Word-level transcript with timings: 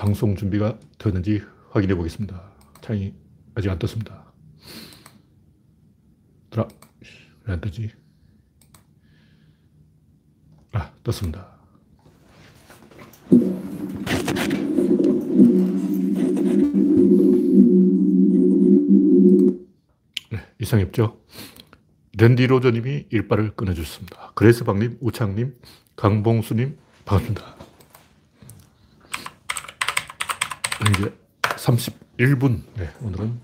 방송 0.00 0.34
준비가 0.34 0.78
되었는지 0.96 1.42
확인해 1.72 1.94
보겠습니다. 1.94 2.42
창이 2.80 3.12
아직 3.54 3.68
안 3.68 3.78
떴습니다. 3.78 4.32
들어, 6.48 6.66
왜안 7.44 7.60
뜨지? 7.60 7.90
아, 10.72 10.90
떴습니다. 11.02 11.54
네, 20.30 20.38
이상이 20.60 20.84
없죠? 20.84 21.20
랜디 22.16 22.46
로저님이 22.46 23.08
일발을 23.10 23.50
끊어주셨습니다. 23.54 24.32
그레스방님, 24.34 24.96
우창님, 25.02 25.60
강봉수님, 25.96 26.78
반갑습니다. 27.04 27.69
이제 30.90 31.12
31분. 31.42 32.62
네, 32.76 32.90
오늘은 33.00 33.40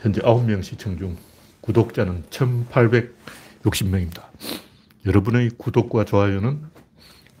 현재 0.00 0.20
9명 0.20 0.62
시청 0.62 0.98
중 0.98 1.16
구독자는 1.62 2.24
1860명입니다. 2.24 4.24
여러분의 5.06 5.50
구독과 5.56 6.04
좋아요는 6.04 6.64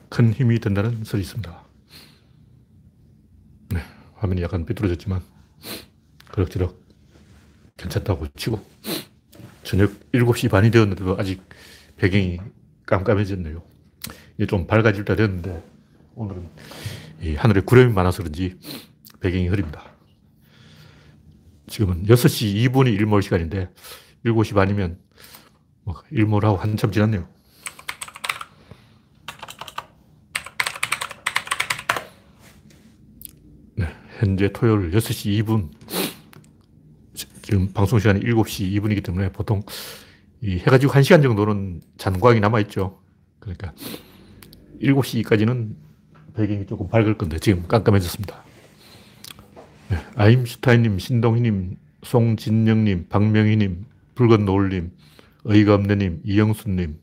큰 0.08 0.32
힘이 0.32 0.58
된다는 0.58 1.04
설이 1.04 1.22
있습니다. 1.22 1.64
네, 3.70 3.80
화면이 4.14 4.42
약간 4.42 4.64
삐뚤어졌지만 4.64 5.20
그럭저럭 6.30 6.80
괜찮다고 7.76 8.26
치고 8.36 8.64
저녁 9.64 9.92
7시 10.12 10.50
반이 10.50 10.70
되었는데도 10.70 11.16
아직 11.18 11.42
배경이 11.96 12.38
깜깜해졌네요. 12.86 13.62
이제 14.36 14.46
좀 14.46 14.66
밝아질 14.66 15.04
때 15.04 15.14
됐는데 15.14 15.62
오늘은 16.14 16.48
하늘에 17.36 17.60
구름이 17.60 17.92
많아서 17.92 18.18
그런지 18.22 18.58
배경이 19.20 19.48
흐립니다. 19.48 19.92
지금은 21.66 22.04
6시 22.04 22.70
2분이 22.70 22.92
일몰 22.94 23.22
시간인데 23.22 23.70
7시 24.24 24.54
반이면 24.54 24.98
뭐 25.84 26.02
일몰하고 26.10 26.56
한참 26.56 26.92
지났네요. 26.92 27.28
네, 33.76 33.86
현재 34.18 34.50
토요일 34.52 34.90
6시 34.90 35.42
2분. 35.44 35.70
지금 37.42 37.72
방송 37.72 37.98
시간이 37.98 38.20
7시 38.20 38.72
2분이기 38.72 39.04
때문에 39.04 39.30
보통 39.30 39.62
이 40.40 40.58
해가 40.58 40.78
지고 40.78 40.92
1시간 40.92 41.22
정도는 41.22 41.80
잔광이 41.96 42.40
남아있죠. 42.40 43.00
그러니까 43.38 43.72
7시까지는 44.82 45.85
배경이 46.36 46.66
조금 46.66 46.88
밝을 46.88 47.16
건데 47.16 47.38
지금 47.38 47.66
깜깜해졌습니다. 47.66 48.44
네, 49.88 49.96
아임슈타인님, 50.16 50.98
신동희님, 50.98 51.78
송진영님, 52.02 53.08
박명희님, 53.08 53.86
붉은 54.14 54.44
노을님, 54.44 54.92
의가 55.44 55.74
없네님, 55.74 56.20
이영수님, 56.24 56.98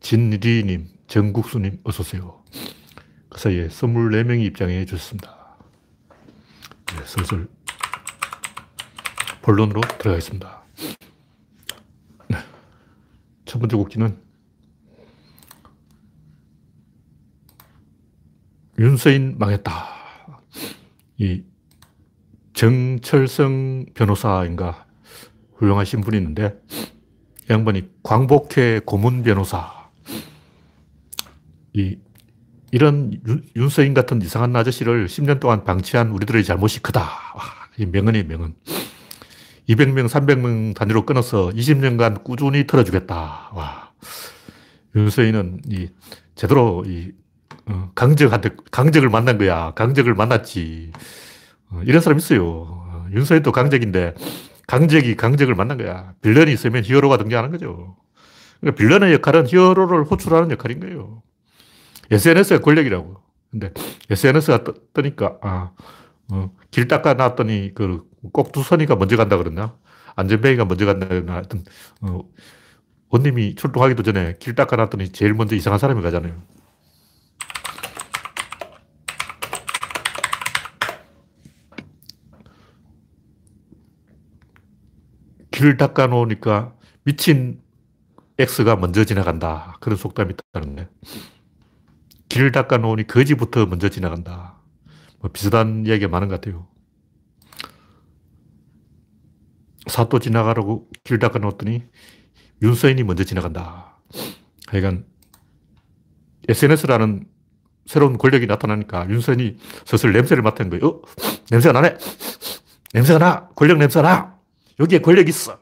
진리님, 0.00 0.88
정국수님, 1.08 1.80
어서오세요. 1.82 2.44
그 3.28 3.40
사이에 3.40 3.68
24명이 3.68 4.44
입장해 4.44 4.84
주셨습니다. 4.84 5.36
네, 6.86 7.04
슬슬 7.04 7.48
본론으로 9.42 9.80
들어가겠습니다. 9.98 10.62
네. 12.28 12.36
첫 13.44 13.58
번째 13.58 13.76
곡지는 13.76 14.27
윤서인 18.78 19.36
망했다. 19.38 19.72
이 21.18 21.42
정철성 22.52 23.86
변호사인가 23.94 24.86
훌륭하신 25.54 26.00
분이 26.00 26.16
있는데 26.16 26.54
이 27.48 27.52
양반이 27.52 27.88
광복회 28.02 28.82
고문 28.84 29.22
변호사 29.22 29.88
이 31.72 31.96
이런 32.70 33.18
윤, 33.56 33.68
서인 33.68 33.94
같은 33.94 34.20
이상한 34.20 34.54
아저씨를 34.54 35.06
10년 35.06 35.40
동안 35.40 35.64
방치한 35.64 36.10
우리들의 36.10 36.44
잘못이 36.44 36.80
크다. 36.80 37.00
와, 37.00 37.42
이 37.78 37.86
명언이 37.86 38.24
명언. 38.24 38.54
200명, 39.68 40.06
300명 40.08 40.74
단위로 40.74 41.06
끊어서 41.06 41.48
20년간 41.48 42.24
꾸준히 42.24 42.66
털어주겠다. 42.66 43.50
와. 43.54 43.92
윤서인은 44.94 45.62
이 45.68 45.88
제대로 46.34 46.84
이 46.86 47.12
어, 47.12 47.17
강적한테 47.94 48.50
강적을 48.70 49.08
만난 49.08 49.38
거야. 49.38 49.72
강적을 49.74 50.14
만났지. 50.14 50.92
어, 51.70 51.80
이런 51.84 52.00
사람 52.00 52.18
있어요. 52.18 52.44
어, 52.46 53.06
윤서인도 53.12 53.52
강적인데 53.52 54.14
강적이 54.66 55.16
강적을 55.16 55.54
만난 55.54 55.78
거야. 55.78 56.12
빌런이 56.22 56.52
있으면 56.52 56.84
히어로가 56.84 57.16
등장하는 57.18 57.50
거죠. 57.50 57.96
그러니까 58.60 58.78
빌런의 58.78 59.12
역할은 59.14 59.46
히어로를 59.46 60.04
호출하는 60.04 60.50
역할인 60.50 60.80
거예요. 60.80 61.22
SNS가 62.10 62.60
권력이라고. 62.60 63.16
근데 63.50 63.72
SNS가 64.10 64.64
떠, 64.92 65.02
니까 65.02 65.38
아, 65.42 65.70
어, 66.30 66.50
길 66.70 66.88
닦아 66.88 67.14
놨더니, 67.14 67.72
그, 67.74 68.02
꼭두선이가 68.32 68.96
먼저 68.96 69.16
간다 69.16 69.36
그랬나? 69.36 69.76
안전뱅이가 70.16 70.64
먼저 70.66 70.84
간다 70.84 71.08
그랬나? 71.08 71.34
하여튼, 71.34 71.64
어, 72.02 72.20
원님이 73.10 73.54
출동하기도 73.54 74.02
전에 74.02 74.36
길 74.38 74.54
닦아 74.54 74.76
놨더니 74.76 75.10
제일 75.10 75.32
먼저 75.32 75.56
이상한 75.56 75.78
사람이 75.78 76.02
가잖아요. 76.02 76.34
길 85.58 85.76
닦아 85.76 86.06
놓으니까 86.06 86.72
미친 87.02 87.60
X가 88.38 88.76
먼저 88.76 89.04
지나간다. 89.04 89.76
그런 89.80 89.96
속담이 89.98 90.32
있다는데. 90.52 90.88
길 92.28 92.52
닦아 92.52 92.76
놓으니 92.76 93.08
거지부터 93.08 93.66
먼저 93.66 93.88
지나간다. 93.88 94.60
뭐 95.18 95.32
비슷한 95.32 95.84
이야기가 95.84 96.08
많은 96.10 96.28
것 96.28 96.40
같아요. 96.40 96.68
사또 99.88 100.20
지나가라고 100.20 100.88
길 101.02 101.18
닦아 101.18 101.40
놓았더니 101.40 101.82
윤서인이 102.62 103.02
먼저 103.02 103.24
지나간다. 103.24 103.98
하여간 104.68 105.06
SNS라는 106.48 107.26
새로운 107.84 108.16
권력이 108.16 108.46
나타나니까 108.46 109.10
윤서인이 109.10 109.56
슬슬 109.86 110.12
냄새를 110.12 110.40
맡은 110.44 110.70
거예요. 110.70 110.86
어? 110.86 111.02
냄새가 111.50 111.72
나네? 111.72 111.98
냄새가 112.94 113.18
나! 113.18 113.48
권력 113.56 113.78
냄새가 113.78 114.08
나! 114.08 114.37
여기에 114.80 115.00
권력이 115.00 115.28
있어. 115.28 115.58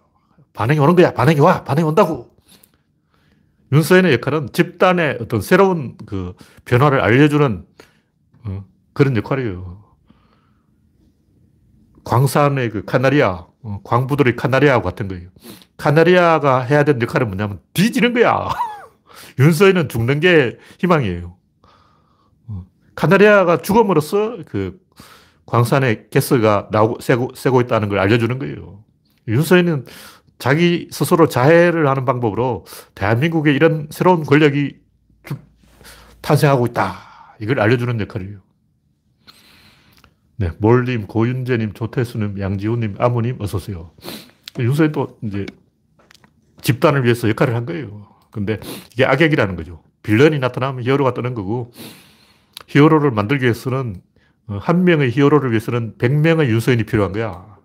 반응이 0.53 0.79
오는 0.79 0.95
거야. 0.95 1.13
반응이 1.13 1.41
와. 1.41 1.65
반응이 1.65 1.87
온다고. 1.87 2.35
윤서인의 3.73 4.13
역할은 4.15 4.49
집단의 4.53 5.19
어떤 5.21 5.41
새로운 5.41 5.97
그 6.07 6.35
변화를 6.65 7.01
알려주는 7.01 7.67
어, 8.45 8.65
그런 8.93 9.17
역할이에요. 9.17 9.85
광산의 12.05 12.71
그 12.71 12.85
카나리아, 12.85 13.47
어, 13.63 13.81
광부들의 13.83 14.37
카나리아와 14.37 14.81
같은 14.81 15.09
거예요. 15.09 15.29
카나리아가 15.77 16.61
해야 16.61 16.85
되는 16.85 17.03
역할은 17.03 17.27
뭐냐면 17.27 17.61
뒤지는 17.75 18.15
거야. 18.15 18.49
윤서인은 19.41 19.89
죽는 19.89 20.21
게 20.21 20.57
희망이에요. 20.79 21.37
어, 22.47 22.65
카나리아가 22.95 23.59
죽음으로써 23.59 24.39
그 24.47 24.79
광산의 25.47 26.11
가스가 26.11 26.69
나오고, 26.71 27.01
새고, 27.01 27.33
새고 27.35 27.61
있다는 27.63 27.89
걸 27.89 27.99
알려주는 27.99 28.39
거예요. 28.39 28.86
윤서인은 29.29 29.87
자기 30.39 30.89
스스로 30.91 31.29
자해를 31.29 31.89
하는 31.89 32.05
방법으로 32.05 32.67
대한민국에 32.95 33.53
이런 33.53 33.89
새로운 33.91 34.25
권력이 34.25 34.77
탄생하고 36.21 36.67
있다. 36.67 37.37
이걸 37.41 37.61
알려주는 37.61 38.01
역할이에요. 38.01 38.41
네, 40.39 40.51
몰님, 40.59 41.07
고윤재님, 41.07 41.73
조태수님, 41.73 42.39
양지훈님, 42.39 42.97
아무님, 42.99 43.41
어서오세요. 43.41 43.93
윤서인 44.59 44.93
또 44.93 45.19
이제 45.23 45.47
집단을 46.61 47.05
위해서 47.05 47.29
역할을 47.29 47.55
한 47.55 47.65
거예요. 47.65 48.09
근데 48.31 48.61
이게 48.93 49.07
악역이라는 49.07 49.57
거죠. 49.57 49.83
빌런이 50.03 50.39
나타나면 50.39 50.85
히어로가 50.85 51.15
뜨는 51.15 51.35
거고, 51.35 51.73
히어로를 52.67 53.13
만들기 53.13 53.45
위해서는, 53.45 54.03
어, 54.49 54.59
한 54.61 54.85
명의 54.85 55.11
히어로를 55.11 55.51
위해서는 55.51 55.95
100명의 55.97 56.49
윤서인이 56.49 56.85
필요한 56.85 57.13
거야. 57.13 57.57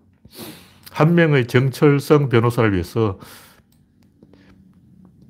한 1.01 1.15
명의 1.15 1.47
정철성 1.47 2.29
변호사를 2.29 2.71
위해서 2.73 3.17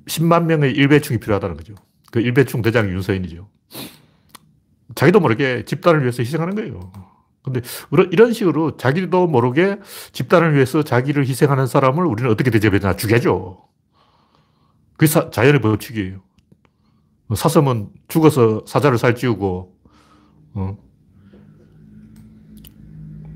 10만 0.05 0.43
명의 0.43 0.73
일배충이 0.73 1.19
필요하다는 1.21 1.55
거죠. 1.55 1.75
그 2.11 2.19
일배충 2.19 2.61
대장이 2.61 2.91
윤서인이죠. 2.91 3.49
자기도 4.95 5.21
모르게 5.21 5.63
집단을 5.63 6.01
위해서 6.01 6.23
희생하는 6.23 6.55
거예요. 6.55 6.91
근데 7.41 7.61
이런 8.11 8.33
식으로 8.33 8.75
자기도 8.75 9.27
모르게 9.27 9.77
집단을 10.11 10.53
위해서 10.55 10.83
자기를 10.83 11.25
희생하는 11.25 11.67
사람을 11.67 12.05
우리는 12.05 12.29
어떻게 12.29 12.51
대접해야 12.51 12.97
죽여줘. 12.97 13.57
그게 14.97 15.07
사, 15.07 15.29
자연의 15.29 15.61
법칙이에요. 15.61 16.21
사슴은 17.33 17.89
죽어서 18.09 18.65
사자를 18.67 18.97
살찌우고, 18.97 19.73
어, 20.55 20.77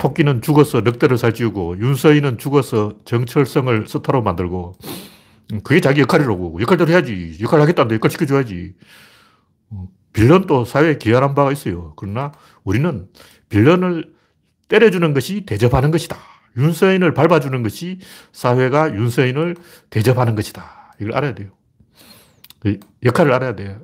토끼는 0.06 0.42
죽어서 0.42 0.82
늑대를 0.82 1.18
살찌우고 1.18 1.80
윤서인은 1.80 2.38
죽어서 2.38 2.94
정철성을 3.06 3.88
스타로 3.88 4.22
만들고 4.22 4.76
음, 5.52 5.62
그게 5.64 5.80
자기 5.82 6.02
역할이라고. 6.02 6.62
역할대로 6.62 6.92
해야지. 6.92 7.38
역할 7.42 7.62
하겠다는데 7.62 7.96
역할 7.96 8.12
시켜줘야지. 8.12 8.76
어, 9.72 9.88
빌런도 10.14 10.66
사회에 10.66 10.98
기여하는 10.98 11.34
바가 11.34 11.52
있어요. 11.52 11.94
그러나 11.96 12.32
우리는 12.64 13.08
빌런을 13.50 14.14
때려주는 14.68 15.14
것이 15.14 15.46
대접하는 15.46 15.90
것이다. 15.90 16.18
윤서인을 16.58 17.14
밟아주는 17.14 17.64
것이 17.64 18.00
사회가 18.32 18.94
윤서인을 18.94 19.56
대접하는 19.90 20.36
것이다. 20.36 20.96
이걸 21.02 21.16
알아야 21.16 21.34
돼요. 21.34 21.50
그 22.60 22.80
역할을 23.04 23.34
알아야 23.34 23.56
돼요. 23.56 23.82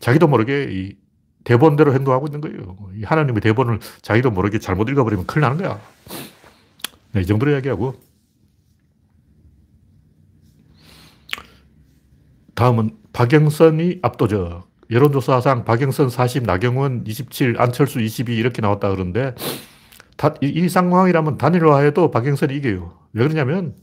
자기도 0.00 0.28
모르게 0.28 0.68
이 0.70 0.96
대본대로 1.44 1.94
행동하고 1.94 2.26
있는 2.26 2.40
거예요. 2.40 2.76
하나님의 3.04 3.40
대본을 3.40 3.80
자기도 4.02 4.30
모르게 4.30 4.58
잘못 4.58 4.88
읽어버리면 4.88 5.26
큰일 5.26 5.42
나는 5.42 5.58
거야. 5.58 5.80
네, 7.12 7.22
이 7.22 7.26
정도로 7.26 7.52
이야기하고. 7.52 7.94
다음은 12.54 12.90
박영선이 13.12 14.00
압도적. 14.02 14.68
여론조사상 14.90 15.64
박영선 15.64 16.10
40, 16.10 16.44
나경원 16.44 17.04
27, 17.06 17.60
안철수 17.60 18.00
22 18.00 18.36
이렇게 18.36 18.60
나왔다 18.60 18.90
그러는데 18.90 19.36
다, 20.16 20.34
이, 20.42 20.48
이 20.48 20.68
상황이라면 20.68 21.38
단일화해도 21.38 22.10
박영선이 22.10 22.56
이겨요. 22.56 22.92
왜 23.12 23.22
그러냐면 23.26 23.74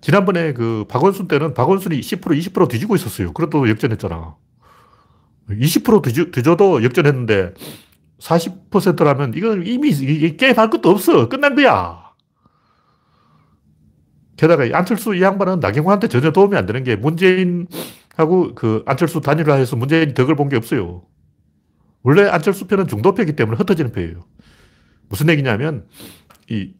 지난번에 0.00 0.52
그 0.52 0.84
박원순 0.88 1.26
때는 1.26 1.54
박원순이 1.54 2.00
10% 2.00 2.20
20% 2.20 2.68
뒤지고 2.68 2.94
있었어요. 2.94 3.32
그래도 3.32 3.68
역전했잖아. 3.68 4.36
20% 5.50 6.02
뒤져, 6.02 6.24
뒤져도 6.30 6.82
역전했는데 6.82 7.54
40%라면 8.18 9.34
이건 9.34 9.66
이미 9.66 9.92
게임 10.36 10.56
할 10.58 10.70
것도 10.70 10.90
없어. 10.90 11.28
끝난 11.28 11.54
거야. 11.54 12.06
게다가 14.36 14.64
안철수 14.76 15.14
이 15.14 15.22
양반은 15.22 15.60
나경원한테 15.60 16.08
전혀 16.08 16.30
도움이 16.30 16.56
안 16.56 16.66
되는 16.66 16.84
게 16.84 16.96
문재인하고 16.96 18.54
그 18.54 18.82
안철수 18.86 19.20
단일화해서 19.20 19.76
문재인이 19.76 20.14
덕을 20.14 20.34
본 20.36 20.48
게 20.48 20.56
없어요. 20.56 21.04
원래 22.02 22.28
안철수 22.28 22.66
편은 22.66 22.86
중도표이기 22.86 23.34
때문에 23.34 23.56
흩어지는 23.56 23.92
표예요. 23.92 24.24
무슨 25.08 25.28
얘기냐면 25.30 25.86
이 26.50 26.72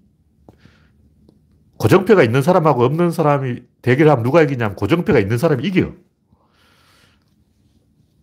고정표가 1.79 2.23
있는 2.23 2.43
사람하고 2.43 2.85
없는 2.85 3.11
사람이 3.11 3.63
대결하면 3.83 4.23
누가 4.23 4.43
이기냐면 4.43 4.77
고정표가 4.77 5.19
있는 5.19 5.39
사람이 5.39 5.67
이겨. 5.67 5.93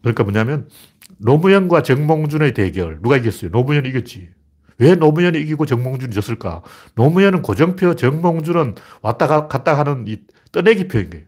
그러니까 0.03 0.23
뭐냐면 0.23 0.69
노무현과 1.17 1.81
정몽준의 1.81 2.53
대결 2.53 3.01
누가 3.01 3.17
이겼어요? 3.17 3.49
노무현이 3.51 3.89
이겼지. 3.89 4.29
왜 4.77 4.95
노무현이 4.95 5.39
이기고 5.39 5.65
정몽준이 5.65 6.13
졌을까? 6.13 6.61
노무현은 6.95 7.41
고정표, 7.41 7.95
정몽준은 7.95 8.75
왔다 9.01 9.47
갔다 9.47 9.77
하는 9.77 10.05
이 10.07 10.19
떠내기 10.51 10.87
표인 10.87 11.09
거예요. 11.09 11.25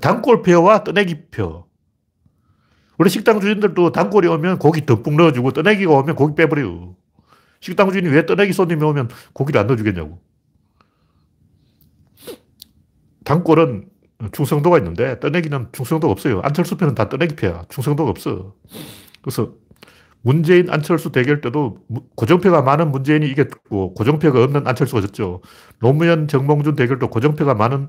단골표와 0.00 0.84
떠내기 0.84 1.26
표. 1.30 1.66
원래 2.96 3.08
식당 3.08 3.40
주인들도 3.40 3.92
단골이 3.92 4.28
오면 4.28 4.58
고기 4.58 4.86
듬뿍 4.86 5.16
넣어주고 5.16 5.52
떠내기가 5.52 5.92
오면 5.92 6.14
고기 6.14 6.34
빼버려요. 6.36 6.94
식당 7.60 7.90
주인이 7.90 8.08
왜 8.08 8.24
떠내기 8.24 8.52
손님이 8.52 8.84
오면 8.84 9.08
고기를 9.32 9.60
안 9.60 9.66
넣어주겠냐고. 9.66 10.22
단골은 13.24 13.89
충성도가 14.32 14.78
있는데 14.78 15.18
떠내기는 15.20 15.68
충성도가 15.72 16.12
없어요. 16.12 16.40
안철수 16.42 16.76
편은 16.76 16.94
다 16.94 17.08
떠내기 17.08 17.36
표야. 17.36 17.64
충성도가 17.68 18.10
없어. 18.10 18.54
그래서 19.22 19.52
문재인 20.22 20.68
안철수 20.70 21.12
대결 21.12 21.40
때도 21.40 21.78
고정표가 22.14 22.62
많은 22.62 22.90
문재인이 22.90 23.26
이겼고 23.30 23.94
고정표가 23.94 24.44
없는 24.44 24.66
안철수가 24.66 25.00
졌죠. 25.02 25.40
노무현 25.80 26.28
정몽준 26.28 26.76
대결도 26.76 27.08
고정표가 27.08 27.54
많은 27.54 27.88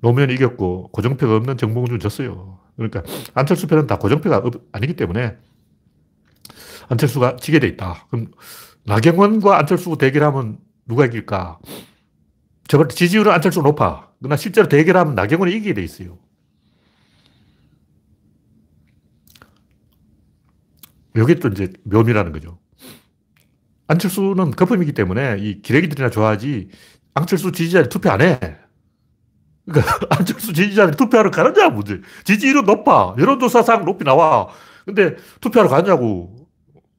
노무현이 0.00 0.34
이겼고 0.34 0.88
고정표가 0.92 1.36
없는 1.36 1.56
정몽준 1.56 2.00
졌어요. 2.00 2.58
그러니까 2.76 3.02
안철수 3.34 3.66
편은 3.66 3.86
다 3.86 3.98
고정표가 3.98 4.42
아니기 4.72 4.94
때문에 4.94 5.36
안철수가 6.88 7.36
지게 7.36 7.58
돼 7.58 7.66
있다. 7.68 8.06
그럼 8.10 8.28
나경원과 8.84 9.58
안철수 9.58 9.96
대결하면 9.98 10.58
누가 10.86 11.04
이길까? 11.06 11.58
저번 12.68 12.88
지지율은 12.88 13.32
안철수가 13.32 13.68
높아. 13.68 14.10
그러나 14.18 14.36
실제로 14.36 14.68
대결하면 14.68 15.14
나경원이 15.14 15.52
이기게 15.52 15.74
돼 15.74 15.82
있어요. 15.82 16.18
이게 21.16 21.34
또 21.36 21.48
이제 21.48 21.72
묘미라는 21.84 22.32
거죠. 22.32 22.58
안철수는 23.88 24.50
거품이기 24.50 24.92
때문에 24.92 25.36
이 25.38 25.62
기레기들이나 25.62 26.10
좋아하지 26.10 26.68
안철수 27.14 27.52
지지자들이 27.52 27.88
투표 27.88 28.10
안 28.10 28.20
해. 28.20 28.38
그러니까 29.64 29.98
안철수 30.10 30.52
지지자들이 30.52 30.96
투표하러 30.96 31.30
가느냐 31.30 31.68
문제. 31.68 32.00
지지율은 32.24 32.64
높아. 32.64 33.14
여론조사상 33.18 33.84
높이 33.84 34.04
나와. 34.04 34.48
근데 34.84 35.16
투표하러 35.40 35.70
가냐고. 35.70 36.34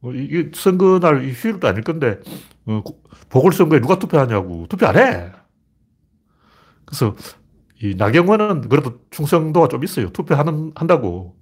어, 0.02 0.12
이게 0.12 0.52
선거날 0.54 1.28
휴일도 1.30 1.68
아닐 1.68 1.84
건데 1.84 2.20
어, 2.66 2.84
보궐선거에 3.30 3.82
누가 3.82 4.00
투표하냐고. 4.00 4.66
투표 4.70 4.88
안 4.88 4.98
해. 4.98 5.32
그래서 6.88 7.16
이 7.82 7.96
나경원은 7.96 8.70
그래도 8.70 9.02
충성도가 9.12 9.68
좀 9.68 9.84
있어요. 9.84 10.10
투표하는, 10.12 10.72
한다고. 10.76 11.36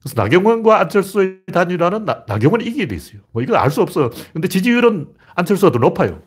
그래서 0.00 0.22
나경원과 0.22 0.80
안철수의 0.80 1.40
단일화는 1.52 2.04
나, 2.04 2.24
나경원이 2.28 2.64
이기게 2.66 2.86
돼 2.86 2.94
있어요. 2.94 3.22
뭐 3.32 3.42
이건 3.42 3.56
알 3.56 3.70
수 3.70 3.82
없어. 3.82 4.10
근데 4.32 4.48
지지율은 4.48 5.08
안철수가 5.34 5.72
더 5.72 5.78
높아요. 5.78 6.22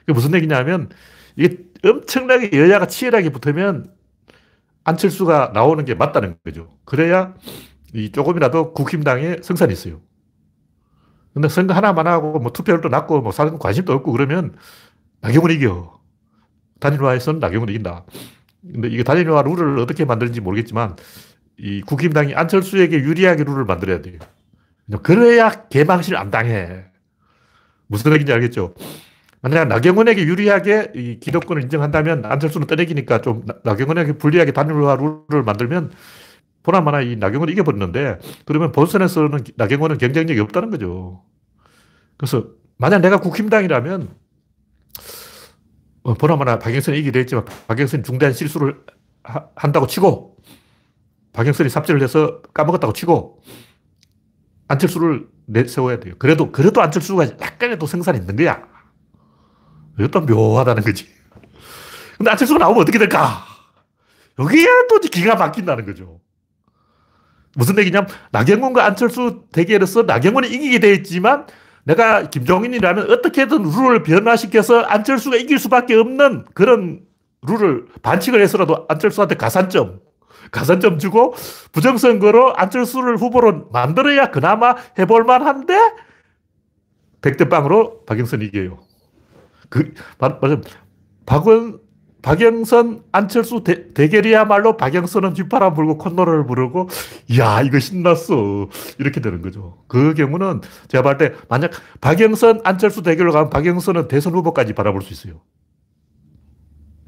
그게 0.00 0.12
무슨 0.12 0.34
얘기냐면 0.34 0.90
이게 1.36 1.58
엄청나게 1.84 2.50
여야가 2.58 2.86
치열하게 2.86 3.30
붙으면 3.30 3.94
안철수가 4.84 5.52
나오는 5.54 5.84
게 5.84 5.94
맞다는 5.94 6.36
거죠. 6.44 6.76
그래야 6.84 7.34
이 7.94 8.10
조금이라도 8.12 8.74
국힘당에 8.74 9.38
성산이 9.42 9.72
있어요. 9.72 10.00
근데 11.32 11.48
선거 11.48 11.74
하나만 11.74 12.06
하고 12.08 12.40
뭐 12.40 12.52
투표율도 12.52 12.88
낮고 12.88 13.22
뭐 13.22 13.32
사람 13.32 13.58
관심도 13.58 13.92
없고 13.92 14.12
그러면 14.12 14.56
나경원이 15.20 15.54
이겨. 15.54 15.99
단일화에서는 16.80 17.40
나경원이 17.40 17.72
이긴다. 17.72 18.04
근데 18.72 18.88
이게 18.88 19.02
단일화 19.02 19.42
룰을 19.42 19.78
어떻게 19.78 20.04
만드는지 20.04 20.40
모르겠지만 20.40 20.96
이 21.58 21.82
국힘당이 21.82 22.34
안철수에게 22.34 22.98
유리하게 22.98 23.44
룰을 23.44 23.64
만들어야 23.64 24.02
돼요. 24.02 24.18
그래야 25.02 25.50
개망실 25.68 26.16
안 26.16 26.30
당해. 26.30 26.84
무슨 27.86 28.12
얘기인지 28.12 28.32
알겠죠? 28.32 28.74
만약 29.42 29.68
나경원에게 29.68 30.24
유리하게 30.26 30.92
이 30.94 31.18
기득권을 31.20 31.62
인정한다면 31.62 32.24
안철수는 32.26 32.66
떠내기니까 32.66 33.20
좀 33.22 33.44
나경원에게 33.64 34.12
불리하게 34.14 34.52
단일화 34.52 34.96
룰을 34.96 35.42
만들면 35.44 35.92
보나마나 36.62 37.00
이 37.00 37.16
나경원을 37.16 37.52
이겨버리는데 37.52 38.18
그러면 38.44 38.72
본선에서는 38.72 39.44
나경원은 39.56 39.98
경쟁력이 39.98 40.40
없다는 40.40 40.70
거죠. 40.70 41.22
그래서 42.18 42.48
만약 42.76 42.98
내가 42.98 43.18
국힘당이라면 43.18 44.02
어, 44.02 44.19
보나마나 46.18 46.58
박영선이 46.58 46.98
이기게 46.98 47.12
됐지만 47.12 47.44
박영선이 47.68 48.02
중대한 48.02 48.32
실수를 48.32 48.80
하, 49.22 49.46
한다고 49.54 49.86
치고 49.86 50.36
박영선이 51.32 51.68
삽질을 51.68 52.02
해서 52.02 52.42
까먹었다고 52.54 52.92
치고 52.92 53.42
안철수를 54.70 55.26
내세워야 55.46 55.98
돼요. 55.98 56.14
그래도, 56.18 56.52
그래도 56.52 56.80
안철수가 56.80 57.24
약간의 57.40 57.78
또 57.78 57.86
생산이 57.86 58.18
있는 58.18 58.36
거야. 58.36 58.62
이것도 59.98 60.20
묘하다는 60.20 60.84
거지. 60.84 61.08
근데 62.16 62.30
안철수가 62.30 62.60
나오면 62.60 62.82
어떻게 62.82 62.98
될까? 62.98 63.44
여기에 64.38 64.66
또 64.88 65.00
기가 65.00 65.34
막힌다는 65.34 65.86
거죠. 65.86 66.20
무슨 67.56 67.76
얘기냐면, 67.80 68.08
나경원과 68.30 68.84
안철수 68.84 69.42
대결에서 69.50 70.02
나경원이 70.02 70.48
이기게 70.48 70.78
되 70.78 70.94
있지만, 70.94 71.46
내가 71.90 72.30
김종인이라면 72.30 73.10
어떻게든 73.10 73.62
룰을 73.62 74.02
변화시켜서 74.04 74.80
안철수가 74.80 75.36
이길 75.36 75.58
수밖에 75.58 75.94
없는 75.94 76.44
그런 76.54 77.00
룰을 77.42 77.86
반칙을 78.02 78.40
해서라도 78.40 78.86
안철수한테 78.88 79.34
가산점, 79.34 80.00
가산점 80.52 80.98
주고 80.98 81.34
부정선거로 81.72 82.54
안철수를 82.54 83.16
후보로 83.16 83.70
만들어야 83.72 84.30
그나마 84.30 84.76
해볼만 84.98 85.42
한데 85.42 85.76
백대빵으로 87.22 88.04
박영선 88.04 88.42
이겨요. 88.42 88.78
그, 89.68 89.92
맞아. 90.18 90.60
박원, 91.26 91.80
박영선, 92.22 93.04
안철수 93.12 93.64
대, 93.64 94.08
결이야말로 94.08 94.76
박영선은 94.76 95.34
뒷바람 95.34 95.74
불고 95.74 95.96
콧노래를 95.98 96.46
부르고, 96.46 96.88
야 97.38 97.62
이거 97.62 97.78
신났어. 97.78 98.68
이렇게 98.98 99.20
되는 99.20 99.40
거죠. 99.42 99.82
그 99.88 100.14
경우는 100.14 100.60
제가 100.88 101.02
봤을 101.02 101.18
때, 101.18 101.34
만약 101.48 101.70
박영선, 102.00 102.60
안철수 102.64 103.02
대결로 103.02 103.32
가면 103.32 103.50
박영선은 103.50 104.08
대선 104.08 104.34
후보까지 104.34 104.74
바라볼 104.74 105.02
수 105.02 105.12
있어요. 105.12 105.40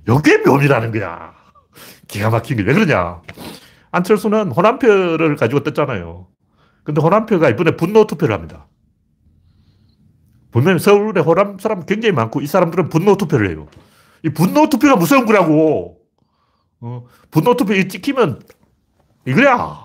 이게 0.08 0.38
묘미라는 0.38 0.92
거야. 0.92 1.34
기가 2.08 2.30
막힌 2.30 2.56
게 2.56 2.62
왜 2.64 2.74
그러냐. 2.74 3.22
안철수는 3.90 4.50
호남표를 4.52 5.36
가지고 5.36 5.62
떴잖아요. 5.62 6.28
근데 6.84 7.00
호남표가 7.00 7.50
이번에 7.50 7.76
분노 7.76 8.06
투표를 8.06 8.34
합니다. 8.34 8.66
분명히 10.50 10.78
서울에 10.78 11.20
호남 11.20 11.58
사람 11.58 11.84
굉장히 11.84 12.12
많고 12.12 12.40
이 12.40 12.46
사람들은 12.46 12.88
분노 12.88 13.16
투표를 13.16 13.50
해요. 13.50 13.68
이 14.24 14.28
분노 14.30 14.68
투표가 14.68 14.96
무서운 14.96 15.26
거라고. 15.26 15.98
어, 16.80 17.06
분노 17.30 17.56
투표 17.56 17.74
찍히면 17.86 18.42
이거야. 19.26 19.78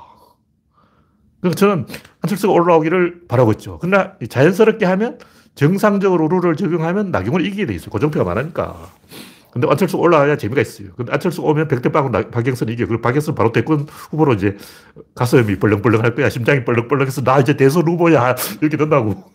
그래서 1.41 1.55
저는 1.55 1.85
한철수가 2.21 2.51
올라오기를 2.51 3.27
바라고 3.27 3.51
있죠. 3.53 3.77
그러나 3.79 4.13
자연스럽게 4.27 4.85
하면 4.85 5.19
정상적으로 5.55 6.27
룰을 6.27 6.55
적용하면 6.55 7.11
나경원이 7.11 7.45
이기게 7.45 7.65
돼 7.65 7.75
있어요. 7.75 7.89
고정표가 7.89 8.25
많으니까. 8.25 8.91
근데 9.51 9.67
안철수 9.67 9.97
올라와야 9.97 10.37
재미가 10.37 10.61
있어요. 10.61 10.89
근데 10.95 11.11
안철수 11.11 11.41
오면 11.41 11.67
백대빵은 11.67 12.31
박영선 12.31 12.69
이겨. 12.69 12.85
그리고 12.85 13.01
박영선 13.01 13.33
바로 13.33 13.51
대권 13.51 13.87
후보로 13.89 14.33
이제 14.33 14.57
가슴이 15.15 15.57
벌렁벌렁 15.57 16.03
할 16.03 16.13
거야. 16.13 16.29
심장이 16.29 16.63
벌렁벌렁 16.63 17.07
해서 17.07 17.23
나 17.23 17.39
이제 17.39 17.55
대선 17.55 17.87
후보야. 17.87 18.35
이렇게 18.61 18.77
된다고. 18.77 19.31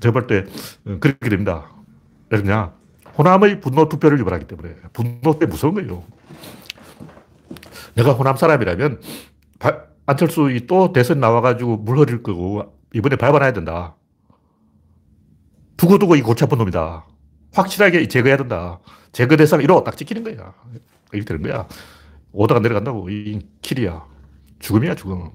제가 0.00 0.12
볼 0.12 0.26
때, 0.26 0.44
어, 0.86 0.98
그렇게 1.00 1.28
됩니다. 1.28 1.73
왜냐 2.42 2.72
호남의 3.16 3.60
분노 3.60 3.88
투표를 3.88 4.18
유발하기 4.18 4.46
때문에. 4.46 4.74
분노 4.92 5.38
때 5.38 5.46
무서운 5.46 5.74
거예요. 5.74 6.02
내가 7.94 8.12
호남 8.12 8.36
사람이라면, 8.36 9.00
안철수 10.06 10.48
또 10.66 10.92
대선 10.92 11.20
나와가지고 11.20 11.76
물 11.78 11.98
흐릴 11.98 12.22
거고, 12.22 12.76
이번에 12.92 13.16
밟아놔야 13.16 13.52
된다. 13.52 13.94
두고두고 15.76 16.16
이 16.16 16.22
골치 16.22 16.44
아픈 16.44 16.58
놈이다. 16.58 17.06
확실하게 17.52 18.08
제거해야 18.08 18.36
된다. 18.36 18.80
제거 19.12 19.36
대상 19.36 19.60
1호 19.60 19.84
딱 19.84 19.96
찍히는 19.96 20.24
거야. 20.24 20.52
이렇게 21.12 21.24
되는 21.24 21.42
거야. 21.42 21.68
오다가 22.32 22.60
내려간다고. 22.60 23.08
이 23.10 23.40
킬이야. 23.62 24.04
죽음이야, 24.58 24.96
죽음. 24.96 25.30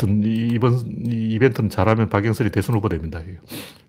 하여튼, 0.00 0.22
이번 0.24 0.82
이벤트는 1.04 1.68
잘하면 1.68 2.08
박영선이 2.08 2.50
대선 2.50 2.74
후보 2.74 2.88
됩니다. 2.88 3.20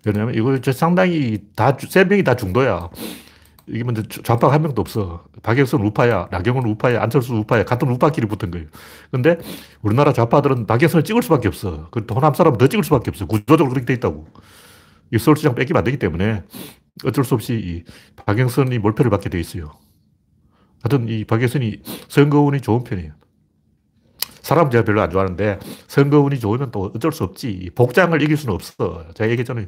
왜냐면 0.04 0.34
이거 0.34 0.58
상당히 0.72 1.38
다, 1.56 1.76
세 1.88 2.04
명이 2.04 2.22
다 2.22 2.36
중도야. 2.36 2.90
이게 3.68 3.84
먼저 3.84 4.02
좌파가 4.02 4.52
한 4.52 4.62
명도 4.62 4.82
없어. 4.82 5.24
박영선 5.42 5.80
우파야, 5.82 6.28
나경원 6.30 6.66
우파야, 6.66 7.02
안철수 7.02 7.34
우파야, 7.36 7.64
같은 7.64 7.88
우파끼리 7.88 8.26
붙은 8.26 8.50
거예요. 8.50 8.66
근데 9.10 9.38
우리나라 9.80 10.12
좌파들은 10.12 10.66
박영선을 10.66 11.04
찍을 11.04 11.22
수밖에 11.22 11.48
없어. 11.48 11.88
그 11.90 12.04
호남 12.10 12.34
사람은 12.34 12.58
더 12.58 12.66
찍을 12.66 12.84
수밖에 12.84 13.10
없어. 13.10 13.26
구조적으로 13.26 13.70
그렇게 13.70 13.86
돼 13.86 13.94
있다고. 13.94 14.26
이 15.12 15.18
서울시장 15.18 15.54
뺏기면 15.54 15.78
안 15.78 15.84
되기 15.84 15.98
때문에 15.98 16.42
어쩔 17.04 17.24
수 17.24 17.34
없이 17.34 17.54
이 17.54 17.84
박영선이 18.26 18.78
몰표를 18.78 19.10
받게 19.10 19.30
돼 19.30 19.40
있어요. 19.40 19.72
하여튼 20.82 21.08
이 21.08 21.24
박영선이 21.24 21.82
선거운이 22.08 22.60
좋은 22.60 22.84
편이에요. 22.84 23.12
사람 24.42 24.70
제가 24.70 24.84
별로 24.84 25.00
안 25.00 25.10
좋아하는데 25.10 25.58
선거 25.86 26.20
운이 26.20 26.40
좋으면 26.40 26.70
또 26.70 26.92
어쩔 26.94 27.12
수 27.12 27.24
없지. 27.24 27.70
복장을 27.74 28.20
이길 28.20 28.36
수는 28.36 28.54
없어. 28.54 29.04
제가 29.14 29.30
얘기했잖아요. 29.30 29.66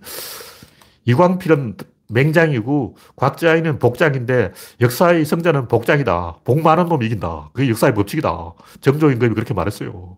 이광필은 1.07 1.77
맹장이고 2.09 2.97
곽자인은 3.17 3.79
복장인데 3.79 4.53
역사의 4.81 5.25
성자는 5.25 5.69
복장이다. 5.69 6.39
복 6.45 6.61
많은 6.61 6.87
놈이 6.87 7.07
이긴다. 7.07 7.51
그게 7.53 7.71
역사의 7.71 7.95
법칙이다. 7.95 8.53
정조임금이 8.81 9.35
그렇게 9.35 9.55
말했어요. 9.55 10.17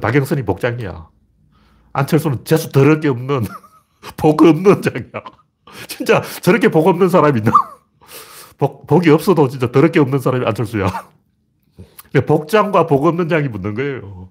박영선이 0.00 0.44
복장이야. 0.44 1.08
안철수는 1.92 2.44
재수 2.44 2.70
더럽게 2.70 3.08
없는 3.08 3.44
복 4.16 4.42
없는 4.42 4.82
장이야. 4.82 5.22
진짜 5.88 6.22
저렇게 6.42 6.68
복 6.68 6.86
없는 6.86 7.08
사람이 7.08 7.38
있나? 7.38 7.52
복, 8.58 8.86
복이 8.86 9.10
없어도 9.10 9.48
진짜 9.48 9.70
더럽게 9.70 10.00
없는 10.00 10.18
사람이 10.18 10.44
안철수야. 10.46 10.88
복장과 12.20 12.86
복 12.86 13.04
없는 13.06 13.28
장이 13.28 13.48
붙는 13.48 13.74
거예요. 13.74 14.30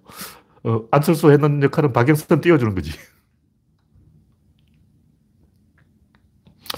어, 0.63 0.81
안철수 0.91 1.31
했는 1.31 1.61
역할은 1.61 1.91
박영선 1.93 2.41
띄워주는 2.41 2.73
거지. 2.75 2.91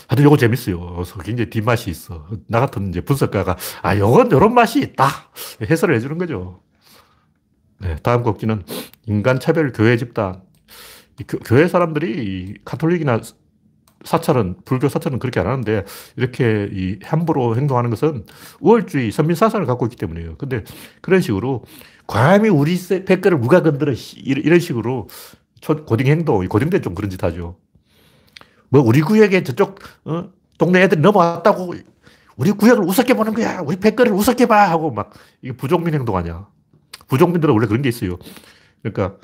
하여튼 0.08 0.26
요거 0.26 0.38
재밌어요. 0.38 1.04
굉장히 1.24 1.50
뒷맛이 1.50 1.90
있어. 1.90 2.28
나 2.48 2.60
같은 2.60 2.90
이제 2.90 3.02
분석가가, 3.02 3.58
아, 3.82 3.98
요건 3.98 4.32
요런 4.32 4.54
맛이 4.54 4.80
있다. 4.82 5.08
해설을 5.62 5.96
해주는 5.96 6.18
거죠. 6.18 6.62
네, 7.80 7.96
다음 8.04 8.24
곡지는 8.24 8.64
인간차별 9.06 9.72
교회 9.72 9.98
집단. 9.98 10.42
교, 11.28 11.56
회 11.56 11.68
사람들이 11.68 12.56
카톨릭이나 12.66 13.22
사찰은, 14.06 14.58
불교 14.64 14.88
사찰은 14.88 15.20
그렇게 15.20 15.40
안 15.40 15.48
하는데, 15.48 15.84
이렇게 16.16 16.70
이 16.72 17.00
함부로 17.04 17.56
행동하는 17.58 17.90
것은 17.90 18.26
우월주의, 18.62 19.12
선민사상을 19.12 19.66
갖고 19.66 19.86
있기 19.88 19.98
때문이에요. 19.98 20.38
근데 20.38 20.64
그런 21.02 21.22
식으로, 21.22 21.64
감히 22.08 22.50
우리 22.50 22.78
백거를 23.06 23.42
누가 23.42 23.62
건드려, 23.62 23.94
이런 24.24 24.60
식으로 24.60 25.08
고딩 25.88 26.08
행동, 26.08 26.48
고딩때 26.48 26.82
좀 26.82 26.94
그런 26.94 27.10
짓 27.10 27.24
하죠. 27.24 27.58
뭐 28.70 28.82
우리 28.82 29.02
구역에 29.02 29.44
저쪽 29.44 29.80
어? 30.06 30.30
동네 30.58 30.82
애들이 30.84 31.02
넘어왔다고 31.02 31.74
우리 32.38 32.52
구역을 32.52 32.84
우습게 32.84 33.14
보는 33.14 33.34
거야. 33.34 33.62
우리 33.62 33.78
백거리를 33.78 34.16
우습게 34.18 34.46
봐. 34.48 34.70
하고 34.70 34.92
막 34.92 35.14
이게 35.42 35.54
부족민 35.54 35.94
행동 35.94 36.18
아니야. 36.18 36.48
부족민들은 37.08 37.54
원래 37.54 37.68
그런 37.68 37.82
게 37.82 37.90
있어요. 37.90 38.18
그러니까 38.82 39.18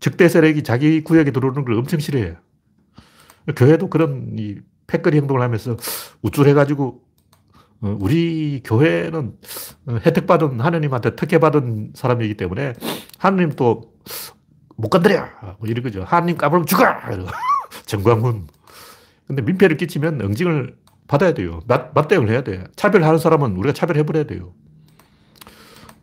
적대 0.00 0.28
세력이 0.28 0.62
자기 0.62 1.02
구역에 1.04 1.30
들어오는 1.30 1.64
걸 1.64 1.74
엄청 1.74 2.00
싫어해. 2.00 2.36
교회도 3.56 3.88
그런 3.90 4.36
이 4.38 4.56
패거리 4.86 5.16
행동을 5.18 5.42
하면서 5.42 5.76
우쭐해가지고 6.22 7.02
어, 7.82 7.96
우리 8.00 8.60
교회는 8.64 9.36
혜택받은 9.88 10.60
하느님한테 10.60 11.16
특혜받은 11.16 11.92
사람이기 11.94 12.34
때문에 12.34 12.74
하느님 13.18 13.52
또 13.52 13.90
못 14.80 14.88
건드려 14.88 15.26
뭐 15.58 15.68
이런 15.68 15.82
거죠. 15.84 16.02
하느님 16.04 16.36
까불면 16.36 16.66
죽어 16.66 16.84
정광훈 17.86 18.48
근데 19.26 19.42
민폐를 19.42 19.76
끼치면 19.76 20.20
응징을 20.22 20.76
받아야 21.06 21.34
돼요. 21.34 21.60
맞, 21.66 21.92
맞대응을 21.94 22.30
해야 22.30 22.42
돼. 22.42 22.64
차별하는 22.76 23.18
사람은 23.18 23.56
우리가 23.56 23.72
차별해버려야 23.72 24.24
돼요. 24.24 24.54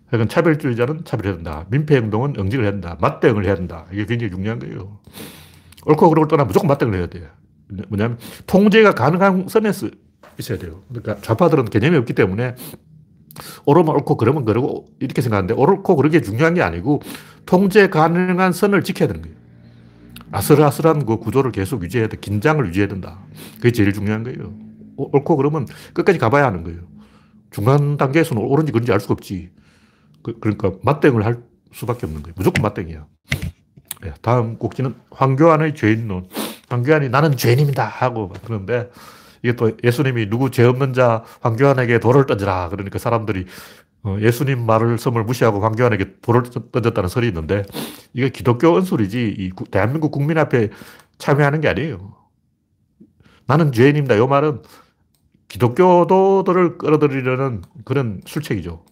그러니까 0.10 0.34
차별주의자는 0.34 1.04
차별해야 1.06 1.36
된다. 1.36 1.66
민폐 1.70 1.96
행동은 1.98 2.36
응징을 2.38 2.64
해야 2.64 2.72
된다. 2.72 2.98
맞대응을 3.02 3.46
해야 3.46 3.56
된다. 3.56 3.86
이게 3.92 4.06
굉장히 4.06 4.32
중요한 4.32 4.60
거예요. 4.60 5.00
옳고 5.88 6.10
그름을 6.10 6.28
떠나 6.28 6.44
무조건 6.44 6.68
맞대응을 6.68 6.98
해야 6.98 7.08
돼요. 7.08 7.28
뭐냐면 7.90 8.18
통제가 8.46 8.94
가능한 8.94 9.48
선에서 9.48 9.90
있어야 10.40 10.58
돼요. 10.58 10.84
그러니까 10.90 11.20
좌파들은 11.22 11.66
개념이 11.66 11.98
없기 11.98 12.14
때문에 12.14 12.56
옳으면 13.66 13.96
옳고 13.96 14.18
그러면 14.18 14.46
그러고 14.46 14.88
이렇게 15.00 15.22
생각하는데 15.22 15.54
옳고 15.54 15.96
그러게 15.96 16.22
중요한 16.22 16.54
게 16.54 16.62
아니고 16.62 17.02
통제 17.46 17.90
가능한 17.90 18.52
선을 18.52 18.84
지켜야 18.84 19.08
되는 19.08 19.22
거예요. 19.22 19.36
아슬아슬한 20.32 21.06
그 21.06 21.18
구조를 21.18 21.52
계속 21.52 21.84
유지해야 21.84 22.10
돼. 22.10 22.18
긴장을 22.20 22.66
유지해야 22.68 22.90
된다. 22.90 23.20
그게 23.56 23.72
제일 23.72 23.94
중요한 23.94 24.24
거예요. 24.24 24.54
옳고 24.98 25.38
그러면 25.38 25.68
끝까지 25.94 26.20
가봐야 26.20 26.46
하는 26.46 26.64
거예요. 26.64 26.80
중간 27.52 27.98
단계에서는 27.98 28.42
옳은지 28.42 28.72
그런지 28.72 28.92
알 28.92 29.00
수가 29.00 29.14
없지. 29.14 29.52
그, 30.24 30.38
러니까 30.42 30.74
맞대응을 30.84 31.26
할 31.26 31.38
수밖에 31.72 32.06
없는 32.06 32.24
거예요. 32.24 32.34
무조건 32.36 32.62
맞대응이야. 32.64 33.06
네, 34.02 34.14
다음 34.22 34.58
꼭지는 34.58 34.96
황교안의 35.12 35.76
죄인론. 35.76 36.28
황교안이 36.70 37.10
나는 37.10 37.38
죄인입니다 37.38 37.86
하고 37.86 38.30
그러는데 38.44 38.90
이게 39.42 39.56
또 39.56 39.72
예수님이 39.84 40.30
누구 40.30 40.52
죄 40.52 40.64
없는 40.64 40.94
자 40.94 41.24
황교안에게 41.42 42.00
돌을 42.00 42.26
던져라. 42.26 42.70
그러니까 42.70 43.00
사람들이 43.00 43.46
어, 44.04 44.18
예수님 44.22 44.66
말을 44.66 44.98
섬을 44.98 45.24
무시하고 45.24 45.62
황교안에게 45.62 46.18
돌을 46.22 46.44
던졌다는 46.72 47.10
설이 47.10 47.28
있는데 47.28 47.64
이게 48.14 48.30
기독교 48.30 48.78
은술이지 48.78 49.36
이 49.38 49.52
대한민국 49.72 50.12
국민 50.12 50.38
앞에 50.38 50.70
참여하는 51.18 51.62
게 51.62 51.68
아니에요. 51.70 52.16
나는 53.48 53.72
죄인입니다. 53.72 54.16
이 54.16 54.28
말은 54.28 54.62
기독교도들을 55.48 56.78
끌어들이려는 56.78 57.62
그런 57.86 58.22
술책이죠. 58.26 58.84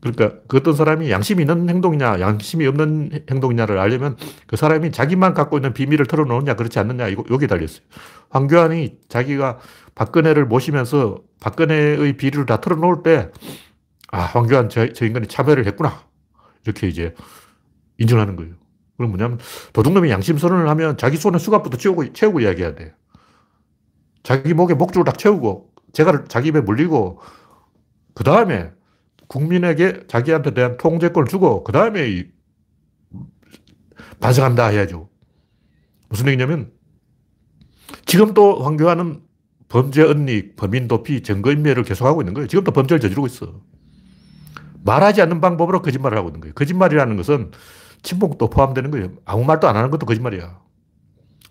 그러니까 0.00 0.40
그 0.48 0.56
어떤 0.56 0.74
사람이 0.74 1.10
양심이 1.10 1.42
있는 1.42 1.68
행동이냐, 1.68 2.20
양심이 2.20 2.66
없는 2.66 3.24
행동이냐를 3.30 3.78
알려면 3.78 4.16
그 4.46 4.56
사람이 4.56 4.92
자기만 4.92 5.34
갖고 5.34 5.58
있는 5.58 5.74
비밀을 5.74 6.06
털어놓느냐, 6.06 6.54
그렇지 6.54 6.78
않느냐, 6.78 7.08
이거, 7.08 7.24
여기에 7.30 7.48
달렸어요. 7.48 7.82
황교안이 8.30 8.98
자기가 9.08 9.58
박근혜를 9.94 10.46
모시면서 10.46 11.18
박근혜의 11.40 12.16
비리를 12.16 12.46
다 12.46 12.60
털어놓을 12.60 13.02
때, 13.02 13.30
아, 14.10 14.22
황교안 14.22 14.70
저, 14.70 14.90
저 14.92 15.04
인간이 15.04 15.26
차별을 15.26 15.66
했구나. 15.66 16.02
이렇게 16.64 16.88
이제 16.88 17.14
인정하는 17.98 18.36
거예요. 18.36 18.54
그럼 18.96 19.10
뭐냐면 19.12 19.38
도둑놈이 19.72 20.10
양심 20.10 20.38
선언을 20.38 20.68
하면 20.68 20.96
자기 20.96 21.16
손에 21.18 21.38
수갑부터 21.38 21.76
채우고, 21.76 22.12
채우고 22.14 22.40
이야기해야 22.40 22.74
돼. 22.74 22.94
자기 24.22 24.54
목에 24.54 24.74
목줄을 24.74 25.04
딱 25.04 25.18
채우고, 25.18 25.70
제가 25.92 26.24
자기 26.28 26.48
입에 26.48 26.60
물리고, 26.60 27.20
그 28.14 28.24
다음에 28.24 28.70
국민에게 29.30 30.08
자기한테 30.08 30.54
대한 30.54 30.76
통제권을 30.76 31.28
주고, 31.28 31.62
그 31.62 31.70
다음에 31.70 32.26
반성한다 34.18 34.66
해야죠. 34.66 35.08
무슨 36.08 36.26
얘기냐면, 36.26 36.72
지금 38.06 38.34
또 38.34 38.62
황교안은 38.62 39.22
범죄 39.68 40.02
은닉, 40.02 40.56
범인 40.56 40.88
도피, 40.88 41.22
증거인멸을 41.22 41.84
계속하고 41.84 42.22
있는 42.22 42.34
거예요. 42.34 42.48
지금도 42.48 42.72
범죄를 42.72 43.00
저지르고 43.00 43.28
있어. 43.28 43.60
말하지 44.84 45.22
않는 45.22 45.40
방법으로 45.40 45.80
거짓말을 45.80 46.18
하고 46.18 46.30
있는 46.30 46.40
거예요. 46.40 46.54
거짓말이라는 46.54 47.16
것은 47.16 47.52
친목도 48.02 48.50
포함되는 48.50 48.90
거예요. 48.90 49.12
아무 49.24 49.44
말도 49.44 49.68
안 49.68 49.76
하는 49.76 49.90
것도 49.90 50.06
거짓말이야. 50.06 50.58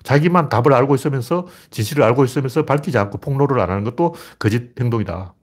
자기만 0.03 0.49
답을 0.49 0.73
알고 0.73 0.95
있으면서 0.95 1.47
진실을 1.69 2.03
알고 2.03 2.25
있으면서 2.25 2.65
밝히지 2.65 2.97
않고 2.97 3.19
폭로를 3.19 3.61
안 3.61 3.69
하는 3.69 3.85
것도 3.85 4.15
거짓 4.37 4.77
행동이다. 4.77 5.33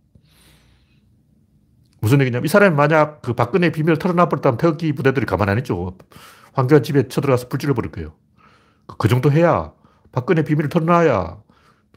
무슨 2.06 2.20
얘기냐면 2.20 2.44
이 2.44 2.48
사람이 2.48 2.76
만약 2.76 3.20
그 3.20 3.32
박근혜 3.32 3.72
비밀을 3.72 3.98
털어놔버렸다면 3.98 4.58
태극기 4.58 4.92
부대들이 4.92 5.26
가만 5.26 5.48
안 5.48 5.58
있죠. 5.58 5.98
황교안 6.52 6.84
집에 6.84 7.08
쳐들어가서 7.08 7.48
불 7.48 7.58
질러버릴 7.58 7.90
거예요. 7.90 8.14
그, 8.86 8.96
그 8.96 9.08
정도 9.08 9.32
해야 9.32 9.72
박근혜 10.12 10.44
비밀을 10.44 10.68
털어놔야 10.68 11.38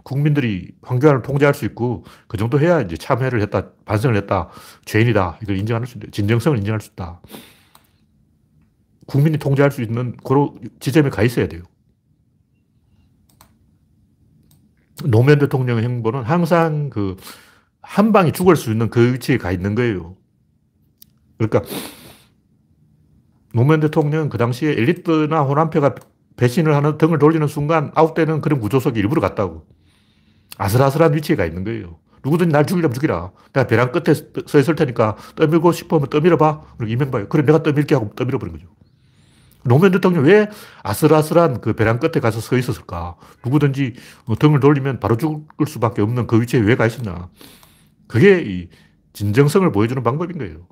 국민들이 0.04 0.72
황교안을 0.82 1.22
통제할 1.22 1.54
수 1.54 1.64
있고 1.66 2.06
그 2.28 2.38
정도 2.38 2.60
해야 2.60 2.82
이제 2.82 2.98
참회를 2.98 3.40
했다, 3.44 3.70
반성을 3.86 4.16
했다, 4.16 4.50
죄인이다 4.86 5.38
이걸 5.44 5.58
인정할 5.58 5.86
수 5.86 6.00
있다, 6.00 6.08
진정성을 6.10 6.58
인정할 6.58 6.82
수 6.82 6.90
있다. 6.94 7.22
국민이 9.06 9.38
통제할 9.38 9.70
수 9.70 9.84
있는 9.84 10.18
그런 10.24 10.58
지점에 10.80 11.12
가 11.12 11.22
있어야 11.22 11.48
돼요. 11.48 11.62
노무현 15.04 15.38
대통령의 15.38 15.84
행보는 15.84 16.24
항상 16.24 16.90
그 16.90 17.16
한 17.90 18.12
방에 18.12 18.32
죽을 18.32 18.56
수 18.56 18.72
있는 18.72 18.92
그 18.92 19.14
위치에 19.14 19.40
가 19.40 19.52
있는 19.52 19.74
거예요. 19.74 20.16
그러니까 21.40 21.64
노무현 23.52 23.80
대통령 23.80 24.30
그 24.30 24.38
당시에 24.38 24.74
엘리트나 24.74 25.42
호남표가 25.42 25.96
배신을 26.38 26.76
하는 26.76 27.00
등을 27.00 27.18
돌리는 27.18 27.48
순간 27.48 27.92
아웃되는 27.96 28.42
그런 28.42 28.60
구조 28.60 28.80
속에 28.80 29.00
일부러 29.00 29.22
갔다고. 29.22 29.66
아슬아슬한 30.60 31.16
위치에 31.16 31.36
가 31.36 31.46
있는 31.46 31.64
거예요. 31.64 31.98
누구든지 32.24 32.54
날 32.54 32.68
죽이려면 32.68 32.94
죽이라. 32.94 33.32
내가 33.54 33.66
벼랑 33.66 33.92
끝에 33.92 34.14
서 34.46 34.60
있을 34.60 34.76
테니까 34.76 35.18
떠밀고 35.36 35.72
싶으면 35.72 36.10
떠밀어봐. 36.12 36.62
이명박이 36.86 37.26
그래 37.30 37.44
내가 37.44 37.64
떠밀게 37.64 37.96
하고 37.96 38.12
떠밀어버린 38.16 38.54
거죠. 38.54 38.68
노무현 39.64 39.92
대통령 39.94 40.26
왜 40.26 40.48
아슬아슬한 40.84 41.60
그 41.62 41.74
벼랑 41.74 42.00
끝에 42.00 42.22
가서 42.22 42.40
서 42.40 42.56
있었을까? 42.56 43.16
누구든지 43.44 43.96
등을 44.38 44.60
돌리면 44.60 45.00
바로 45.00 45.18
죽을 45.18 45.66
수밖에 45.66 46.04
없는 46.04 46.28
그 46.28 46.40
위치에 46.40 46.60
왜 46.60 46.76
가 46.76 46.86
있었나? 46.86 47.30
그게 48.10 48.42
이 48.42 48.70
진정성을 49.14 49.72
보여주는 49.72 50.02
방법인 50.02 50.40
거예요. 50.40 50.68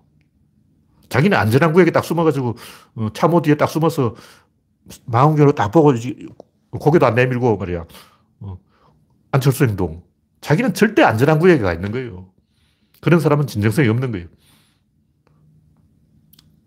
자기는 1.08 1.38
안전한 1.38 1.72
구역에 1.72 1.92
딱 1.92 2.04
숨어가지고 2.04 2.56
어, 2.96 3.10
참호 3.14 3.44
뒤에 3.44 3.56
딱 3.56 3.68
숨어서 3.68 4.16
망원경으로 5.06 5.54
딱 5.54 5.72
보고 5.72 5.94
고개도 6.72 7.06
안 7.06 7.14
내밀고 7.14 7.58
말이야. 7.58 7.86
어, 8.40 8.58
안철수 9.32 9.66
행동. 9.66 10.04
자기는 10.42 10.74
절대 10.74 11.04
안전한 11.04 11.38
구역에 11.38 11.62
가 11.62 11.74
있는 11.74 11.92
거예요. 11.92 12.34
그런 13.02 13.20
사람은 13.20 13.46
진정성이 13.46 13.88
없는 13.88 14.12
거예요. 14.12 14.28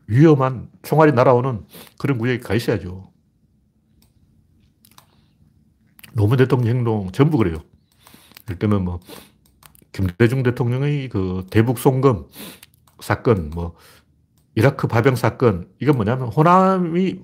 위험한 0.06 0.70
총알이 0.82 1.12
날아오는 1.12 1.66
그런 1.98 2.16
구역에 2.16 2.38
가 2.38 2.54
있어야죠. 2.54 3.10
노무현 6.14 6.38
대통령 6.38 6.76
행동 6.76 7.10
전부 7.10 7.38
그래요. 7.38 7.58
예를 8.48 8.58
들면 8.60 8.84
뭐, 8.84 9.00
김대중 10.00 10.42
대통령의 10.42 11.08
그 11.08 11.46
대북 11.50 11.78
송금 11.78 12.26
사건, 13.00 13.50
뭐, 13.50 13.74
이라크 14.54 14.86
파병 14.86 15.16
사건, 15.16 15.68
이건 15.80 15.96
뭐냐면 15.96 16.28
호남이 16.28 17.20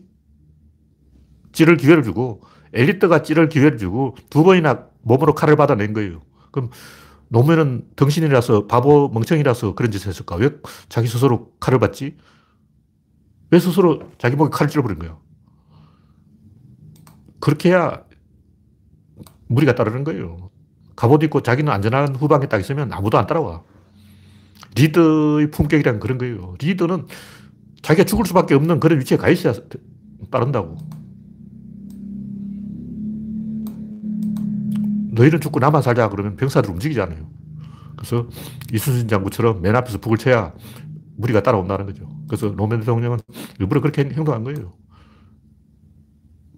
찌를 1.52 1.76
기회를 1.76 2.02
주고 2.02 2.42
엘리트가 2.73 3.23
찌를 3.23 3.49
기회를 3.49 3.78
주고 3.78 4.16
두 4.30 4.45
번이나 4.45 4.87
몸으로 5.02 5.35
칼을 5.35 5.56
받아낸 5.56 5.92
거예요. 5.92 6.23
그럼 6.50 6.71
노무현은 7.28 7.88
덩신이라서 7.97 8.66
바보 8.66 9.09
멍청이라서 9.09 9.75
그런 9.75 9.90
짓을 9.90 10.09
했을까? 10.09 10.37
왜 10.37 10.50
자기 10.88 11.09
스스로 11.09 11.52
칼을 11.59 11.78
받지? 11.78 12.16
왜 13.50 13.59
스스로 13.59 14.10
자기 14.19 14.36
목에 14.36 14.50
칼을 14.50 14.71
찔러버린 14.71 14.99
거야? 14.99 15.19
그렇게 17.41 17.71
해야 17.71 18.04
무리가 19.49 19.75
따르는 19.75 20.04
거예요. 20.04 20.46
갑옷 20.97 21.23
입고 21.25 21.43
자기는 21.43 21.71
안전한 21.71 22.17
후방에 22.17 22.47
딱 22.47 22.59
있으면 22.59 22.93
아무도 22.93 23.19
안 23.19 23.26
따라와. 23.26 23.63
리더의 24.75 25.50
품격이란 25.50 26.00
그런 26.00 26.19
거예요. 26.19 26.54
리더는 26.61 27.06
자기가 27.82 28.04
죽을 28.04 28.25
수밖에 28.26 28.54
없는 28.54 28.80
그런 28.80 28.99
위치에 28.99 29.17
가 29.17 29.28
있어야 29.28 29.54
따른다고. 30.30 30.76
너희는 35.13 35.41
죽고 35.41 35.61
나만 35.61 35.82
살자 35.82 36.09
그러면 36.09 36.37
병사들 36.37 36.71
움직이잖아요. 36.71 37.26
그래서 37.97 38.28
이순신 38.73 39.09
장군처럼 39.09 39.63
맨 39.63 39.75
앞에서 39.76 39.99
북을 39.99 40.19
쳐야 40.19 40.52
무리가 41.17 41.43
따라온다는 41.43 41.87
거죠. 41.87 42.06
그래서 42.28 42.54
노무현 42.54 42.80
대통령은 42.80 43.19
일부러 43.59 43.80
그렇게 43.80 44.02
행동한 44.04 44.45
거예요. 44.45 44.75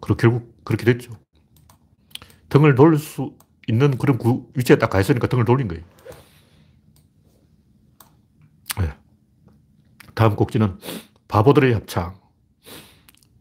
그리고 0.00 0.16
결국 0.16 0.64
그렇게 0.64 0.84
됐죠. 0.84 1.12
등을 2.48 2.74
돌릴 2.74 2.98
수 2.98 3.32
있는 3.68 3.96
그런 3.98 4.18
구, 4.18 4.50
위치에 4.54 4.76
딱 4.76 4.90
가 4.90 5.00
있으니까 5.00 5.26
등을 5.28 5.44
돌린 5.44 5.68
거예요. 5.68 5.84
네. 8.80 8.92
다음 10.14 10.36
곡지는 10.36 10.78
바보들의 11.28 11.74
합창. 11.74 12.16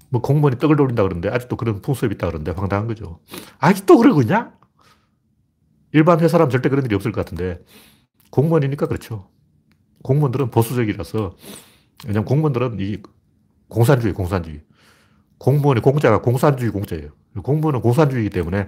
뭐 0.10 0.22
공무원이 0.22 0.58
떡을 0.58 0.76
돌린다 0.78 1.04
그러는데 1.04 1.30
아직도 1.30 1.58
그런 1.58 1.82
풍습이 1.82 2.16
있다 2.16 2.28
그러는데 2.28 2.52
황당한 2.52 2.88
거죠. 2.88 3.20
아직도 3.60 3.98
그러고 3.98 4.22
있냐? 4.22 4.54
일반 5.92 6.20
회사라면 6.20 6.50
절대 6.50 6.70
그런 6.70 6.86
일이 6.86 6.96
없을 6.96 7.12
것 7.12 7.24
같은데 7.26 7.60
공무원이니까 8.30 8.88
그렇죠. 8.88 9.30
공무원들은 10.04 10.52
보수적이라서 10.52 11.36
왜냐면 12.06 12.26
공무원들은 12.26 12.78
이 12.80 12.98
공산주의, 13.68 14.14
공산주의. 14.14 14.62
공무원의 15.40 15.82
공자가 15.82 16.22
공산주의 16.22 16.72
공자예요. 16.72 17.10
공무원은 17.44 17.82
공산주의이기 17.82 18.30
때문에 18.32 18.68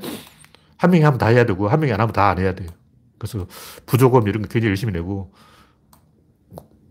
한 0.79 0.91
명이 0.91 1.03
하면 1.03 1.17
다 1.19 1.27
해야 1.27 1.45
되고 1.45 1.67
한 1.67 1.79
명이 1.81 1.91
안 1.93 1.99
하면 1.99 2.13
다 2.13 2.29
안 2.31 2.39
해야 2.39 2.55
돼요. 2.55 2.69
그래서 3.19 3.45
부조금 3.85 4.27
이런 4.29 4.41
거 4.41 4.47
굉장히 4.47 4.69
열심히 4.69 4.93
내고 4.93 5.33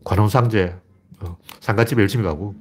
관혼상제, 0.05 0.77
어, 1.21 1.37
상가집에 1.61 2.03
열심히 2.03 2.23
가고 2.25 2.55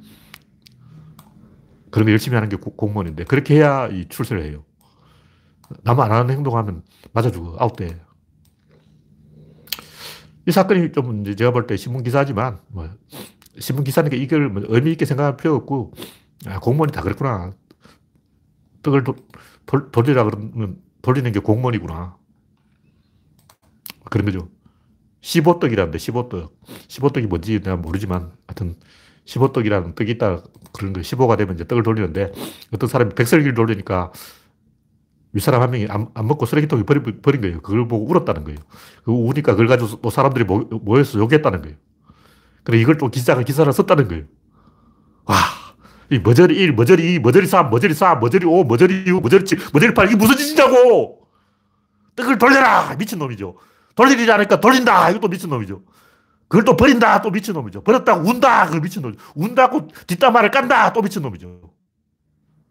그런 1.91 2.05
거 2.05 2.11
열심히 2.11 2.35
하는 2.35 2.47
게 2.49 2.55
공무원인데 2.57 3.25
그렇게 3.25 3.55
해야 3.55 3.87
이 3.87 4.07
출세를 4.07 4.43
해요. 4.45 4.63
남 5.83 5.99
안 5.99 6.11
하는 6.13 6.33
행동하면 6.33 6.83
맞아 7.11 7.29
죽어. 7.29 7.57
아웃돼. 7.59 7.99
이 10.47 10.51
사건이 10.51 10.93
좀 10.93 11.21
이제 11.21 11.35
제가 11.35 11.51
볼 11.51 11.67
때 11.67 11.75
신문 11.75 12.03
기사지만 12.03 12.59
뭐 12.69 12.89
신문 13.59 13.83
기사니까 13.83 14.15
이걸 14.15 14.47
뭐 14.49 14.63
의미 14.69 14.91
있게 14.93 15.03
생각할 15.03 15.35
필요 15.35 15.55
없고 15.55 15.93
아, 16.45 16.59
공무원이 16.59 16.93
다 16.93 17.01
그렇구나. 17.01 17.51
떡을 18.83 19.03
돌리라 19.91 20.23
그러면 20.23 20.77
돌리는 21.01 21.31
게 21.31 21.39
공무원이구나. 21.39 22.17
그런 24.09 24.25
거죠. 24.25 24.49
15떡이라는데 25.21 25.95
15떡. 25.95 26.51
15떡이 26.87 27.27
뭔지 27.27 27.59
내가 27.59 27.75
모르지만 27.75 28.31
하여튼 28.47 28.75
15떡이라는 29.25 29.95
떡이 29.95 30.11
있다 30.11 30.43
그런 30.73 30.93
거 30.93 31.01
15가 31.01 31.37
되면 31.37 31.55
이제 31.55 31.65
떡을 31.67 31.83
돌리는데 31.83 32.31
어떤 32.73 32.89
사람이 32.89 33.13
백설기를 33.15 33.53
돌리니까 33.53 34.11
윗사람 35.33 35.61
한 35.61 35.71
명이 35.71 35.87
안, 35.89 36.07
안 36.13 36.27
먹고 36.27 36.45
쓰레기통에 36.45 36.83
버리, 36.83 37.01
버린 37.01 37.41
거예요. 37.41 37.61
그걸 37.61 37.87
보고 37.87 38.09
울었다는 38.09 38.43
거예요. 38.45 38.57
그 39.03 39.11
우니까 39.11 39.51
그걸 39.53 39.67
가지고 39.67 40.01
또 40.01 40.09
사람들이 40.09 40.45
모, 40.45 40.59
모여서 40.59 41.19
욕했다는 41.19 41.61
거예요. 41.61 41.75
그래 42.63 42.79
이걸 42.79 42.97
또 42.97 43.09
기자가 43.09 43.43
기사를 43.43 43.71
썼다는 43.71 44.07
거예요. 44.07 44.23
와, 45.25 45.35
이 46.09 46.19
머저리 46.19 46.55
1, 46.55 46.73
머저리 46.73 47.15
2, 47.15 47.19
머저리 47.19 47.47
3, 47.47 47.69
머저리 47.69 47.93
4, 47.93 48.15
머저리 48.15 48.45
5, 48.45 48.63
머저리 48.63 49.03
6, 49.07 49.21
머저리 49.21 49.45
7, 49.45 49.59
머저리 49.73 49.93
8, 49.93 50.07
이게 50.07 50.15
무슨 50.15 50.37
짓이냐고! 50.37 51.27
떡을 52.15 52.37
돌려라! 52.37 52.95
미친놈이죠. 52.95 53.57
돌리지 53.95 54.31
않으니까 54.31 54.59
돌린다! 54.59 55.09
이것도 55.09 55.27
미친놈이죠. 55.27 55.81
그걸 56.47 56.63
또 56.63 56.77
버린다! 56.77 57.21
또 57.21 57.29
미친놈이죠. 57.29 57.83
버렸다고 57.83 58.27
운다! 58.27 58.67
그 58.67 58.77
미친놈이죠. 58.77 59.21
운다고 59.35 59.89
뒷담화를 60.07 60.51
깐다! 60.51 60.93
또 60.93 61.01
미친놈이죠. 61.01 61.71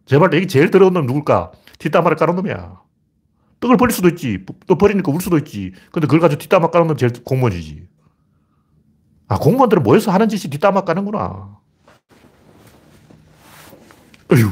제발 0.07 0.33
여기 0.33 0.49
제일 0.49 0.71
더러운 0.71 0.95
놈 0.95 1.07
누굴까? 1.07 1.53
뒷담화를 1.79 2.17
까는 2.17 2.37
놈이야. 2.37 2.81
떡을 3.61 3.77
버릴 3.77 3.93
수도 3.93 4.09
있지. 4.09 4.45
또 4.67 4.79
버리니까 4.79 5.13
울 5.13 5.21
수도 5.21 5.37
있지. 5.39 5.73
근데 5.93 6.07
그걸 6.07 6.21
가지고 6.21 6.39
뒷담화 6.41 6.71
까는 6.71 6.87
놈 6.87 6.97
제일 6.97 7.13
공무원이지. 7.25 7.87
아, 9.29 9.39
공무원들은 9.39 9.83
모여서 9.83 10.13
하는 10.13 10.29
짓이 10.29 10.51
뒷담화 10.51 10.83
까는구나. 10.83 11.56
어휴. 14.33 14.51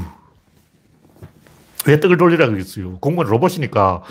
왜 1.87 2.01
떡을 2.01 2.17
돌리라 2.17 2.49
그랬어요? 2.49 2.99
공무원 2.99 3.29
로봇이니까 3.29 4.03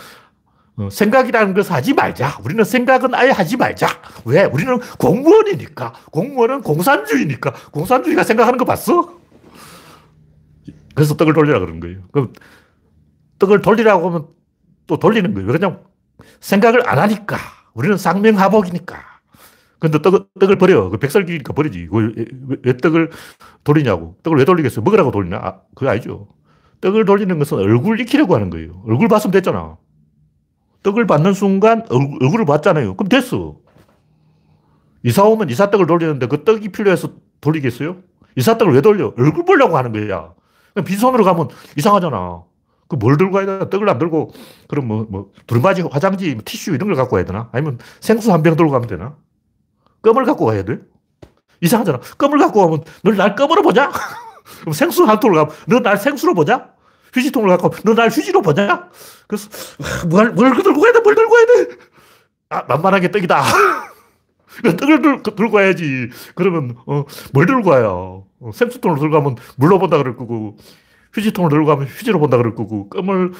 어, 0.76 0.90
생각이라는 0.90 1.54
것을 1.54 1.72
하지 1.74 1.94
말자. 1.94 2.40
우리는 2.44 2.64
생각은 2.64 3.14
아예 3.14 3.30
하지 3.30 3.58
말자. 3.58 3.88
왜? 4.26 4.44
우리는 4.46 4.80
공무원이니까. 4.98 5.94
공무원은 6.12 6.62
공산주의니까. 6.62 7.54
공산주의가 7.72 8.24
생각하는 8.24 8.58
거 8.58 8.66
봤어? 8.66 9.20
그래서 10.96 11.16
떡을 11.16 11.34
돌리라 11.34 11.60
그런 11.60 11.80
거예요. 11.80 12.02
그럼 12.12 12.34
떡을 13.40 13.62
돌리라고 13.62 14.08
하면 14.10 14.28
또 14.88 14.98
돌리는 14.98 15.34
거예요. 15.34 15.48
왜냐면 15.52 15.84
생각을 16.40 16.88
안 16.90 17.00
하니까. 17.00 17.38
우리는 17.74 17.98
쌍명하복이니까. 17.98 19.13
근데 19.84 20.02
떡, 20.02 20.30
떡을 20.40 20.58
버려. 20.58 20.90
그 20.90 20.98
백설기니까 20.98 21.52
버리지. 21.54 21.90
왜, 21.92 22.10
왜, 22.64 22.78
떡을 22.78 23.12
돌리냐고. 23.66 24.16
떡을 24.24 24.40
왜 24.40 24.46
돌리겠어요? 24.46 24.82
먹으라고 24.84 25.12
돌리나? 25.12 25.38
아, 25.38 25.60
그거 25.76 25.92
아니죠. 25.92 26.30
떡을 26.80 27.04
돌리는 27.04 27.38
것은 27.38 27.58
얼굴 27.58 28.00
익히려고 28.00 28.34
하는 28.36 28.50
거예요. 28.50 28.82
얼굴 28.88 29.10
봤으면 29.10 29.34
됐잖아. 29.34 29.78
떡을 30.84 31.06
받는 31.06 31.34
순간 31.34 31.84
얼굴, 31.90 32.24
얼굴을 32.24 32.46
봤잖아요. 32.46 32.96
그럼 32.96 33.10
됐어. 33.10 33.58
이사 35.04 35.24
오면 35.26 35.50
이사 35.50 35.70
떡을 35.70 35.86
돌리는데 35.86 36.28
그 36.28 36.46
떡이 36.46 36.70
필요해서 36.70 37.12
돌리겠어요? 37.42 37.98
이사 38.38 38.58
떡을 38.58 38.74
왜 38.74 38.82
돌려? 38.82 39.14
얼굴 39.18 39.44
보려고 39.44 39.78
하는 39.78 39.92
거야. 39.92 40.34
빈손으로 40.86 41.26
가면 41.26 41.50
이상하잖아. 41.78 42.44
그 42.88 42.96
뭘 42.98 43.18
들고 43.18 43.34
가야 43.34 43.46
되나? 43.46 43.70
떡을 43.70 43.90
안 43.90 43.98
들고, 43.98 44.32
그럼 44.68 44.88
뭐, 44.88 45.08
뭐, 45.10 45.32
두루마지, 45.48 45.82
화장지, 45.92 46.36
뭐 46.36 46.44
티슈 46.46 46.74
이런 46.76 46.88
걸 46.90 46.96
갖고 46.96 47.16
가야 47.16 47.26
되나? 47.26 47.50
아니면 47.52 47.80
생수 48.02 48.32
한 48.32 48.44
병 48.44 48.56
들고 48.56 48.72
가면 48.72 48.88
되나? 48.88 49.16
껌을 50.04 50.26
갖고 50.26 50.46
가야 50.46 50.64
돼? 50.64 50.80
이상하잖아. 51.62 52.00
껌을 52.18 52.38
갖고 52.40 52.62
가면 52.62 52.84
널 53.04 53.18
날 53.18 53.36
껌으로 53.36 53.62
보냐? 53.64 53.90
그럼 54.62 54.74
생수 54.74 55.04
한 55.06 55.20
통을 55.20 55.36
가면 55.38 55.56
너 55.68 55.80
날 55.80 55.98
생수로 55.98 56.34
보냐? 56.36 56.68
휴지통을 57.14 57.50
갖고 57.58 57.70
너 57.84 57.94
날 57.96 58.10
휴지로 58.10 58.42
보냐? 58.42 58.90
그래서 59.28 59.50
뭘, 60.10 60.32
뭘 60.32 60.54
들고 60.62 60.80
가야 60.82 60.94
돼? 60.94 61.00
뭘 61.02 61.16
들고 61.16 61.32
가야 61.32 61.46
돼? 61.46 61.76
아, 62.50 62.64
만만하게 62.68 63.12
떡이다. 63.12 63.42
떡을 64.78 65.02
들, 65.02 65.24
들고 65.24 65.52
가야지. 65.52 66.10
그러면, 66.36 66.76
어, 66.86 67.06
뭘 67.34 67.46
들고 67.46 67.70
가요? 67.70 68.28
어, 68.40 68.52
생수통을 68.54 69.00
들고 69.00 69.16
가면 69.16 69.36
물로 69.58 69.80
본다 69.80 69.98
그럴 69.98 70.16
거고, 70.16 70.58
휴지통을 71.14 71.50
들고 71.50 71.66
가면 71.66 71.88
휴지로 71.88 72.20
본다 72.20 72.38
그럴 72.38 72.54
거고, 72.56 72.90
껌을 72.90 73.32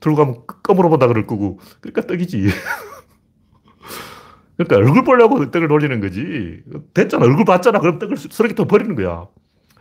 들고 0.00 0.16
가면 0.16 0.42
껌으로 0.62 0.88
본다 0.88 1.06
그럴 1.08 1.26
거고, 1.26 1.58
그러니까 1.80 2.02
떡이지. 2.06 2.48
그러니까 4.64 4.76
얼굴 4.76 5.04
보려고 5.04 5.50
떡을 5.50 5.68
돌리는 5.68 6.00
거지. 6.00 6.62
됐잖아. 6.94 7.24
얼굴 7.24 7.44
봤잖아. 7.44 7.78
그럼 7.80 7.98
떡을 7.98 8.16
쓰레기통 8.16 8.66
버리는 8.66 8.94
거야. 8.94 9.26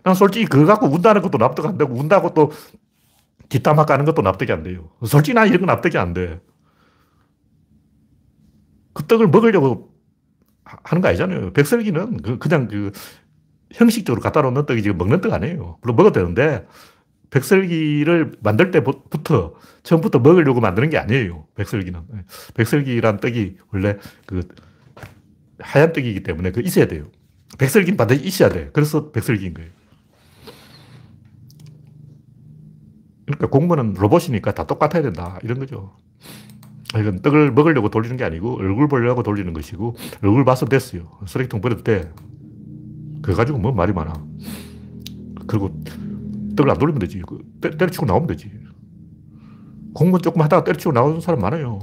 난 0.03 0.15
솔직히 0.15 0.45
그거 0.45 0.65
갖고 0.65 0.87
운다는 0.87 1.21
것도 1.21 1.37
납득 1.37 1.65
안 1.65 1.77
되고, 1.77 1.93
운다고 1.93 2.33
또 2.33 2.51
뒷담화 3.49 3.85
까는 3.85 4.05
것도 4.05 4.21
납득이 4.21 4.51
안 4.51 4.63
돼요. 4.63 4.89
솔직히 5.05 5.35
난 5.35 5.47
이런 5.47 5.59
건 5.59 5.67
납득이 5.67 5.97
안 5.97 6.13
돼. 6.13 6.39
그 8.93 9.05
떡을 9.05 9.27
먹으려고 9.27 9.93
하는 10.63 11.01
거 11.01 11.07
아니잖아요. 11.09 11.53
백설기는 11.53 12.17
그, 12.21 12.37
그냥 12.37 12.67
그 12.67 12.91
형식적으로 13.73 14.21
갖다 14.21 14.41
놓는 14.41 14.65
떡이 14.65 14.81
지금 14.81 14.97
먹는 14.97 15.21
떡 15.21 15.33
아니에요. 15.33 15.77
물론 15.81 15.95
먹어도 15.95 16.19
되는데, 16.19 16.65
백설기를 17.29 18.33
만들 18.41 18.71
때부터, 18.71 19.53
처음부터 19.83 20.19
먹으려고 20.19 20.59
만드는 20.59 20.89
게 20.89 20.97
아니에요. 20.97 21.45
백설기는. 21.55 22.01
백설기란 22.55 23.19
떡이 23.19 23.57
원래 23.71 23.97
그 24.25 24.41
하얀 25.61 25.93
떡이기 25.93 26.23
때문에 26.23 26.51
그 26.51 26.61
있어야 26.61 26.87
돼요. 26.87 27.07
백설기는 27.57 27.97
반드시 27.97 28.25
있어야 28.25 28.49
돼. 28.49 28.69
그래서 28.73 29.11
백설기인 29.11 29.53
거예요. 29.53 29.69
그러니까 33.25 33.47
공무원은 33.47 33.93
로봇이니까 33.93 34.53
다 34.53 34.65
똑같아야 34.65 35.01
된다. 35.03 35.39
이런 35.43 35.59
거죠. 35.59 35.95
이건 36.99 37.21
떡을 37.21 37.51
먹으려고 37.51 37.89
돌리는 37.89 38.17
게 38.17 38.23
아니고 38.23 38.57
얼굴 38.57 38.87
보려고 38.87 39.23
돌리는 39.23 39.53
것이고 39.53 39.95
얼굴 40.21 40.43
봐서 40.43 40.65
됐어요. 40.65 41.09
쓰레기통 41.25 41.61
버려도 41.61 41.83
돼. 41.83 42.11
그거 43.21 43.37
가지고 43.37 43.59
뭐 43.59 43.71
말이 43.71 43.93
많아. 43.93 44.13
그리고 45.47 45.81
떡을 46.55 46.71
안 46.71 46.77
돌리면 46.77 46.99
되지. 46.99 47.21
그 47.21 47.39
때, 47.61 47.71
때려치고 47.71 48.05
나오면 48.05 48.27
되지. 48.27 48.51
공무원 49.93 50.21
조금 50.21 50.41
하다가 50.41 50.63
때려치고 50.65 50.91
나오는 50.91 51.21
사람 51.21 51.39
많아요. 51.39 51.79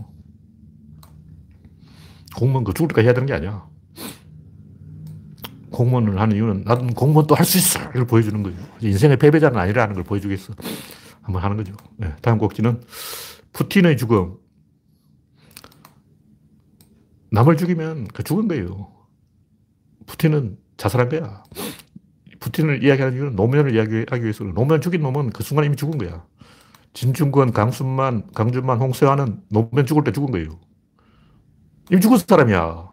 공무원 2.37 2.64
그 2.64 2.73
죽을 2.75 2.88
때까지 2.88 3.07
해야 3.07 3.14
되는 3.14 3.27
게 3.27 3.35
아니야. 3.35 3.67
공무원을 5.71 6.21
하는 6.21 6.37
이유는 6.37 6.62
나는 6.64 6.95
공무원도 6.95 7.35
할 7.35 7.45
수 7.45 7.59
있어! 7.59 7.81
이걸 7.91 8.07
보여주는 8.07 8.43
거예요. 8.43 8.59
인생의 8.81 9.17
패배자는 9.19 9.59
아니라는 9.59 9.95
걸 9.95 10.05
보여주겠어. 10.05 10.55
한번 11.23 11.43
하는 11.43 11.57
거죠. 11.57 11.75
네, 11.97 12.14
다음 12.23 12.38
곡지는 12.38 12.83
푸틴의 13.53 13.97
죽음. 13.97 14.37
남을 17.31 17.57
죽이면 17.57 18.09
그 18.09 18.23
죽은 18.23 18.49
거예요. 18.49 18.91
푸틴은 20.07 20.57
자살한 20.79 21.11
거야. 21.11 21.43
푸틴을 22.41 22.83
이야기하는 22.83 23.17
이유는 23.17 23.37
노무현을 23.37 23.75
이야기하기 23.75 24.23
위해서 24.23 24.45
노무현 24.45 24.81
죽인 24.81 25.03
놈은 25.03 25.31
그 25.31 25.43
순간 25.43 25.67
이미 25.67 25.77
죽은 25.77 25.99
거야. 25.99 26.25
진중권, 26.95 27.53
강순만, 27.53 28.29
강준만, 28.35 28.79
홍세환은 28.79 29.43
노무현 29.51 29.85
죽을 29.87 30.05
때 30.05 30.12
죽은 30.12 30.31
거예요. 30.31 30.59
이미 31.90 32.01
죽은 32.01 32.18
사람이야. 32.18 32.90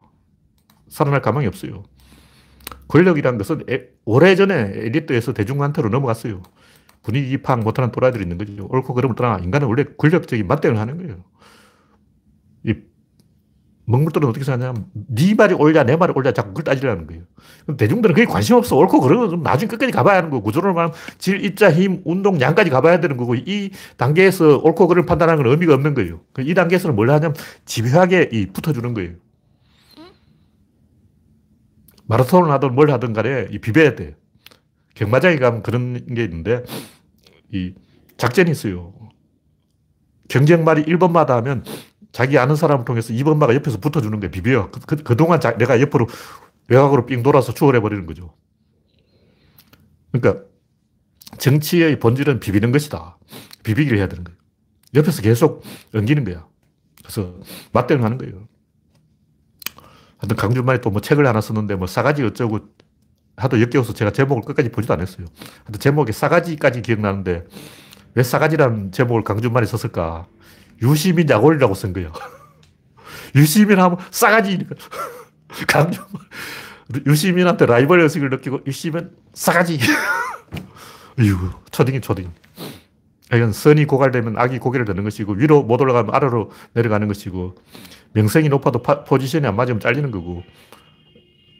살아날 0.89 1.21
가망이 1.21 1.47
없어요. 1.47 1.83
권력이란 2.87 3.37
것은 3.37 3.63
오래전에 4.05 4.53
엘리트에서 4.75 5.33
대중한테로 5.33 5.89
넘어갔어요. 5.89 6.41
분위기 7.01 7.41
파악 7.41 7.59
못하는 7.59 7.91
또라이들이 7.91 8.23
있는 8.23 8.37
거죠. 8.37 8.67
옳고 8.69 8.93
그름을 8.93 9.15
떠나 9.15 9.37
인간은 9.39 9.67
원래 9.67 9.83
권력적인 9.97 10.47
맞대응을 10.47 10.79
하는 10.79 10.97
거예요. 10.97 11.23
이 13.87 13.91
먹물들은 13.91 14.27
어떻게 14.27 14.43
생각하냐면 14.43 14.87
네 14.93 15.33
말이 15.35 15.53
옳냐 15.53 15.83
내 15.83 15.95
말이 15.95 16.13
옳냐 16.15 16.33
자꾸 16.33 16.49
그걸 16.49 16.63
따지려는 16.63 17.07
거예요. 17.07 17.23
대중들은 17.77 18.15
그게 18.15 18.25
관심 18.25 18.55
없어. 18.55 18.75
옳고 18.75 18.99
그러면 19.01 19.29
좀 19.29 19.43
나중에 19.43 19.67
끝까지 19.69 19.91
가봐야 19.91 20.17
하는 20.17 20.29
거고 20.29 20.43
구조를 20.43 20.73
말하면 20.73 20.95
질, 21.17 21.43
입자, 21.43 21.71
힘, 21.71 22.01
운동, 22.03 22.39
양까지 22.41 22.69
가봐야 22.69 22.99
되는 22.99 23.17
거고 23.17 23.35
이 23.35 23.71
단계에서 23.97 24.59
옳고 24.59 24.87
그름을 24.87 25.05
판단하는 25.05 25.43
건 25.43 25.51
의미가 25.51 25.73
없는 25.75 25.93
거예요. 25.93 26.21
그이 26.33 26.53
단계에서는 26.53 26.95
뭘 26.95 27.09
하냐면 27.09 27.35
집요하게 27.65 28.29
이 28.31 28.47
붙어주는 28.47 28.93
거예요. 28.93 29.13
마라톤을 32.07 32.51
하든 32.51 32.75
뭘 32.75 32.91
하든 32.91 33.13
간에 33.13 33.47
이 33.51 33.59
비벼야 33.59 33.95
돼. 33.95 34.15
경마장에 34.95 35.37
가면 35.37 35.61
그런 35.63 36.05
게 36.13 36.23
있는데 36.23 36.63
이 37.51 37.73
작전이 38.17 38.51
있어요. 38.51 38.93
경쟁말이 40.27 40.85
1번마다 40.85 41.29
하면 41.29 41.63
자기 42.15 42.37
아는 42.37 42.55
사람을 42.55 42.85
통해서 42.85 43.11
2번마가 43.13 43.53
옆에서 43.55 43.77
붙어주는 43.77 44.17
게 44.21 44.31
비벼. 44.31 44.71
그, 44.71 44.79
그, 44.79 44.95
그동안 45.03 45.41
자, 45.41 45.57
내가 45.57 45.81
옆으로 45.81 46.07
외곽으로 46.69 47.05
삥 47.05 47.21
돌아서 47.23 47.53
추월해버리는 47.53 48.05
거죠. 48.05 48.33
그러니까 50.13 50.45
정치의 51.39 51.99
본질은 51.99 52.39
비비는 52.39 52.71
것이다. 52.71 53.17
비비기를 53.63 53.97
해야 53.97 54.07
되는 54.07 54.23
거예요. 54.23 54.37
옆에서 54.93 55.21
계속 55.21 55.61
엉기는 55.93 56.23
거야. 56.23 56.47
그래서 57.03 57.35
맞대응 57.73 58.05
하는 58.05 58.17
거예요. 58.17 58.47
하여튼 60.17 60.37
강준만이 60.37 60.79
또 60.79 60.91
뭐 60.91 61.01
책을 61.01 61.27
하나 61.27 61.41
썼는데 61.41 61.75
뭐 61.75 61.85
싸가지 61.85 62.23
어쩌고 62.23 62.59
하도 63.35 63.59
역겨워서 63.59 63.91
제가 63.91 64.11
제목을 64.11 64.43
끝까지 64.43 64.71
보지도 64.71 64.93
않았어요. 64.93 65.27
하여튼 65.65 65.79
제목에 65.81 66.13
싸가지까지 66.13 66.81
기억나는데 66.81 67.45
왜 68.13 68.23
싸가지라는 68.23 68.93
제목을 68.93 69.25
강준만이 69.25 69.67
썼을까? 69.67 70.27
유시민 70.81 71.29
약올이라고 71.29 71.73
쓴 71.73 71.93
거예요. 71.93 72.11
유시민 73.35 73.79
하면 73.79 73.97
싸가지니까. 74.11 74.75
강준만. 75.67 76.09
유시민한테 77.05 77.65
라이벌 77.65 77.99
의식을 78.01 78.29
느끼고 78.29 78.61
유시민 78.67 79.11
싸가지. 79.33 79.79
이유 81.19 81.37
초딩이 81.71 82.01
초딩. 82.01 82.31
이건 83.33 83.51
선이 83.51 83.85
고갈되면 83.85 84.37
악이 84.37 84.59
고개를 84.59 84.85
드는 84.85 85.03
것이고 85.03 85.33
위로 85.33 85.63
못 85.63 85.81
올라가면 85.81 86.13
아래로 86.13 86.51
내려가는 86.73 87.07
것이고 87.07 87.55
명성이 88.13 88.49
높아도 88.49 88.81
파, 88.81 89.03
포지션이 89.03 89.47
안 89.47 89.55
맞으면 89.55 89.79
잘리는 89.79 90.11
거고 90.11 90.43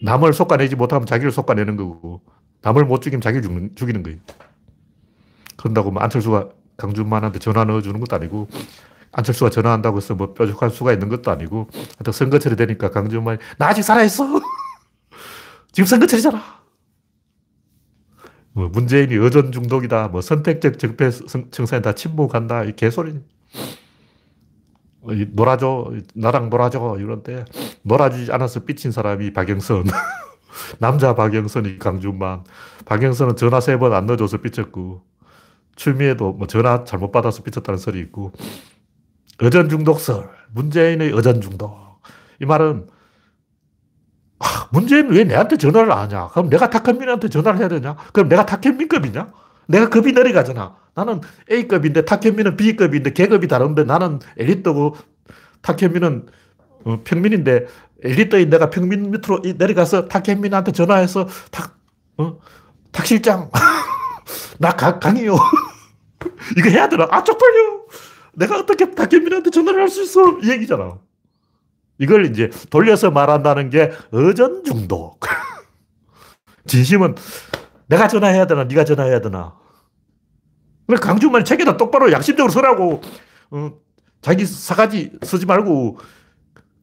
남을 0.03 0.33
솎아내지 0.33 0.75
못하면 0.75 1.05
자기를 1.05 1.31
솎아내는 1.31 1.75
거고 1.75 2.21
남을 2.61 2.85
못 2.85 3.01
죽이면 3.01 3.21
자기를 3.21 3.41
죽는, 3.41 3.75
죽이는 3.75 4.03
거예요. 4.03 4.19
그런다고 5.57 5.91
뭐 5.91 6.03
안철수가 6.03 6.49
강준만한테 6.77 7.39
전화 7.39 7.63
넣어주는 7.63 7.99
것도 7.99 8.15
아니고 8.15 8.47
안철수가 9.17 9.49
전화한다고 9.49 9.97
해서 9.97 10.13
뭐 10.13 10.33
뾰족한 10.33 10.69
수가 10.69 10.91
있는 10.93 11.07
것도 11.09 11.31
아니고 11.31 11.69
하여튼 11.71 12.11
선거철이 12.13 12.55
되니까 12.57 12.91
강준만이 12.91 13.39
나 13.57 13.67
아직 13.69 13.81
살아있어. 13.83 14.25
지금 15.71 15.85
선거철이잖아. 15.87 16.41
뭐 18.51 18.67
문재인이 18.69 19.13
의전 19.15 19.51
중독이다. 19.51 20.09
뭐 20.09 20.21
선택적 20.21 20.79
적폐 20.79 21.09
청산이 21.51 21.81
다 21.81 21.93
침묵한다. 21.93 22.63
이 22.65 22.75
개소리. 22.75 23.19
놀아줘. 25.01 25.91
나랑 26.15 26.49
놀아줘. 26.49 26.97
이런데 26.99 27.45
놀아주지 27.83 28.31
않아서 28.31 28.61
삐친 28.61 28.91
사람이 28.91 29.33
박영선. 29.33 29.85
남자 30.79 31.13
박영선이 31.15 31.79
강준만. 31.79 32.43
박영선은 32.85 33.35
전화 33.35 33.59
세 33.59 33.77
번 33.77 33.93
안 33.93 34.05
넣어줘서 34.07 34.37
삐쳤고, 34.37 35.01
출미에도 35.75 36.33
뭐 36.33 36.47
전화 36.47 36.83
잘못 36.85 37.11
받아서 37.11 37.43
삐쳤다는 37.43 37.77
설이 37.77 37.99
있고, 37.99 38.31
의전 39.39 39.69
중독설. 39.69 40.29
문재인의 40.53 41.11
의전 41.11 41.41
중독. 41.41 42.01
이 42.41 42.45
말은, 42.45 42.87
아, 44.39 44.67
문재인은 44.71 45.11
왜 45.11 45.23
내한테 45.23 45.57
전화를 45.57 45.91
안 45.91 45.99
하냐? 45.99 46.29
그럼 46.29 46.49
내가 46.49 46.69
탁현민한테 46.69 47.29
전화를 47.29 47.59
해야 47.59 47.67
되냐? 47.67 47.95
그럼 48.13 48.29
내가 48.29 48.45
탁현민급이냐? 48.45 49.31
내가 49.67 49.89
급이 49.89 50.11
내려가잖아. 50.13 50.75
나는 50.93 51.21
A급인데 51.51 52.05
탁현민은 52.05 52.55
B급인데 52.55 53.13
계급이 53.13 53.47
다른데 53.47 53.83
나는 53.83 54.19
엘리트고 54.37 54.95
탁현민은 55.61 56.27
어, 56.85 57.01
평민인데 57.03 57.65
엘리트인 58.03 58.49
내가 58.49 58.69
평민 58.69 59.09
밑으로 59.11 59.41
내려가서 59.57 60.07
탁현민한테 60.07 60.71
전화해서 60.71 61.27
탁, 61.51 61.77
어? 62.17 62.37
탁 62.91 63.05
실장. 63.05 63.49
나 64.59 64.71
강, 64.71 64.99
강해요. 64.99 65.35
이거 66.57 66.69
해야 66.69 66.87
되나? 66.87 67.07
아, 67.09 67.23
쪽팔려. 67.23 67.85
내가 68.35 68.57
어떻게 68.59 68.91
탁현민한테 68.91 69.49
전화를 69.49 69.81
할 69.81 69.89
수 69.89 70.03
있어? 70.03 70.39
이 70.39 70.49
얘기잖아. 70.49 70.97
이걸 71.97 72.25
이제 72.25 72.49
돌려서 72.69 73.11
말한다는 73.11 73.69
게 73.69 73.91
어전 74.11 74.63
중독. 74.63 75.19
진심은 76.67 77.15
내가 77.87 78.07
전화해야 78.07 78.47
되나, 78.47 78.63
네가 78.65 78.83
전화해야 78.83 79.21
되나. 79.21 79.55
그래 80.87 80.97
강준만 80.99 81.45
책에다 81.45 81.77
똑바로 81.77 82.11
양심적으로 82.11 82.51
서라고. 82.51 83.01
어, 83.51 83.71
자기 84.21 84.45
사가지 84.45 85.11
쓰지 85.23 85.45
말고 85.45 85.99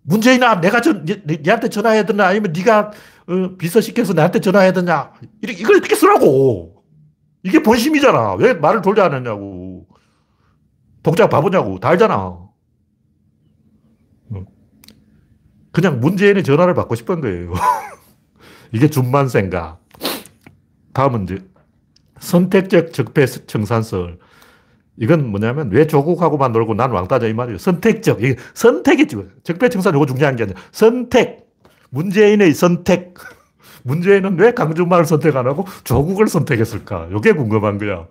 문재인아 0.03 0.61
내가 0.61 0.81
전, 0.81 1.05
네 1.05 1.39
한테 1.51 1.69
전화해야 1.69 2.05
되나 2.05 2.27
아니면 2.29 2.53
네가 2.53 2.93
어, 3.27 3.57
비서시켜서 3.59 4.13
나한테 4.13 4.41
전화해야 4.41 4.73
되냐 4.73 5.13
이렇게 5.41 5.65
어떻게 5.65 5.95
쓰라고 5.95 6.85
이게 7.43 7.61
본심이잖아 7.63 8.35
왜 8.35 8.55
말을 8.55 8.81
돌려 8.83 9.05
안 9.05 9.13
하냐고 9.13 9.72
독자 11.03 11.29
바보냐고 11.29 11.79
다 11.79 11.91
알잖아 11.91 12.39
그냥 15.73 16.01
문재인의 16.01 16.45
전화를 16.45 16.75
받고 16.75 16.95
싶은 16.95 17.21
거예요 17.21 17.53
이게 18.73 18.89
준만 18.89 19.29
생각 19.29 19.81
다음은 20.93 21.25
이제 21.25 21.45
선택적 22.19 22.93
적폐 22.93 23.27
청산설 23.27 24.19
이건 24.97 25.29
뭐냐면 25.29 25.71
왜 25.71 25.87
조국하고만 25.87 26.53
놀고 26.53 26.75
난 26.75 26.91
왕따자 26.91 27.27
이 27.27 27.33
말이에요. 27.33 27.59
선택적. 27.59 28.23
이게 28.23 28.37
선택이지. 28.55 29.17
적폐 29.43 29.69
청산 29.69 29.95
이거 29.95 30.07
중요한 30.07 30.37
게 30.37 30.45
아니라 30.45 30.61
선택. 30.71 31.49
문재인의 31.91 32.55
선택. 32.55 33.15
문재인은 33.85 34.39
왜 34.39 34.53
강준만을 34.53 35.07
선택 35.07 35.35
안 35.35 35.47
하고 35.47 35.67
조국을 35.85 36.29
선택했을까? 36.29 37.09
이게 37.17 37.33
궁금한 37.33 37.79
거야. 37.79 38.07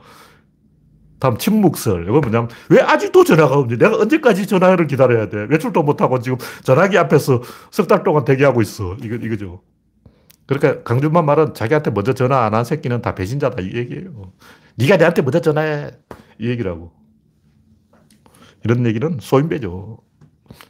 다음 1.21 1.37
침묵설. 1.37 2.05
이거 2.09 2.19
뭐냐면 2.19 2.49
왜 2.69 2.81
아직도 2.81 3.23
전화가 3.23 3.55
없니? 3.59 3.77
내가 3.77 3.95
언제까지 3.95 4.47
전화를 4.47 4.87
기다려야 4.87 5.29
돼? 5.29 5.45
외출도 5.49 5.83
못하고 5.83 6.19
지금 6.19 6.39
전화기 6.63 6.97
앞에서 6.97 7.41
석 7.69 7.87
달 7.87 8.03
동안 8.03 8.25
대기하고 8.25 8.59
있어. 8.63 8.95
이거, 9.03 9.15
이거죠. 9.15 9.61
그러니까 10.47 10.81
강준만 10.83 11.23
말은 11.25 11.53
자기한테 11.53 11.91
먼저 11.91 12.13
전화 12.13 12.43
안 12.45 12.55
한 12.55 12.63
새끼는 12.65 13.03
다 13.03 13.13
배신자다 13.13 13.61
이 13.61 13.71
얘기예요. 13.75 14.33
네가 14.77 14.97
내한테 14.97 15.21
먼저 15.21 15.39
전화해. 15.39 15.91
이 16.39 16.49
얘기라고. 16.49 16.91
이런 18.63 18.83
얘기는 18.87 19.17
소인배죠. 19.21 19.99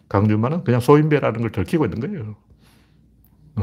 강준만은 0.09 0.65
그냥 0.65 0.81
소인배라는 0.81 1.39
걸 1.41 1.51
들키고 1.53 1.85
있는 1.85 2.01
거예요. 2.01 2.35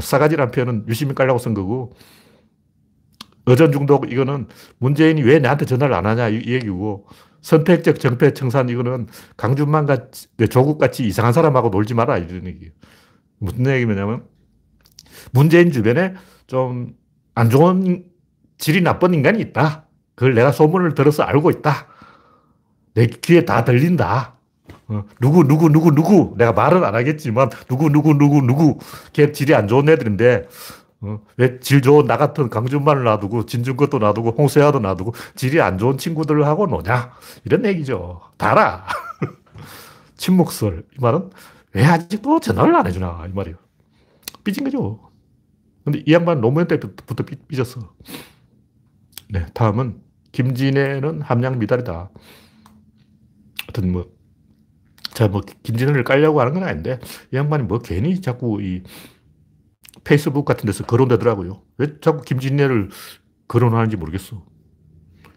싸가지란 0.01 0.53
표현은 0.53 0.87
유심히 0.88 1.14
깔라고 1.14 1.38
쓴 1.38 1.53
거고, 1.53 1.92
어전 3.49 3.73
중독 3.73 4.11
이거는 4.13 4.47
문재인이 4.79 5.23
왜 5.23 5.39
나한테 5.39 5.65
전화를 5.65 5.95
안 5.95 6.07
하냐 6.07 6.29
이 6.29 6.43
얘기고, 6.47 7.07
선택적 7.41 8.01
정패 8.01 8.35
청산 8.35 8.69
이거는 8.69 9.07
강준만 9.37 9.87
같이, 9.87 10.29
조국 10.51 10.79
같이 10.79 11.07
이상한 11.07 11.33
사람하고 11.33 11.71
놀지 11.71 11.95
마라 11.95 12.19
이런 12.19 12.47
얘기예요. 12.47 12.73
무슨 13.39 13.67
얘기냐면, 13.67 14.25
문재인 15.33 15.73
주변에 15.73 16.15
좀 16.47 16.99
안 17.39 17.51
좋은 17.51 18.03
질이 18.59 18.81
나쁜 18.81 19.15
인간이 19.15 19.41
있다. 19.41 19.85
그걸 20.17 20.35
내가 20.35 20.51
소문을 20.51 20.95
들어서 20.95 21.23
알고 21.23 21.51
있다. 21.51 21.87
내 22.95 23.07
귀에 23.07 23.45
다 23.45 23.63
들린다. 23.63 24.35
어, 24.89 25.05
누구, 25.21 25.47
누구, 25.47 25.69
누구, 25.69 25.95
누구. 25.95 26.35
내가 26.37 26.51
말은 26.51 26.83
안 26.83 26.97
하겠지만, 26.97 27.49
누구, 27.69 27.91
누구, 27.91 28.15
누구, 28.15 28.43
누구. 28.43 28.79
걔 29.13 29.31
질이 29.31 29.55
안 29.55 29.69
좋은 29.69 29.89
애들인데, 29.89 30.49
어, 31.01 31.21
왜질 31.37 31.81
좋은 31.83 32.07
나 32.07 32.17
같은 32.17 32.49
강준만을 32.51 33.05
놔두고, 33.05 33.47
진중것도 33.47 33.99
놔두고, 33.99 34.31
홍세아도 34.31 34.81
놔두고, 34.81 35.15
질이 35.37 35.61
안 35.61 35.79
좋은 35.79 35.97
친구들하고 35.97 36.67
노냐. 36.67 37.13
이런 37.45 37.65
얘기죠. 37.67 38.21
달아. 38.37 38.85
침묵설. 40.17 40.85
이 40.97 41.01
말은 41.01 41.31
왜 41.73 41.85
아직도 41.85 42.41
전화를 42.41 42.75
안 42.75 42.87
해주나. 42.87 43.27
이 43.29 43.33
말이에요. 43.33 43.57
삐진 44.43 44.65
거죠. 44.65 44.99
근데 45.85 46.03
이 46.05 46.13
양반 46.13 46.41
노무현 46.41 46.67
때부터 46.67 47.25
삐졌어. 47.47 47.81
네, 49.31 49.47
다음은 49.55 50.01
김진애는 50.33 51.23
함량 51.23 51.59
미달이다. 51.59 52.11
하여튼 53.67 53.93
뭐, 53.93 54.11
자, 55.15 55.29
뭐, 55.29 55.43
김진애를 55.63 56.05
깔려고 56.05 56.41
하는 56.41 56.55
건 56.55 56.65
아닌데, 56.65 56.99
이 57.33 57.37
양반이 57.37 57.65
뭐 57.65 57.79
괜히 57.79 58.21
자꾸 58.21 58.61
이 58.63 58.83
페이스북 60.05 60.45
같은 60.45 60.67
데서 60.67 60.85
거론되더라고요. 60.85 61.63
왜 61.79 62.01
자꾸 62.01 62.23
김진애를 62.23 62.91
거론하는지 63.49 63.97
모르겠어. 63.97 64.45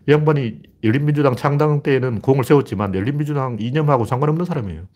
이 0.07 0.11
양반이 0.11 0.61
열린민주당 0.83 1.35
창당 1.35 1.83
때에는 1.83 2.21
공을 2.21 2.43
세웠지만 2.43 2.95
열린민주당 2.95 3.57
이념하고 3.59 4.05
상관없는 4.05 4.45
사람이에요. 4.45 4.87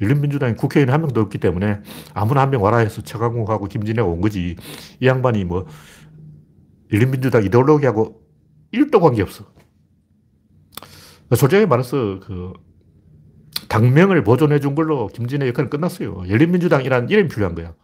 열린민주당에 0.00 0.54
국회의원 0.54 0.92
한 0.92 1.00
명도 1.02 1.20
없기 1.20 1.38
때문에 1.38 1.80
아무나 2.14 2.40
한 2.40 2.50
명 2.50 2.62
와라 2.62 2.78
해서 2.78 3.02
최강욱하고 3.02 3.66
김진애가 3.66 4.06
온 4.06 4.20
거지. 4.20 4.56
이 5.00 5.06
양반이 5.06 5.44
뭐 5.44 5.66
열린민주당 6.92 7.44
이데올로기하고 7.44 8.20
1도 8.72 9.00
관계없어. 9.00 9.44
솔직히 11.34 11.66
말해서 11.66 12.20
그 12.20 12.52
당명을 13.68 14.22
보존해 14.24 14.60
준 14.60 14.74
걸로 14.74 15.06
김진애 15.06 15.48
역할은 15.48 15.70
끝났어요. 15.70 16.24
열린민주당이라는 16.28 17.08
이름이 17.08 17.28
필요한 17.28 17.54
거야. 17.54 17.74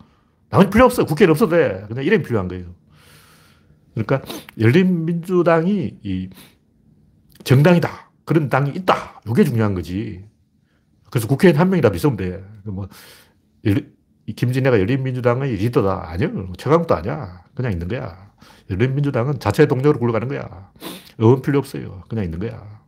나머지 0.50 0.70
필요 0.70 0.84
없어. 0.84 1.04
국회는 1.04 1.32
없어도 1.32 1.56
돼. 1.56 1.84
그냥 1.88 2.04
이름이 2.04 2.24
필요한 2.24 2.48
거예요. 2.48 2.74
그러니까 3.94 4.22
열린민주당이 4.58 5.98
이 6.02 6.30
정당이다. 7.44 8.10
그런 8.24 8.48
당이 8.48 8.70
있다. 8.70 9.20
이게 9.28 9.44
중요한 9.44 9.74
거지. 9.74 10.24
그래서 11.10 11.26
국회의원 11.26 11.60
한 11.60 11.70
명이라도 11.70 11.96
있으면 11.96 12.16
돼. 12.16 12.44
뭐, 12.64 12.88
김진애가 14.36 14.78
열린민주당의 14.78 15.56
리더다. 15.56 16.10
아니요. 16.10 16.52
최강도 16.58 16.94
아니야. 16.94 17.42
그냥 17.54 17.72
있는 17.72 17.88
거야. 17.88 18.30
열린민주당은 18.70 19.40
자체 19.40 19.66
동력으로 19.66 19.98
굴러가는 19.98 20.28
거야. 20.28 20.70
의원 21.16 21.42
필요 21.42 21.58
없어요. 21.58 22.04
그냥 22.08 22.24
있는 22.24 22.38
거야. 22.38 22.80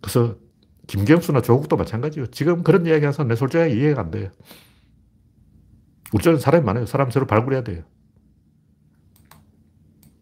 그래서 0.00 0.36
김경수나 0.86 1.42
조국도 1.42 1.76
마찬가지예요. 1.76 2.26
지금 2.28 2.62
그런 2.62 2.86
이야기 2.86 3.04
하는 3.04 3.28
내 3.28 3.36
솔직하게 3.36 3.74
이해가 3.74 4.00
안 4.00 4.10
돼요. 4.10 4.30
우리 6.12 6.22
쪽은 6.22 6.38
사람이 6.40 6.64
많아요. 6.64 6.86
사람 6.86 7.10
새로 7.10 7.26
발굴해야 7.26 7.62
돼요. 7.62 7.82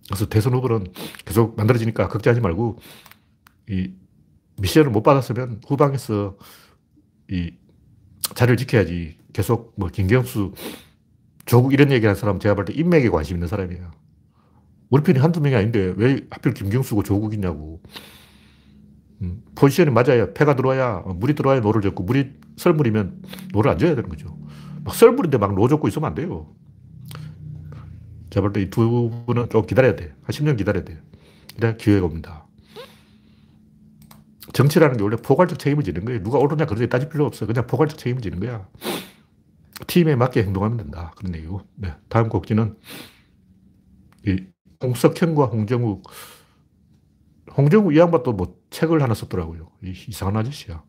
그래서 0.06 0.26
대선 0.28 0.54
후보는 0.54 0.88
계속 1.24 1.56
만들어지니까 1.56 2.08
걱정하지 2.08 2.40
말고 2.40 2.78
이 3.68 3.92
미션을 4.58 4.90
못 4.90 5.02
받았으면 5.02 5.62
후방에서 5.66 6.36
이 7.30 7.52
자리를 8.34 8.56
지켜야지. 8.56 9.18
계속 9.32 9.72
뭐 9.76 9.88
김경수 9.88 10.52
조국 11.46 11.72
이런 11.72 11.90
얘기 11.92 12.04
하는 12.06 12.18
사람 12.18 12.38
제가 12.40 12.54
볼 12.54 12.64
때 12.64 12.72
인맥에 12.74 13.08
관심 13.08 13.36
있는 13.36 13.48
사람이에요. 13.48 13.90
우리 14.90 15.02
편이 15.02 15.18
한두 15.20 15.40
명이 15.40 15.54
아닌데 15.54 15.94
왜 15.96 16.20
하필 16.30 16.52
김경수고 16.52 17.02
조국이냐고. 17.04 17.80
음, 19.22 19.42
포지션이 19.54 19.90
맞아야 19.90 20.32
패가 20.32 20.56
들어와야 20.56 21.00
물이 21.06 21.34
들어와야 21.34 21.60
노를 21.60 21.82
젓고 21.82 22.02
물이 22.04 22.32
썰물이면 22.56 23.22
노를 23.52 23.70
안 23.70 23.78
져야 23.78 23.94
되는 23.94 24.08
거죠. 24.08 24.36
막 24.84 24.94
썰물인데 24.94 25.38
막노 25.38 25.68
젓고 25.68 25.88
있으면 25.88 26.08
안 26.08 26.14
돼요. 26.14 26.54
제가 28.30 28.42
볼 28.48 28.52
때 28.52 28.62
이 28.62 28.70
두 28.70 29.10
분은 29.26 29.48
좀 29.50 29.66
기다려야 29.66 29.96
돼. 29.96 30.14
한 30.22 30.28
10년 30.28 30.56
기다려야 30.56 30.84
돼요. 30.84 30.98
그래야 31.56 31.76
기회가 31.76 32.06
옵니다. 32.06 32.46
정치라는 34.52 34.96
게 34.96 35.02
원래 35.02 35.16
포괄적 35.16 35.58
책임을 35.58 35.84
지는 35.84 36.04
거예요. 36.04 36.22
누가 36.22 36.38
옳으냐 36.38 36.66
그러지 36.66 36.88
따질 36.88 37.08
필요 37.08 37.26
없어. 37.26 37.46
그냥 37.46 37.66
포괄적 37.66 37.98
책임을 37.98 38.22
지는 38.22 38.40
거야. 38.40 38.68
팀에 39.86 40.16
맞게 40.16 40.42
행동하면 40.44 40.76
된다. 40.78 41.12
그런 41.16 41.34
얘기고. 41.34 41.62
네. 41.76 41.94
다음 42.08 42.28
곡지는 42.28 42.76
이 44.26 44.44
홍석현과 44.82 45.46
홍정욱. 45.46 46.02
홍정욱 47.56 47.94
이 47.94 47.98
양반도 47.98 48.32
뭐 48.32 48.56
책을 48.70 49.02
하나 49.02 49.14
썼더라고요. 49.14 49.70
이상한 49.82 50.36
아저씨야. 50.36 50.82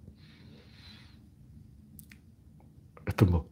하여튼 3.05 3.31
뭐, 3.31 3.49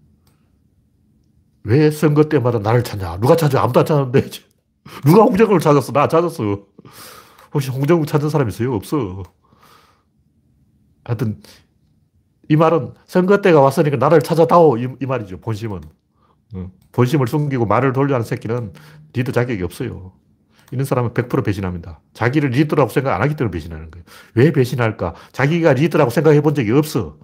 왜 1.63 1.91
선거 1.91 2.24
때마다 2.24 2.60
나를 2.60 2.84
찾냐? 2.84 3.17
누가 3.19 3.36
찾아? 3.36 3.62
아무도 3.63 3.82
안 3.82 3.86
찾는데. 3.86 4.30
누가 5.06 5.24
홍정욱을 5.24 5.60
찾았어? 5.60 5.91
나 5.91 6.08
찾았어. 6.08 6.65
혹시 7.54 7.69
홍정욱 7.69 8.08
찾은 8.08 8.30
사람 8.30 8.48
있어요? 8.50 8.74
없어. 8.74 9.24
하여튼, 11.04 11.41
이 12.48 12.56
말은 12.56 12.93
선거 13.06 13.41
때가 13.41 13.60
왔으니까 13.62 13.98
나를 13.98 14.22
찾아다오. 14.22 14.78
이, 14.78 14.88
이 15.02 15.06
말이죠. 15.06 15.39
본심은. 15.39 15.82
어. 16.56 16.72
본심을 16.91 17.28
숨기고 17.28 17.65
말을 17.65 17.93
돌려하는 17.93 18.26
새끼는 18.26 18.74
리더 19.13 19.32
자격이 19.32 19.62
없어요. 19.63 20.13
이런 20.72 20.86
사람은 20.86 21.13
100% 21.13 21.43
배신합니다. 21.43 22.00
자기를 22.13 22.50
리더라고 22.52 22.89
생각 22.89 23.15
안 23.15 23.22
하기 23.22 23.36
때문에 23.36 23.52
배신하는 23.52 23.91
거예요. 23.91 24.06
왜 24.36 24.52
배신할까? 24.52 25.15
자기가 25.32 25.74
리더라고 25.74 26.10
생각해 26.12 26.41
본 26.41 26.54
적이 26.56 26.72
없어. 26.72 27.17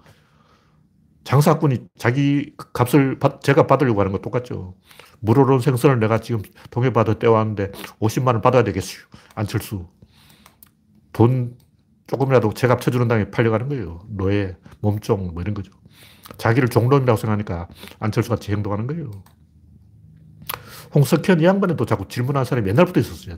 장사꾼이 1.26 1.88
자기 1.98 2.54
값을 2.72 3.18
받, 3.18 3.42
제가 3.42 3.66
받으려고 3.66 4.00
하는 4.00 4.12
거 4.12 4.18
똑같죠. 4.18 4.74
물오른 5.18 5.58
생선을 5.58 5.98
내가 5.98 6.18
지금 6.18 6.40
동해바다 6.70 7.18
떼왔는데 7.18 7.72
50만 8.00 8.28
원 8.28 8.40
받아야 8.40 8.62
되겠어요. 8.62 9.02
안철수. 9.34 9.86
돈 11.12 11.56
조금이라도 12.06 12.54
제값 12.54 12.80
쳐주는 12.80 13.08
당에 13.08 13.30
팔려가는 13.32 13.68
거예요. 13.68 14.02
노예, 14.08 14.56
몸종, 14.80 15.32
뭐 15.34 15.42
이런 15.42 15.52
거죠. 15.54 15.72
자기를 16.38 16.68
종론이라고 16.68 17.16
생각하니까 17.16 17.66
안철수 17.98 18.30
같이 18.30 18.52
행동하는 18.52 18.86
거예요. 18.86 19.10
홍석현 20.94 21.40
이 21.40 21.44
양반에도 21.44 21.84
자꾸 21.86 22.06
질문하는 22.06 22.44
사람이 22.44 22.68
옛날부터 22.68 23.00
있었어요. 23.00 23.34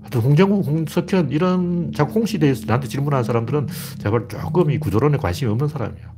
하여튼 0.00 0.20
홍정욱, 0.20 0.64
홍석현 0.64 1.30
이런 1.30 1.90
자꾸 1.92 2.20
홍시대에 2.20 2.54
나한테 2.68 2.86
질문하는 2.86 3.24
사람들은 3.24 3.66
제발 3.98 4.28
조금 4.28 4.70
이 4.70 4.78
구조론에 4.78 5.18
관심이 5.18 5.50
없는 5.50 5.66
사람이야. 5.66 6.14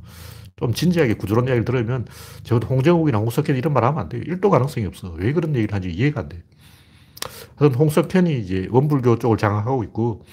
좀 0.57 0.73
진지하게 0.73 1.13
구조론 1.13 1.45
이야기를 1.45 1.65
들으면 1.65 2.05
적어도 2.43 2.67
홍정욱이나 2.67 3.19
홍석현 3.19 3.55
이런 3.55 3.73
말 3.73 3.83
하면 3.85 3.99
안 3.99 4.09
돼요. 4.09 4.23
1도 4.23 4.49
가능성이 4.49 4.85
없어. 4.87 5.11
왜 5.11 5.31
그런 5.31 5.55
얘기를 5.55 5.73
하는지 5.73 5.95
이해가 5.95 6.21
안 6.21 6.29
돼. 6.29 6.43
하여튼 7.55 7.79
홍석현이 7.79 8.39
이제 8.39 8.67
원불교 8.71 9.19
쪽을 9.19 9.37
장악하고 9.37 9.83
있고 9.85 10.25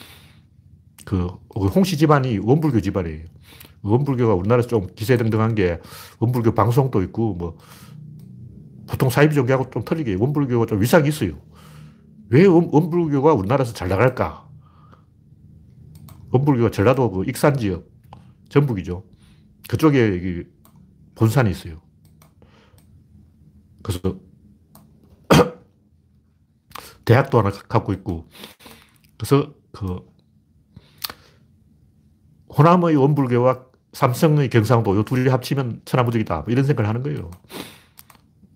그 1.04 1.26
홍씨 1.54 1.98
집안이 1.98 2.38
원불교 2.38 2.80
집안이에요. 2.80 3.24
원불교가 3.82 4.34
우리나라에서 4.34 4.68
좀 4.68 4.86
기세등등한 4.94 5.54
게 5.54 5.78
원불교 6.18 6.54
방송도 6.54 7.02
있고 7.02 7.34
뭐 7.34 7.58
보통 8.86 9.10
사이비 9.10 9.34
종교하고 9.34 9.68
좀 9.70 9.84
틀리게 9.84 10.14
원불교가 10.14 10.64
좀 10.66 10.80
위상이 10.80 11.08
있어요. 11.08 11.32
왜 12.30 12.46
원, 12.46 12.70
불교가 12.70 13.34
우리나라에서 13.34 13.74
잘 13.74 13.88
나갈까? 13.88 14.48
원불교가 16.30 16.70
전라도 16.70 17.10
그 17.10 17.24
익산 17.26 17.58
지역, 17.58 17.84
전북이죠. 18.48 19.04
그쪽에 19.68 20.44
본산이 21.14 21.50
있어요. 21.50 21.80
그래서 23.82 24.18
대학도 27.04 27.38
하나 27.38 27.50
갖고 27.50 27.92
있고, 27.92 28.28
그래서 29.16 29.54
그 29.72 30.00
호남의 32.56 32.96
원불교와 32.96 33.64
삼성의 33.92 34.48
경상도 34.50 34.96
요 34.96 35.04
둘이 35.04 35.28
합치면 35.28 35.82
천하무적이다. 35.84 36.40
뭐 36.40 36.44
이런 36.48 36.64
생각을 36.64 36.88
하는 36.88 37.02
거예요. 37.02 37.30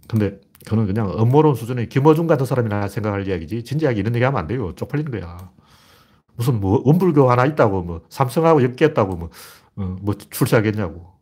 근데 0.09 0.41
그는 0.67 0.87
그냥 0.87 1.11
음모론 1.19 1.55
수준의 1.55 1.89
김어준 1.89 2.27
같은 2.27 2.45
사람이나 2.45 2.89
생각할 2.89 3.27
이야기지 3.27 3.65
진지하게 3.65 4.01
이런 4.01 4.15
얘기 4.15 4.25
하면 4.25 4.39
안 4.39 4.47
돼요. 4.47 4.75
쪽팔리는 4.75 5.11
거야. 5.13 5.51
무슨 6.37 6.61
뭐 6.61 6.83
원불교 6.85 7.31
하나 7.31 7.47
있다고 7.47 7.83
뭐 7.83 8.03
삼성하고 8.11 8.63
엮겠다고 8.63 9.17
뭐, 9.17 9.29
어, 9.29 9.31
뭐 9.79 10.15
출세하겠냐고. 10.15 11.19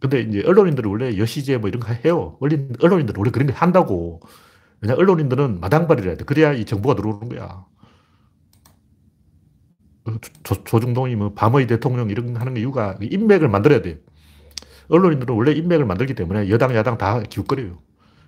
근데 0.00 0.20
이제 0.20 0.42
언론인들은 0.46 0.90
원래 0.90 1.16
여시제 1.16 1.58
뭐 1.58 1.68
이런 1.68 1.80
거 1.80 1.92
해요. 1.92 2.36
언론, 2.40 2.72
언론인들은 2.80 3.18
원래 3.18 3.30
그런 3.30 3.46
거 3.48 3.54
한다고. 3.54 4.20
왜냐 4.80 4.94
언론인들은 4.94 5.60
마당발이라 5.60 6.16
돼. 6.16 6.24
그래야 6.24 6.52
이 6.52 6.64
정보가 6.64 6.94
들어오는 6.94 7.28
거야. 7.28 7.64
조, 10.42 10.64
조중동이 10.64 11.16
뭐 11.16 11.34
밤의 11.34 11.66
대통령 11.66 12.10
이런 12.10 12.32
거 12.32 12.40
하는 12.40 12.56
이유가 12.56 12.96
인맥을 13.00 13.48
만들어야 13.48 13.82
돼. 13.82 14.00
언론인들은 14.88 15.34
원래 15.34 15.52
인맥을 15.52 15.84
만들기 15.84 16.14
때문에 16.14 16.48
여당, 16.48 16.74
야당 16.74 16.96
다 16.96 17.20
기웃거려요. 17.22 17.78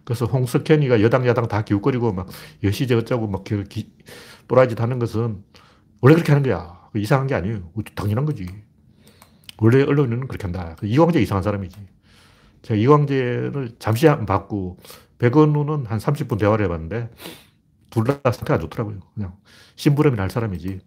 그래서 0.05 0.27
홍석현이가 0.27 1.03
여당, 1.03 1.27
야당 1.27 1.47
다 1.49 1.63
기웃거리고 1.63 2.13
막 2.13 2.29
여시제 2.65 2.95
어쩌고 2.95 3.29
막 3.29 3.45
기, 3.45 3.93
또라이짓 4.49 4.81
하는 4.81 4.99
것은 4.99 5.43
원래 6.01 6.15
그렇게 6.15 6.33
하는 6.33 6.43
거야. 6.43 6.81
이상한 6.97 7.29
게 7.29 7.35
아니에요. 7.35 7.71
당연한 7.95 8.25
거지. 8.25 8.47
원래 9.61 9.83
언론인은 9.83 10.27
그렇게 10.27 10.45
한다. 10.45 10.75
이광재 10.83 11.21
이상한 11.21 11.43
사람이지. 11.43 11.79
제가 12.63 12.81
이광재를 12.81 13.77
잠시 13.79 14.07
한 14.07 14.27
봤고, 14.27 14.79
백원우는 15.19 15.87
한 15.87 15.99
30분 15.99 16.39
대화를 16.39 16.65
해봤는데, 16.65 17.11
둘 17.91 18.05
다 18.05 18.33
상태가 18.33 18.59
좋더라고요. 18.59 19.01
그냥 19.15 19.37
심부름이 19.77 20.17
날 20.17 20.31
사람이지. 20.31 20.81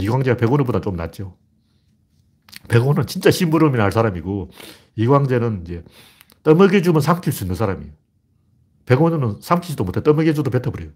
이광재가 0.00 0.36
백원우보다 0.38 0.80
좀 0.80 0.96
낫죠. 0.96 1.36
백원은 2.68 3.06
진짜 3.06 3.30
심부름이 3.30 3.76
날 3.76 3.92
사람이고, 3.92 4.50
이광재는 4.96 5.62
이제 5.62 5.84
떠먹여주면 6.44 7.00
삼킬 7.02 7.32
수 7.32 7.44
있는 7.44 7.54
사람이에요. 7.54 7.92
백원우는 8.86 9.40
삼키지도 9.40 9.84
못해. 9.84 10.02
떠먹여줘도 10.02 10.50
뱉어버려요. 10.50 10.90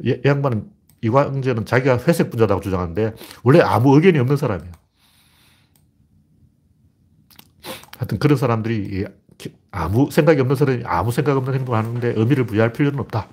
이 0.00 0.20
양반은, 0.24 0.70
이광재는 1.02 1.64
자기가 1.66 1.98
회색 1.98 2.30
분자라고 2.30 2.60
주장하는데, 2.60 3.14
원래 3.42 3.60
아무 3.60 3.94
의견이 3.96 4.18
없는 4.18 4.36
사람이에요. 4.36 4.72
하여튼 8.04 8.18
그런 8.18 8.36
사람들이 8.36 9.06
아무 9.70 10.10
생각이 10.10 10.40
없는 10.40 10.56
사람이 10.56 10.82
아무 10.84 11.10
생각 11.10 11.36
없는 11.38 11.54
행동을 11.54 11.78
하는데 11.78 12.12
의미를 12.16 12.44
부여할 12.44 12.72
필요는 12.72 12.98
없다. 13.00 13.28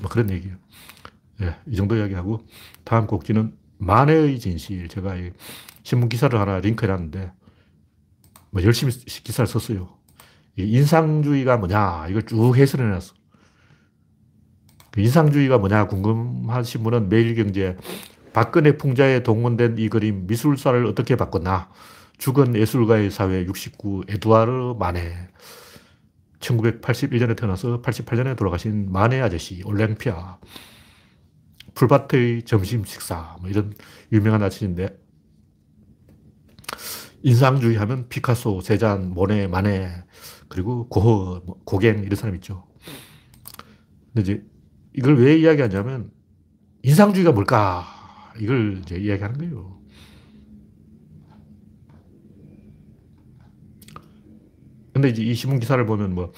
뭐 0.00 0.10
그런 0.10 0.30
얘기예요. 0.30 0.56
예, 1.42 1.56
이 1.66 1.76
정도 1.76 1.96
이야기하고 1.96 2.40
다음 2.84 3.06
곡지는 3.06 3.54
만해의 3.78 4.40
진실. 4.40 4.88
제가 4.88 5.14
신문 5.84 6.08
기사를 6.08 6.38
하나 6.38 6.58
링크해 6.58 6.90
놨는데 6.90 7.32
뭐 8.50 8.62
열심히 8.64 8.92
기사를 8.92 9.46
썼어요. 9.46 9.88
인상주의가 10.56 11.56
뭐냐 11.56 12.08
이걸 12.10 12.22
쭉 12.26 12.56
해설해 12.56 12.84
놨어. 12.84 13.14
그 14.90 15.00
인상주의가 15.00 15.58
뭐냐 15.58 15.86
궁금하신 15.86 16.82
분은 16.82 17.08
매일경제 17.08 17.76
박근혜 18.32 18.76
풍자에 18.76 19.22
동원된 19.22 19.78
이 19.78 19.88
그림 19.88 20.26
미술사를 20.26 20.84
어떻게 20.86 21.14
바꿨나 21.14 21.68
죽은 22.20 22.54
예술가의 22.54 23.10
사회 23.10 23.46
69 23.46 24.02
에두아르 24.06 24.74
마네. 24.78 25.28
1981년에 26.38 27.34
태어나서 27.36 27.80
88년에 27.80 28.36
돌아가신 28.36 28.92
마네 28.92 29.22
아저씨, 29.22 29.62
올랭피아. 29.64 30.38
풀밭의 31.74 32.42
점심 32.42 32.84
식사, 32.84 33.36
뭐 33.40 33.48
이런 33.48 33.72
유명한 34.12 34.42
아저씨인데, 34.42 35.00
인상주의 37.22 37.76
하면 37.76 38.08
피카소, 38.10 38.60
세잔, 38.60 39.14
모네, 39.14 39.46
마네, 39.46 40.04
그리고 40.48 40.88
고흐, 40.88 41.40
뭐 41.46 41.60
고갱, 41.64 42.04
이런 42.04 42.16
사람 42.16 42.34
있죠. 42.34 42.66
근데 44.12 44.20
이제 44.20 44.44
이걸 44.94 45.18
왜 45.18 45.38
이야기하냐면, 45.38 46.10
인상주의가 46.82 47.32
뭘까? 47.32 47.86
이걸 48.38 48.78
이제 48.82 48.96
이야기하는 48.96 49.38
거예요. 49.38 49.80
근데 55.00 55.08
이제 55.08 55.22
이 55.22 55.34
신문 55.34 55.60
기사를 55.60 55.84
보면 55.86 56.14
뭐, 56.14 56.32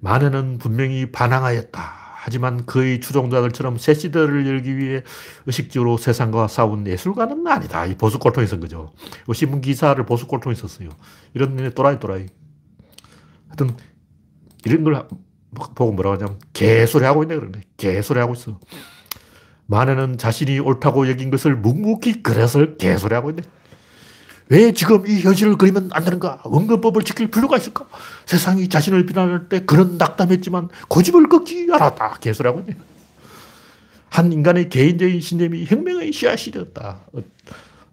만해는 0.00 0.56
분명히 0.56 1.12
반항하였다. 1.12 2.00
하지만 2.22 2.64
그의 2.64 3.00
추종자들처럼 3.00 3.76
새 3.76 3.92
시대를 3.92 4.46
열기 4.46 4.76
위해 4.76 5.02
의식적으로 5.46 5.98
세상과 5.98 6.48
싸운 6.48 6.86
예술가는 6.86 7.46
아니다. 7.46 7.84
이 7.86 7.94
보수 7.96 8.18
꼴통이 8.18 8.46
쓴 8.46 8.60
거죠. 8.60 8.92
이 9.28 9.34
신문 9.34 9.60
기사를 9.60 10.02
보수 10.06 10.26
꼴통이 10.26 10.56
썼어요. 10.56 10.88
이런 11.34 11.70
또라이 11.74 11.98
또라이. 11.98 12.26
하여튼 13.48 13.76
이런 14.64 14.84
걸 14.84 15.06
보고 15.74 15.92
뭐라고 15.92 16.16
하냐면 16.16 16.38
개소리 16.52 17.04
하고 17.04 17.22
있네 17.22 17.36
그러네. 17.36 17.60
개소리 17.76 18.18
하고 18.18 18.34
있어. 18.34 18.58
만에는 19.66 20.18
자신이 20.18 20.58
옳다고 20.58 21.08
여긴 21.08 21.30
것을 21.30 21.56
묵묵히 21.56 22.22
그래서 22.22 22.76
개소리 22.76 23.14
하고 23.14 23.30
있네. 23.30 23.42
왜 24.50 24.72
지금 24.72 25.06
이 25.06 25.20
현실을 25.20 25.56
그리면 25.56 25.90
안 25.92 26.04
되는가? 26.04 26.42
원근법을 26.44 27.04
지킬 27.04 27.30
필요가 27.30 27.56
있을까? 27.56 27.86
세상이 28.26 28.68
자신을 28.68 29.06
비난할 29.06 29.48
때 29.48 29.64
그런 29.64 29.96
낙담했지만 29.96 30.68
고집을 30.88 31.28
꺾지 31.28 31.68
않았다. 31.70 32.18
있네. 32.24 32.76
한 34.08 34.32
인간의 34.32 34.68
개인적인 34.68 35.20
신념이 35.20 35.66
혁명의 35.66 36.12
씨앗이 36.12 36.50
되었다. 36.52 37.00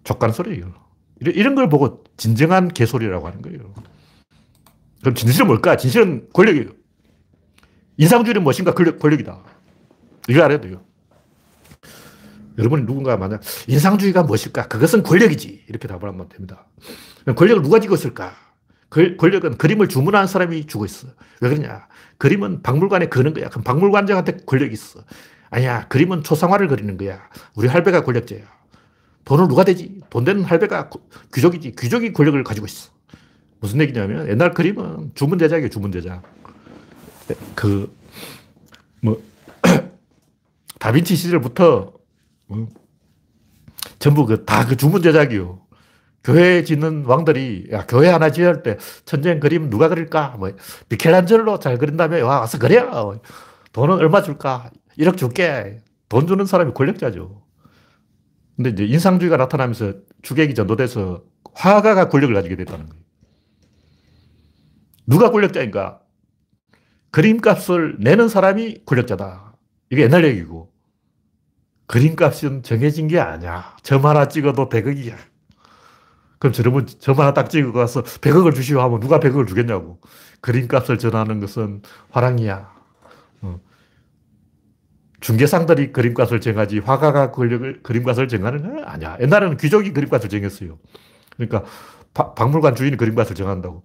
족간 0.02 0.32
소리예요. 0.32 0.74
이런 1.20 1.54
걸 1.54 1.68
보고 1.68 2.02
진정한 2.16 2.66
개소리라고 2.66 3.28
하는 3.28 3.40
거예요. 3.40 3.72
그럼 5.00 5.14
진실은 5.14 5.46
뭘까? 5.46 5.76
진실은 5.76 6.28
권력이에요. 6.32 6.70
인상주의는 7.98 8.42
무엇인가? 8.42 8.74
권력, 8.74 8.98
권력이다. 8.98 9.40
이거 10.28 10.42
알아야 10.42 10.60
돼요. 10.60 10.82
여러분이 12.58 12.86
누군가 12.86 13.16
만약 13.16 13.40
인상주의가 13.68 14.24
무엇일까? 14.24 14.66
그것은 14.68 15.02
권력이지. 15.04 15.64
이렇게 15.68 15.86
답을 15.86 16.02
하면 16.04 16.28
됩니다. 16.28 16.66
권력을 17.36 17.62
누가 17.62 17.78
쥐고 17.78 17.94
있을까? 17.94 18.34
권력은 18.90 19.58
그림을 19.58 19.88
주문한 19.88 20.26
사람이 20.26 20.66
주고 20.66 20.84
있어. 20.84 21.08
왜 21.40 21.48
그러냐? 21.48 21.86
그림은 22.18 22.62
박물관에 22.62 23.08
거는 23.08 23.32
거야. 23.34 23.48
그럼 23.48 23.62
박물관장한테 23.62 24.38
권력이 24.44 24.72
있어. 24.72 25.00
아니야. 25.50 25.86
그림은 25.88 26.24
초상화를 26.24 26.68
그리는 26.68 26.96
거야. 26.96 27.20
우리 27.54 27.68
할배가 27.68 28.02
권력자야. 28.02 28.40
돈을 29.24 29.46
누가 29.46 29.64
대지? 29.64 30.00
돈 30.10 30.24
되는 30.24 30.42
할배가 30.42 30.90
귀족이지. 31.32 31.74
귀족이 31.78 32.12
권력을 32.12 32.42
가지고 32.42 32.66
있어. 32.66 32.90
무슨 33.60 33.80
얘기냐면 33.80 34.28
옛날 34.28 34.52
그림은 34.52 35.12
주문 35.14 35.38
제작이에요. 35.38 35.68
주문 35.68 35.92
제작. 35.92 36.22
그, 37.54 37.94
뭐, 39.02 39.22
다빈치 40.78 41.14
시절부터 41.14 41.97
전부 43.98 44.26
그, 44.26 44.44
다 44.44 44.66
그 44.66 44.76
주문 44.76 45.02
제작이요. 45.02 45.66
교회 46.24 46.62
짓는 46.64 47.04
왕들이, 47.06 47.68
야, 47.72 47.86
교회 47.86 48.08
하나 48.08 48.30
지을 48.30 48.62
때 48.62 48.76
천장 49.04 49.40
그림 49.40 49.70
누가 49.70 49.88
그릴까? 49.88 50.36
뭐, 50.38 50.50
미켈란젤로 50.88 51.58
잘 51.60 51.78
그린다며, 51.78 52.24
와, 52.26 52.40
와서 52.40 52.58
그려! 52.58 53.18
돈은 53.72 53.96
얼마 53.96 54.22
줄까? 54.22 54.70
1억 54.98 55.16
줄게. 55.16 55.80
돈 56.08 56.26
주는 56.26 56.44
사람이 56.44 56.72
권력자죠. 56.74 57.42
근데 58.56 58.70
이제 58.70 58.84
인상주의가 58.84 59.36
나타나면서 59.36 59.94
주객이 60.22 60.54
전도돼서 60.54 61.22
화가가 61.54 62.08
권력을 62.08 62.34
가지게 62.34 62.56
됐다는 62.56 62.88
거예요. 62.88 63.02
누가 65.06 65.30
권력자인가? 65.30 66.00
그림값을 67.10 67.96
내는 68.00 68.28
사람이 68.28 68.84
권력자다. 68.84 69.54
이게 69.90 70.02
옛날 70.02 70.24
얘기고. 70.24 70.72
그림값은 71.88 72.62
정해진 72.62 73.08
게 73.08 73.18
아니야. 73.18 73.74
점 73.82 74.04
하나 74.06 74.28
찍어도 74.28 74.68
100억이야. 74.68 75.16
그럼 76.38 76.52
저러면 76.52 76.86
점 76.86 77.18
하나 77.18 77.34
딱 77.34 77.50
찍어 77.50 77.72
가서 77.72 78.02
100억을 78.02 78.54
주시오 78.54 78.80
하면 78.82 79.00
누가 79.00 79.18
100억을 79.18 79.48
주겠냐고. 79.48 79.98
그림값을 80.40 80.98
전하는 80.98 81.40
것은 81.40 81.82
화랑이야. 82.10 82.70
어. 83.40 83.60
중개상들이 85.20 85.92
그림값을 85.92 86.40
정하지 86.40 86.78
화가가 86.80 87.32
그림값을 87.32 88.28
정하는 88.28 88.62
건 88.62 88.84
아니야. 88.84 89.16
옛날에는 89.20 89.56
귀족이 89.56 89.92
그림값을 89.92 90.28
정했어요. 90.28 90.78
그러니까 91.36 91.64
바, 92.12 92.34
박물관 92.34 92.74
주인이 92.76 92.96
그림값을 92.98 93.34
정한다고. 93.34 93.82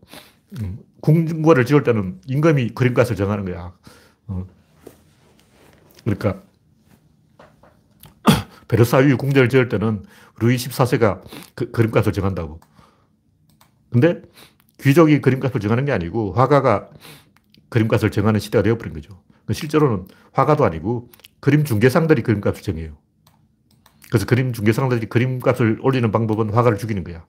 음, 0.61 0.77
궁궐을 1.01 1.65
지을 1.65 1.83
때는 1.83 2.19
임금이 2.27 2.71
그림값을 2.71 3.15
정하는 3.15 3.45
거야. 3.45 3.73
어. 4.27 4.45
그러니까 6.03 6.41
베르사유 8.73 9.17
궁전을 9.17 9.49
지을 9.49 9.69
때는 9.69 10.03
루이 10.39 10.55
14세가 10.55 11.21
그, 11.53 11.69
그림값을 11.69 12.11
정한다고. 12.11 12.59
근데 13.91 14.23
귀족이 14.81 15.21
그림값을 15.21 15.61
정하는 15.61 15.85
게 15.85 15.91
아니고 15.91 16.33
화가가 16.33 16.89
그림값을 17.69 18.09
정하는 18.09 18.39
시대가 18.39 18.63
되어버린 18.63 18.95
거죠. 18.95 19.21
그 19.45 19.53
실제로는 19.53 20.07
화가도 20.31 20.65
아니고 20.65 21.11
그림 21.39 21.63
중개상들이 21.63 22.23
그림값을 22.23 22.63
정해요. 22.63 22.97
그래서 24.09 24.25
그림 24.25 24.53
중개상들이 24.53 25.05
그림값을 25.05 25.77
올리는 25.83 26.11
방법은 26.11 26.49
화가를 26.49 26.79
죽이는 26.79 27.03
거야. 27.03 27.27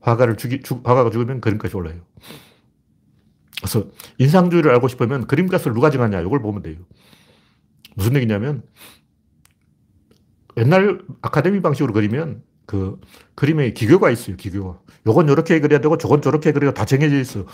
화가를 0.00 0.36
죽이, 0.36 0.62
죽, 0.62 0.88
화가가 0.88 1.10
죽으면 1.10 1.42
그림값이 1.42 1.76
올라요. 1.76 2.00
그래서 3.60 3.90
인상주의를 4.16 4.70
알고 4.70 4.88
싶으면 4.88 5.26
그림값을 5.26 5.74
누가 5.74 5.90
정하냐 5.90 6.22
이걸 6.22 6.40
보면 6.40 6.62
돼요. 6.62 6.76
무슨 7.94 8.16
얘기냐면 8.16 8.62
옛날 10.56 11.00
아카데미 11.22 11.60
방식으로 11.60 11.92
그리면 11.92 12.42
그 12.66 13.00
그림에 13.34 13.72
기교가 13.72 14.10
있어요. 14.10 14.36
기교가. 14.36 14.80
요건 15.06 15.28
이렇게 15.28 15.60
그려야 15.60 15.80
되고 15.80 15.96
저건 15.98 16.22
저렇게 16.22 16.52
그려야 16.52 16.72
다 16.72 16.84
정해져 16.84 17.18
있어. 17.18 17.44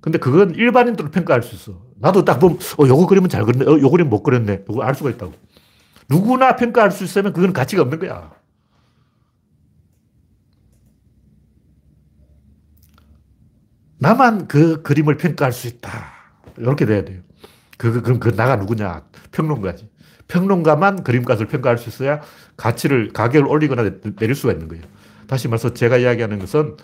근데 0.00 0.18
그건 0.18 0.54
일반인들로 0.54 1.10
평가할 1.10 1.42
수 1.42 1.54
있어. 1.54 1.80
나도 1.96 2.24
딱 2.24 2.38
보면, 2.38 2.58
어, 2.78 2.86
요거 2.86 3.06
그리면 3.06 3.30
잘 3.30 3.44
그렸네. 3.44 3.64
어, 3.64 3.80
요 3.80 3.90
그림 3.90 4.10
못 4.10 4.22
그렸네. 4.22 4.64
요거 4.68 4.82
알 4.82 4.94
수가 4.94 5.10
있다고. 5.10 5.32
누구나 6.10 6.56
평가할 6.56 6.90
수 6.90 7.04
있으면 7.04 7.32
그건 7.32 7.52
가치가 7.54 7.82
없는 7.82 7.98
거야. 8.00 8.30
나만 13.98 14.48
그 14.48 14.82
그림을 14.82 15.16
평가할 15.16 15.52
수 15.52 15.66
있다. 15.68 15.90
이렇게 16.58 16.84
돼야 16.84 17.04
돼요. 17.04 17.22
그, 17.78 17.92
그, 17.92 18.02
그럼 18.02 18.20
그 18.20 18.36
나가 18.36 18.56
누구냐? 18.56 19.04
평론가지. 19.32 19.88
평론가만 20.28 21.04
그림값을 21.04 21.46
평가할 21.46 21.78
수 21.78 21.88
있어야 21.88 22.20
가치를, 22.56 23.12
가격을 23.12 23.48
올리거나 23.48 23.90
내릴 24.16 24.34
수가 24.34 24.52
있는 24.52 24.68
거예요. 24.68 24.84
다시 25.26 25.48
말해서 25.48 25.74
제가 25.74 25.98
이야기하는 25.98 26.38
것은 26.38 26.76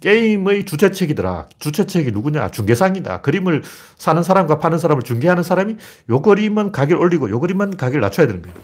게임의 0.00 0.64
주최책이더라. 0.66 1.48
주최책이 1.58 2.12
누구냐? 2.12 2.50
중개상이다. 2.50 3.20
그림을 3.22 3.62
사는 3.96 4.22
사람과 4.22 4.58
파는 4.58 4.78
사람을 4.78 5.02
중개하는 5.02 5.42
사람이 5.42 5.76
요 6.10 6.22
그림은 6.22 6.72
가격을 6.72 7.02
올리고 7.02 7.30
요 7.30 7.40
그림은 7.40 7.76
가격을 7.76 8.00
낮춰야 8.00 8.26
되는 8.26 8.42
거예요. 8.42 8.56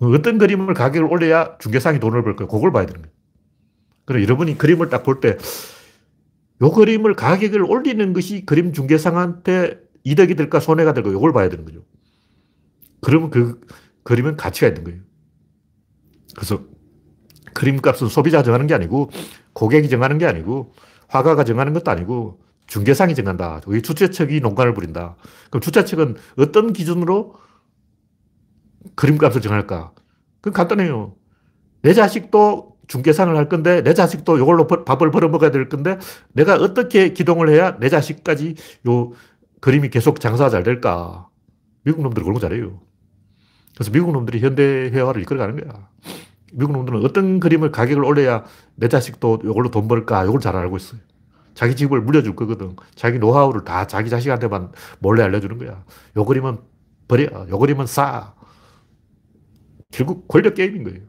어떤 0.00 0.38
그림을 0.38 0.74
가격을 0.74 1.08
올려야 1.10 1.56
중개상이 1.58 2.00
돈을 2.00 2.22
벌 2.24 2.36
거예요. 2.36 2.48
그걸 2.48 2.72
봐야 2.72 2.86
되는 2.86 3.02
거예요. 3.02 3.14
그럼 4.06 4.22
여러분이 4.22 4.58
그림을 4.58 4.88
딱 4.90 5.04
볼 5.04 5.20
때, 5.20 5.38
요 6.62 6.70
그림을 6.70 7.14
가격을 7.14 7.62
올리는 7.62 8.12
것이 8.12 8.44
그림 8.44 8.72
중개상한테 8.72 9.78
이득이 10.04 10.34
될까 10.34 10.60
손해가 10.60 10.92
될까 10.94 11.10
이걸 11.10 11.32
봐야 11.32 11.48
되는 11.48 11.64
거죠. 11.64 11.84
그러면 13.04 13.30
그 13.30 13.60
그림은 14.02 14.36
가치가 14.36 14.68
있는 14.68 14.84
거예요. 14.84 15.00
그래서 16.34 16.62
그림 17.52 17.80
값은 17.80 18.08
소비자가 18.08 18.42
정하는 18.42 18.66
게 18.66 18.74
아니고 18.74 19.10
고객이 19.52 19.88
정하는 19.88 20.18
게 20.18 20.26
아니고 20.26 20.72
화가가 21.08 21.44
정하는 21.44 21.72
것도 21.74 21.90
아니고 21.90 22.40
중개상이 22.66 23.14
정한다. 23.14 23.60
이 23.68 23.82
주최 23.82 24.10
측이 24.10 24.40
농간을 24.40 24.74
부린다. 24.74 25.16
그럼 25.50 25.60
주최 25.60 25.84
측은 25.84 26.16
어떤 26.38 26.72
기준으로 26.72 27.34
그림 28.96 29.18
값을 29.18 29.40
정할까? 29.40 29.92
그건 30.40 30.52
간단해요. 30.52 31.14
내 31.82 31.92
자식도 31.92 32.76
중개상을 32.88 33.34
할 33.36 33.48
건데 33.48 33.82
내 33.82 33.94
자식도 33.94 34.38
이걸로 34.38 34.66
밥을 34.66 35.10
벌어 35.10 35.28
먹어야 35.28 35.50
될 35.50 35.68
건데 35.68 35.98
내가 36.32 36.54
어떻게 36.56 37.12
기동을 37.12 37.50
해야 37.50 37.78
내 37.78 37.88
자식까지 37.88 38.54
요 38.88 39.12
그림이 39.60 39.90
계속 39.90 40.20
장사가 40.20 40.50
잘 40.50 40.62
될까? 40.62 41.28
미국 41.84 42.02
놈들이 42.02 42.24
그런 42.24 42.34
거 42.34 42.40
잘해요. 42.40 42.80
그래서 43.74 43.90
미국 43.90 44.12
놈들이 44.12 44.40
현대 44.40 44.90
회화를 44.92 45.22
이끌어가는 45.22 45.56
거야. 45.56 45.88
미국 46.52 46.72
놈들은 46.72 47.04
어떤 47.04 47.40
그림을 47.40 47.72
가격을 47.72 48.04
올려야 48.04 48.44
내 48.76 48.88
자식도 48.88 49.40
이걸로 49.44 49.70
돈 49.70 49.88
벌까 49.88 50.24
이걸 50.24 50.40
잘 50.40 50.54
알고 50.56 50.76
있어요. 50.76 51.00
자기 51.54 51.74
집을 51.76 52.00
물려줄 52.00 52.36
거거든. 52.36 52.76
자기 52.94 53.18
노하우를 53.18 53.64
다 53.64 53.86
자기 53.86 54.10
자식한테만 54.10 54.72
몰래 54.98 55.22
알려주는 55.22 55.58
거야. 55.58 55.84
요 56.16 56.24
그림은 56.24 56.58
버려. 57.08 57.48
요 57.48 57.58
그림은 57.58 57.86
싸. 57.86 58.34
결국 59.90 60.26
권력 60.28 60.54
게임인 60.54 60.84
거예요. 60.84 61.00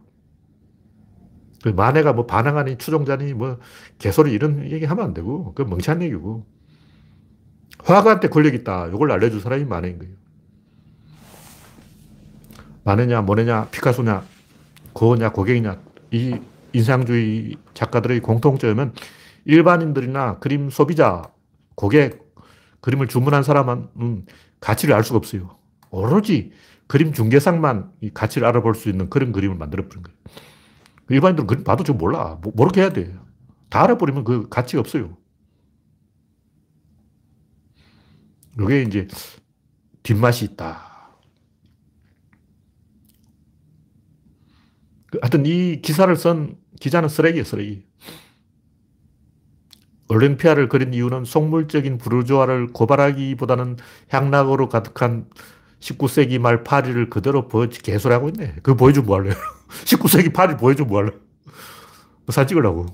그 1.64 1.70
만해가 1.70 2.14
뭐 2.14 2.28
반항하니 2.28 2.78
추종자니 2.78 3.34
뭐 3.34 3.58
개소리 3.98 4.32
이런 4.34 4.70
얘기 4.70 4.86
하면 4.86 5.06
안 5.06 5.14
되고 5.16 5.54
그 5.56 5.64
멍청한 5.64 6.04
얘기고 6.04 6.46
화가한테 7.84 8.30
권력 8.30 8.54
있다. 8.54 8.88
이걸 8.88 9.12
알려줄 9.12 9.42
사람이 9.42 9.66
만해인 9.66 9.98
거예요. 9.98 10.14
만해냐 12.86 13.22
뭐냐 13.22 13.68
피카소냐 13.72 14.24
고냐 14.94 15.32
고객이냐 15.32 15.78
이 16.12 16.40
인상주의 16.72 17.56
작가들의 17.74 18.20
공통점은 18.20 18.94
일반인들이나 19.46 20.40
그림 20.40 20.70
소비자, 20.70 21.32
고객, 21.76 22.22
그림을 22.82 23.08
주문한 23.08 23.44
사람은 23.44 23.88
음, 23.98 24.26
가치를 24.60 24.94
알 24.94 25.04
수가 25.04 25.18
없어요. 25.18 25.58
오로지 25.90 26.52
그림 26.88 27.14
중개상만 27.14 27.92
이 28.02 28.12
가치를 28.14 28.48
알아볼 28.48 28.76
수 28.76 28.90
있는 28.90 29.10
그런 29.10 29.32
그림을 29.32 29.56
만들어버린 29.56 30.04
거예요. 30.04 30.18
일반인들은 31.10 31.48
그림 31.48 31.64
봐도 31.64 31.84
좀 31.84 31.98
몰라. 31.98 32.38
뭐, 32.42 32.52
모르게 32.56 32.82
해야 32.82 32.90
돼. 32.90 33.16
다 33.70 33.84
알아버리면 33.84 34.24
그 34.24 34.50
가치가 34.50 34.82
없어요. 34.82 35.18
이게 38.60 38.82
이제 38.84 39.08
뒷맛이 40.04 40.46
있다. 40.46 40.85
하여튼 45.22 45.46
이 45.46 45.82
기사를 45.82 46.14
쓴 46.16 46.58
기자는 46.80 47.10
쓰레기예요, 47.10 47.44
쓰레기. 47.44 47.86
올림피아를 50.10 50.70
그린 50.70 50.94
이유는 50.94 51.26
속물적인 51.26 51.98
부르주아를 51.98 52.68
고발하기보다는 52.74 53.78
향락으로 54.10 54.70
가득한 54.70 55.28
19세기 55.80 56.40
말 56.40 56.64
파리를 56.64 57.10
그대로 57.10 57.48
보여, 57.48 57.68
개소리하고 57.68 58.30
있네. 58.30 58.56
그거 58.62 58.76
보여주면 58.76 59.08
뭐 59.08 59.18
할래요? 59.18 59.34
19세기 59.86 60.34
파리 60.34 60.58
보여주면 60.58 60.90
뭐 60.90 61.00
할래요? 61.00 61.20
뭐 62.26 62.32
사진 62.32 62.50
찍으려고. 62.50 62.86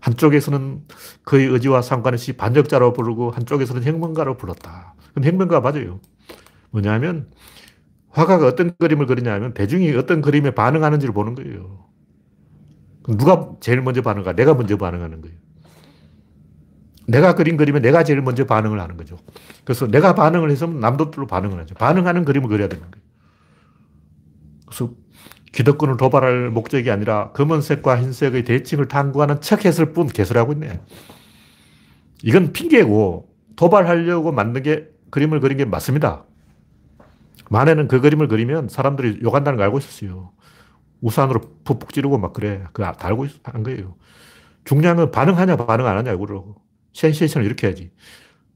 한쪽에서는 0.00 0.84
그의 1.24 1.46
의지와 1.48 1.82
상관없이 1.82 2.32
반역자로 2.34 2.92
부르고 2.92 3.30
한쪽에서는 3.32 3.82
행문가로 3.82 4.36
불렀다. 4.36 4.94
그럼 5.12 5.24
행문가 5.24 5.60
맞아요. 5.60 6.00
뭐냐면 6.70 7.30
화가가 8.18 8.48
어떤 8.48 8.76
그림을 8.76 9.06
그리냐면 9.06 9.54
대중이 9.54 9.92
어떤 9.92 10.20
그림에 10.20 10.50
반응하는지를 10.50 11.14
보는 11.14 11.36
거예요. 11.36 11.86
누가 13.16 13.50
제일 13.60 13.80
먼저 13.80 14.02
반응하 14.02 14.32
내가 14.32 14.54
먼저 14.54 14.76
반응하는 14.76 15.20
거예요. 15.20 15.36
내가 17.06 17.34
그린 17.36 17.56
그림에 17.56 17.80
내가 17.80 18.02
제일 18.02 18.20
먼저 18.20 18.44
반응을 18.44 18.80
하는 18.80 18.96
거죠. 18.96 19.16
그래서 19.64 19.86
내가 19.86 20.14
반응을 20.14 20.54
남도 20.80 21.12
또 21.12 21.26
반응을 21.26 21.60
하죠. 21.60 21.76
반응하는 21.76 22.24
그림을 22.24 22.48
그려야 22.48 22.68
되는 22.68 22.82
거예요. 22.90 23.04
그래서 24.66 24.92
기득권을 25.52 25.96
도발할 25.96 26.50
목적이 26.50 26.90
아니라 26.90 27.30
검은색과 27.32 28.02
흰색의 28.02 28.44
대칭을 28.44 28.88
탐구하는 28.88 29.40
척 29.40 29.64
했을 29.64 29.92
뿐 29.92 30.08
개소리하고 30.08 30.52
있네. 30.54 30.80
이건 32.24 32.52
핑계고 32.52 33.28
도발하려고 33.56 34.32
만든 34.32 34.62
게 34.64 34.88
그림을 35.10 35.40
그린 35.40 35.56
게 35.56 35.64
맞습니다. 35.64 36.24
만에는 37.48 37.88
그 37.88 38.00
그림을 38.00 38.28
그리면 38.28 38.68
사람들이 38.68 39.20
욕한다는 39.22 39.56
걸 39.56 39.64
알고 39.64 39.78
있었어요. 39.78 40.32
우산으로 41.00 41.40
푹푹 41.64 41.92
찌르고 41.92 42.18
막 42.18 42.32
그래. 42.32 42.64
그거 42.72 42.90
다 42.92 43.08
알고 43.08 43.26
한 43.44 43.62
거예요. 43.62 43.96
중요한 44.64 45.10
반응하냐, 45.10 45.56
반응 45.56 45.86
안 45.86 45.96
하냐, 45.98 46.12
이거로. 46.12 46.56
센세이션을 46.92 47.46
이렇게 47.46 47.68
해야지. 47.68 47.90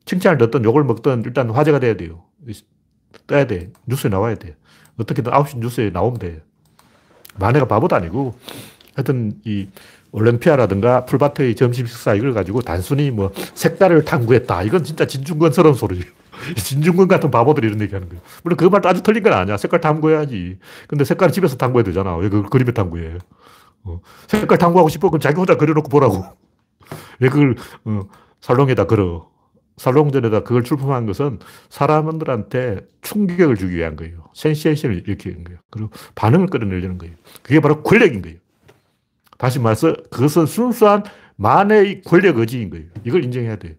칭찬을 0.05 0.39
듣든 0.39 0.65
욕을 0.65 0.85
먹든 0.85 1.23
일단 1.25 1.51
화제가 1.51 1.79
돼야 1.79 1.97
돼요. 1.97 2.25
떠야 3.27 3.47
돼. 3.47 3.71
뉴스에 3.87 4.11
나와야 4.11 4.35
돼. 4.35 4.57
어떻게든 4.99 5.33
9시 5.33 5.59
뉴스에 5.59 5.91
나오면 5.91 6.19
돼. 6.19 6.43
만해가 7.39 7.67
바보도 7.67 7.97
아니고 7.97 8.35
하여튼 8.95 9.41
이 9.45 9.69
올림피아라든가 10.11 11.07
풀밭의 11.07 11.55
점심 11.57 11.87
식사 11.87 12.15
이걸 12.15 12.35
가지고 12.35 12.61
단순히 12.61 13.11
뭐 13.11 13.33
색깔을 13.55 14.05
탐구했다. 14.05 14.65
이건 14.65 14.85
진짜 14.85 15.07
진중권스러운 15.07 15.75
소리예요. 15.75 16.05
진중권 16.57 17.09
같은 17.09 17.31
바보들이 17.31 17.67
이런 17.67 17.81
얘기 17.81 17.95
하는 17.95 18.09
거예요. 18.09 18.23
물론 18.43 18.57
그 18.57 18.65
말도 18.65 18.89
아주 18.89 19.03
틀린 19.03 19.23
건 19.23 19.33
아니야. 19.33 19.57
색깔 19.57 19.81
탐구해야지. 19.81 20.59
근데 20.89 21.05
색깔 21.05 21.33
집에서 21.33 21.57
탐구해야 21.57 21.85
되잖아. 21.85 22.17
왜 22.17 22.29
그걸 22.29 22.49
그림에 22.51 22.73
탐구해? 22.73 23.19
어. 23.85 24.01
색깔 24.29 24.59
탐구하고 24.59 24.89
싶어? 24.89 25.11
그럼 25.11 25.21
자기 25.21 25.37
혼자 25.37 25.57
그려놓고 25.57 25.89
보라고. 25.89 26.25
왜 27.21 27.29
그걸 27.29 27.57
어, 27.85 28.03
살롱에다 28.41 28.87
걸어? 28.87 29.33
살롱전에다 29.77 30.41
그걸 30.41 30.63
출품한 30.65 31.07
것은 31.07 31.39
사람들한테 31.71 32.81
충격을 33.01 33.57
주기 33.57 33.77
위한 33.77 33.97
거예요. 33.97 34.25
센세이션을 34.35 34.99
일으키는 35.09 35.45
거예요. 35.45 35.61
그리고 35.71 35.91
반응을 36.15 36.49
끌어내려는 36.49 36.99
거예요. 36.99 37.15
그게 37.43 37.61
바로 37.61 37.83
권력인 37.83 38.23
거예요. 38.23 38.39
다시 39.39 39.59
말해서 39.59 39.95
그것은 40.11 40.47
순수한 40.47 41.03
만의 41.37 42.03
권력 42.03 42.39
의지인 42.39 42.71
거예요. 42.71 42.87
이걸 43.05 43.25
인정해야 43.25 43.57
돼요. 43.57 43.75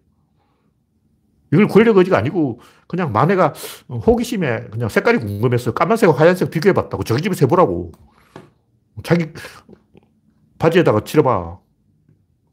이걸 1.53 1.67
권력 1.67 1.97
의지가 1.97 2.17
아니고 2.17 2.59
그냥 2.87 3.11
만해가 3.11 3.53
호기심에 3.89 4.69
그냥 4.71 4.89
색깔이 4.89 5.19
궁금해서 5.19 5.73
까만색과 5.73 6.19
하얀색 6.19 6.49
비교해봤다고. 6.49 7.03
저기 7.03 7.21
집에서 7.21 7.45
해보라고. 7.45 7.91
자기 9.03 9.27
바지에다가 10.57 11.01
칠해봐. 11.01 11.59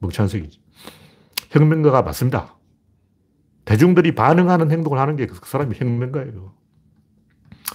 멍청한 0.00 0.28
색이지. 0.28 0.60
혁명가가 1.50 2.02
맞습니다. 2.02 2.56
대중들이 3.64 4.14
반응하는 4.14 4.70
행동을 4.70 4.98
하는 4.98 5.16
게 5.16 5.26
그 5.26 5.38
사람이 5.48 5.74
혁명가예요. 5.76 6.52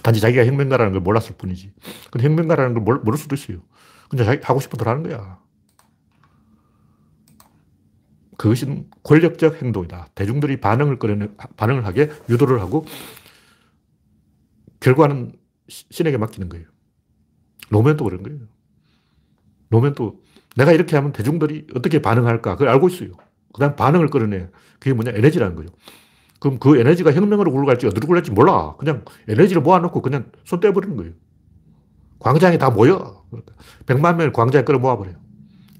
단지 0.02 0.20
자기가 0.20 0.44
혁명가라는 0.46 0.92
걸 0.92 1.00
몰랐을 1.00 1.36
뿐이지. 1.38 1.72
근데 2.10 2.26
혁명가라는 2.26 2.84
걸 2.84 2.98
모를 2.98 3.18
수도 3.18 3.34
있어요. 3.34 3.58
근데 4.08 4.24
자기 4.24 4.40
하고 4.44 4.60
싶은 4.60 4.78
대로 4.78 4.90
하는 4.90 5.02
거야. 5.02 5.38
그것이 8.46 8.84
권력적 9.02 9.60
행동이다. 9.60 10.10
대중들이 10.14 10.60
반응을 10.60 11.00
끌어내, 11.00 11.28
반응을 11.56 11.84
하게 11.84 12.10
유도를 12.28 12.60
하고 12.60 12.84
결과는 14.78 15.32
신에게 15.68 16.16
맡기는 16.16 16.48
거예요. 16.48 16.66
노면도 17.72 18.04
그런 18.04 18.22
거예요. 18.22 18.38
노면도 19.70 20.22
내가 20.54 20.70
이렇게 20.70 20.94
하면 20.94 21.12
대중들이 21.12 21.66
어떻게 21.74 22.00
반응할까 22.00 22.52
그걸 22.52 22.68
알고 22.68 22.88
있어요. 22.88 23.10
그 23.52 23.60
다음 23.60 23.74
반응을 23.74 24.08
끌어내. 24.08 24.48
그게 24.78 24.92
뭐냐? 24.92 25.10
에너지라는 25.16 25.56
거죠. 25.56 25.74
그럼 26.38 26.60
그 26.60 26.78
에너지가 26.78 27.12
혁명으로 27.12 27.50
굴러갈지 27.50 27.88
어디로 27.88 28.06
굴러갈지 28.06 28.30
몰라. 28.30 28.76
그냥 28.76 29.04
에너지를 29.26 29.60
모아놓고 29.60 30.02
그냥 30.02 30.30
손 30.44 30.60
떼버리는 30.60 30.96
거예요. 30.96 31.14
광장에 32.20 32.58
다 32.58 32.70
모여. 32.70 33.24
그러니까 33.28 33.54
100만 33.86 34.16
명을 34.16 34.32
광장에 34.32 34.62
끌어 34.64 34.78
모아버려요. 34.78 35.16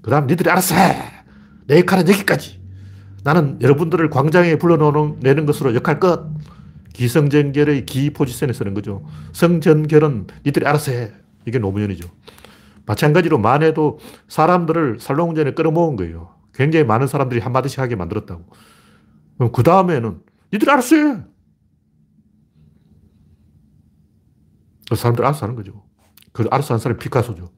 그 0.01 0.11
다음 0.11 0.27
니들이 0.27 0.49
알아서 0.49 0.75
해. 0.75 1.16
내 1.67 1.79
역할은 1.79 2.07
여기까지. 2.07 2.59
나는 3.23 3.61
여러분들을 3.61 4.09
광장에 4.09 4.55
불러내는 4.55 5.45
것으로 5.45 5.75
역할 5.75 5.99
끝. 5.99 6.25
기성전결의 6.93 7.85
기 7.85 8.09
포지션에 8.09 8.53
서는 8.53 8.73
거죠. 8.73 9.05
성전결은 9.33 10.27
니들이 10.45 10.65
알아서 10.65 10.91
해. 10.91 11.11
이게 11.45 11.59
노무현이죠. 11.59 12.09
마찬가지로 12.87 13.37
만해도 13.37 13.99
사람들을 14.29 14.99
살롱전에 14.99 15.51
끌어모은 15.51 15.95
거예요. 15.97 16.33
굉장히 16.53 16.85
많은 16.85 17.05
사람들이 17.05 17.39
한마디씩 17.39 17.79
하게 17.79 17.95
만들었다고. 17.95 18.45
그럼 19.37 19.51
그 19.51 19.61
다음에는 19.61 20.21
니들 20.53 20.69
알아서 20.69 20.95
해. 20.95 21.17
그 24.89 24.95
사람들 24.95 25.23
알아서 25.23 25.45
하는 25.45 25.55
거죠. 25.55 25.83
그 26.31 26.47
알아서 26.49 26.73
한 26.73 26.79
사람이 26.79 26.97
피카소죠. 26.99 27.51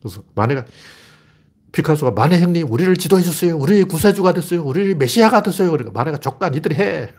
그래서 0.00 0.22
마네가 0.34 0.64
피카소가 1.76 2.12
마네 2.12 2.40
형님 2.40 2.72
우리를 2.72 2.96
지도해 2.96 3.22
줬어요. 3.22 3.58
우리 3.58 3.84
구세주가 3.84 4.32
됐어요. 4.32 4.64
우리 4.64 4.94
메시아가 4.94 5.42
됐어요. 5.42 5.70
그러니까 5.70 5.92
마네가 5.92 6.16
족가 6.18 6.48
니들이 6.48 6.74
해. 6.74 7.10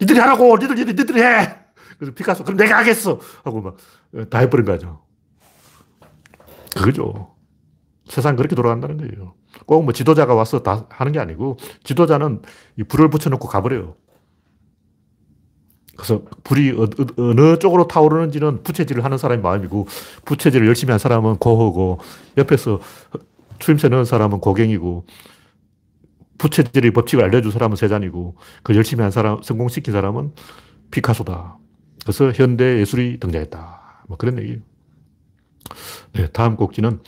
니들이 0.00 0.18
하라고. 0.18 0.58
니들 0.58 0.74
니들 0.74 0.94
니들이 0.96 1.22
해. 1.22 1.56
그래서 1.96 2.12
피카소 2.14 2.42
그럼 2.42 2.56
내가 2.58 2.78
하겠어 2.78 3.20
하고 3.44 3.60
막 3.62 3.76
다 4.30 4.38
해버린 4.38 4.64
거죠. 4.64 5.02
그거죠. 6.76 7.34
세상 8.08 8.36
그렇게 8.36 8.54
돌아간다는 8.56 8.96
거예요. 8.96 9.34
꼭 9.66 9.82
뭐 9.82 9.92
지도자가 9.92 10.34
와서 10.34 10.62
다 10.62 10.86
하는 10.90 11.10
게 11.12 11.18
아니고 11.20 11.56
지도자는 11.84 12.42
이 12.76 12.84
불을 12.84 13.08
붙여놓고 13.10 13.46
가버려요. 13.48 13.96
그래서 15.96 16.22
불이 16.42 16.72
어, 16.72 16.86
느 17.34 17.58
쪽으로 17.58 17.86
타오르는지는 17.88 18.62
부채질을 18.64 19.04
하는 19.04 19.18
사람의 19.18 19.42
마음이고 19.42 19.86
부채질을 20.24 20.66
열심히 20.66 20.90
한 20.90 20.98
사람은 20.98 21.36
고호고 21.36 21.98
옆에서 22.36 22.80
추임새 23.64 23.88
넣은 23.88 24.04
사람은 24.04 24.40
고갱이고 24.40 25.06
부채질의 26.36 26.90
법칙을 26.90 27.24
알려준 27.24 27.50
사람은 27.50 27.76
세잔이고 27.76 28.36
그 28.62 28.76
열심히 28.76 29.00
한 29.00 29.10
사람, 29.10 29.42
성공시킨 29.42 29.90
사람은 29.90 30.34
피카소다. 30.90 31.56
그래서 32.02 32.30
현대 32.32 32.80
예술이 32.80 33.18
등장했다. 33.20 34.04
뭐 34.08 34.18
그런 34.18 34.38
얘기예요. 34.38 34.58
네, 36.12 36.28
다음 36.32 36.56
곡지는 36.56 37.00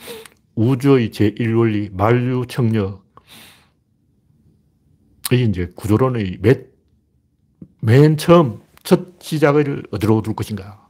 우주의 0.55 1.11
제1원리 1.11 1.93
만류청력. 1.93 3.05
이게 5.31 5.43
이제 5.43 5.71
구조론의 5.75 6.39
맨, 6.41 6.65
맨 7.81 8.17
처음 8.17 8.61
첫 8.81 9.21
시작을 9.21 9.83
어디로 9.91 10.23
둘 10.23 10.33
것인가? 10.33 10.86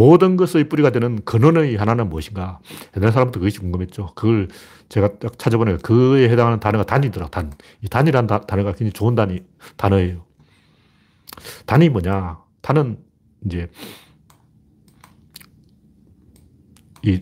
모든 0.00 0.38
것의 0.38 0.70
뿌리가 0.70 0.92
되는 0.92 1.22
근원의 1.26 1.76
하나는 1.76 2.08
무엇인가? 2.08 2.58
옛날 2.96 3.12
사람도 3.12 3.38
그것이 3.38 3.58
궁금했죠. 3.58 4.14
그걸 4.14 4.48
제가 4.88 5.18
딱 5.18 5.38
찾아보니까 5.38 5.76
그에 5.82 6.30
해당하는 6.30 6.58
단어가 6.58 6.84
단이더라, 6.86 7.28
단. 7.28 7.52
이 7.82 7.88
단이라는 7.88 8.26
다, 8.26 8.40
단어가 8.40 8.70
굉장히 8.72 8.92
좋은 8.92 9.14
단위, 9.14 9.42
단어예요. 9.76 10.24
단이 11.66 11.90
뭐냐? 11.90 12.38
단은 12.62 12.98
이제 13.44 13.68
이 17.02 17.20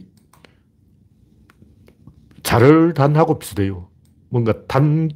자를 2.44 2.94
단하고 2.94 3.40
비슷해요. 3.40 3.88
뭔가 4.28 4.54
단, 4.68 5.10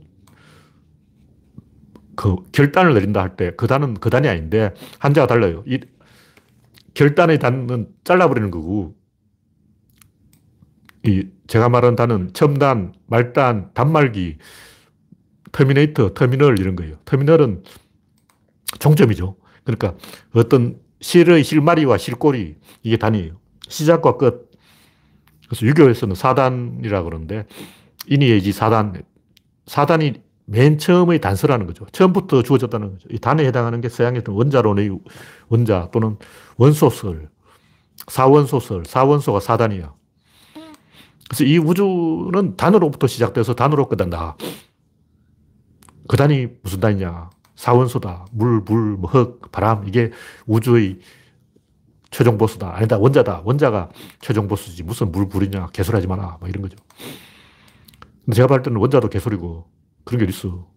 그 2.17 2.37
결단을 2.53 2.95
내린다 2.95 3.21
할 3.23 3.37
때 3.37 3.53
그 3.57 3.67
단은 3.69 3.95
그 3.95 4.11
단이 4.11 4.29
아닌데 4.29 4.75
한자가 4.99 5.27
달라요. 5.29 5.63
이 5.67 5.81
결단의 6.95 7.39
단은 7.39 7.89
잘라버리는 8.05 8.51
거고 8.51 8.95
이 11.05 11.27
제가 11.47 11.69
말한 11.69 11.97
단은 11.97 12.31
첨단, 12.33 12.95
말단, 13.07 13.71
단말기, 13.75 14.39
터미네이터, 15.51 16.15
터미널 16.15 16.59
이런 16.59 16.77
거예요. 16.77 16.97
터미널은 17.05 17.65
종점이죠. 18.79 19.37
그러니까 19.65 19.97
어떤 20.33 20.81
실의 21.01 21.45
실마리와 21.45 21.99
실꼬리 21.99 22.57
이게 22.83 22.97
단이에요. 22.97 23.39
시작과 23.69 24.17
끝. 24.17 24.51
그래서 25.47 25.67
유교에서는 25.67 26.15
사단이라 26.15 27.03
그러는데 27.03 27.47
인이예지 28.07 28.53
사단. 28.53 29.03
사단이 29.67 30.23
맨 30.53 30.77
처음의 30.77 31.23
단서라는 31.23 31.67
거죠. 31.67 31.87
처음부터 31.93 32.43
주어졌다는 32.43 32.93
거죠. 32.93 33.09
이 33.11 33.19
단에 33.19 33.47
해당하는 33.47 33.81
게 33.81 33.89
서양의 33.89 34.23
원자론의 34.29 34.99
원자 35.49 35.89
또는 35.93 36.19
원소설, 36.59 37.31
사원소설, 38.07 38.85
사원소가 38.85 39.41
사단이야. 39.41 39.95
그래서 41.27 41.45
이 41.45 41.57
우주는 41.57 42.55
단으로부터 42.59 43.07
시작돼서 43.07 43.55
단으로 43.55 43.89
끝난다. 43.89 44.37
그 46.07 46.19
단이 46.19 46.49
무슨 46.63 46.81
단이냐? 46.81 47.31
사원소다. 47.57 48.27
물, 48.33 48.61
물, 48.61 48.97
뭐 48.99 49.09
흙, 49.09 49.51
바람. 49.53 49.89
이게 49.89 50.11
우주의 50.47 50.99
최종 52.11 52.37
보스다. 52.37 52.77
아니다. 52.77 52.99
원자다. 52.99 53.41
원자가 53.45 53.89
최종 54.21 54.49
보스지. 54.49 54.83
무슨 54.83 55.11
물, 55.13 55.31
불이냐. 55.31 55.69
개소리하지 55.73 56.09
마라. 56.09 56.37
뭐 56.41 56.49
이런 56.51 56.61
거죠. 56.61 56.77
제가 58.35 58.49
볼 58.49 58.63
때는 58.63 58.79
원자도 58.79 59.09
개소리고 59.09 59.67
그런 60.05 60.25
게 60.25 60.31
있어. 60.31 60.69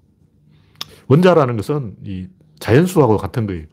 원자라는 1.07 1.57
것은 1.57 1.95
이 2.03 2.27
자연수하고 2.59 3.17
같은 3.17 3.47
거예요. 3.47 3.65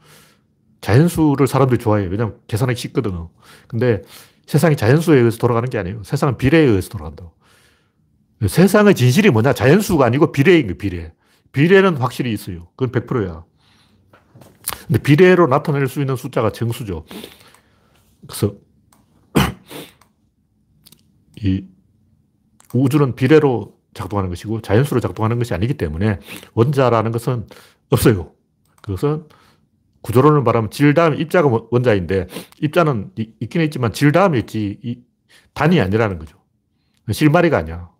자연수를 0.80 1.46
사람들이 1.46 1.78
좋아해요. 1.78 2.10
왜냐하면 2.10 2.38
계산하기 2.48 2.78
쉽거든. 2.78 3.28
근데 3.68 4.02
세상이 4.46 4.76
자연수에 4.76 5.18
의해서 5.18 5.38
돌아가는 5.38 5.68
게 5.68 5.78
아니에요. 5.78 6.02
세상은 6.02 6.36
비례에 6.36 6.62
의해서 6.62 6.88
돌아간다고. 6.90 7.32
세상의 8.46 8.94
진실이 8.94 9.30
뭐냐? 9.30 9.52
자연수가 9.52 10.04
아니고 10.04 10.32
비례인 10.32 10.62
거예요, 10.62 10.78
비례. 10.78 11.12
비례는 11.52 11.98
확실히 11.98 12.32
있어요. 12.32 12.68
그건 12.76 12.90
100%야. 12.90 13.44
근데 14.86 15.00
비례로 15.00 15.46
나타낼 15.46 15.86
수 15.86 16.00
있는 16.00 16.16
숫자가 16.16 16.50
정수죠. 16.50 17.04
그래서 18.26 18.54
이 21.42 21.64
우주는 22.74 23.14
비례로 23.14 23.76
작동하는 23.94 24.30
것이고 24.30 24.60
자연수로 24.62 25.00
작동하는 25.00 25.38
것이 25.38 25.54
아니기 25.54 25.74
때문에 25.74 26.18
원자라는 26.54 27.12
것은 27.12 27.46
없어요. 27.90 28.32
그것은 28.82 29.26
구조론을 30.02 30.42
말하면 30.42 30.70
질 30.70 30.94
다음 30.94 31.14
입자가 31.14 31.48
원자인데 31.70 32.26
입자는 32.60 33.12
있긴 33.16 33.62
있지만 33.62 33.92
질 33.92 34.12
다음에 34.12 34.38
있지 34.40 34.78
이 34.82 35.00
단이 35.54 35.80
아니라는 35.80 36.18
거죠. 36.18 36.36
실마리가 37.10 37.58
아니야. 37.58 37.90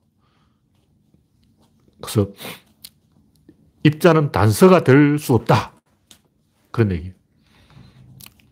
그래서 2.00 2.30
입자는 3.84 4.32
단서가 4.32 4.84
될 4.84 5.18
수 5.18 5.34
없다. 5.34 5.72
그런 6.70 6.90
얘기. 6.92 7.12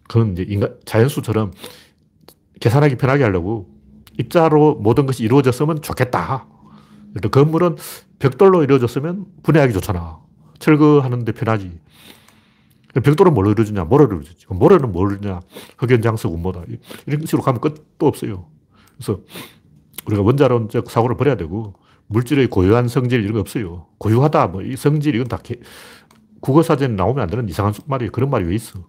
그건 0.09 0.33
이제 0.33 0.45
인간, 0.49 0.77
자연수처럼 0.85 1.53
계산하기 2.61 2.97
편하게 2.97 3.25
하려고 3.25 3.69
입자로 4.19 4.77
모든 4.77 5.07
것이 5.07 5.25
이루어졌으면 5.25 5.83
좋겠다. 5.83 6.47
건물은 7.31 7.77
벽돌로 8.19 8.63
이루어졌으면 8.63 9.27
분해하기 9.43 9.73
좋잖아. 9.73 10.21
철거하는데 10.59 11.33
편하지. 11.33 11.81
벽돌은 12.95 13.35
뭘로 13.35 13.51
이루어지냐? 13.53 13.85
모래로 13.85 14.11
이루어지지. 14.11 14.47
모래는 14.49 14.93
뭘 14.93 15.13
이루냐? 15.13 15.41
흑연장석 15.79 16.33
운모다. 16.35 16.65
이런 17.07 17.25
식으로 17.25 17.43
가면 17.43 17.61
끝도 17.61 18.07
없어요. 18.07 18.47
그래서 18.97 19.21
우리가 20.07 20.23
원자론적 20.23 20.91
사고를 20.91 21.17
버려야 21.17 21.37
되고 21.37 21.75
물질의 22.09 22.49
고유한 22.49 22.89
성질 22.89 23.21
이런 23.21 23.35
거 23.35 23.41
없어요. 23.41 23.87
고유하다, 23.99 24.49
뭐, 24.49 24.63
이 24.63 24.77
성질, 24.77 25.15
이건 25.15 25.29
다 25.29 25.39
개, 25.41 25.57
국어사전에 26.41 26.95
나오면 26.95 27.23
안 27.23 27.31
되는 27.31 27.49
이상한 27.49 27.73
말이에요. 27.87 28.11
그런 28.11 28.31
말이 28.31 28.45
왜 28.47 28.55
있어? 28.57 28.81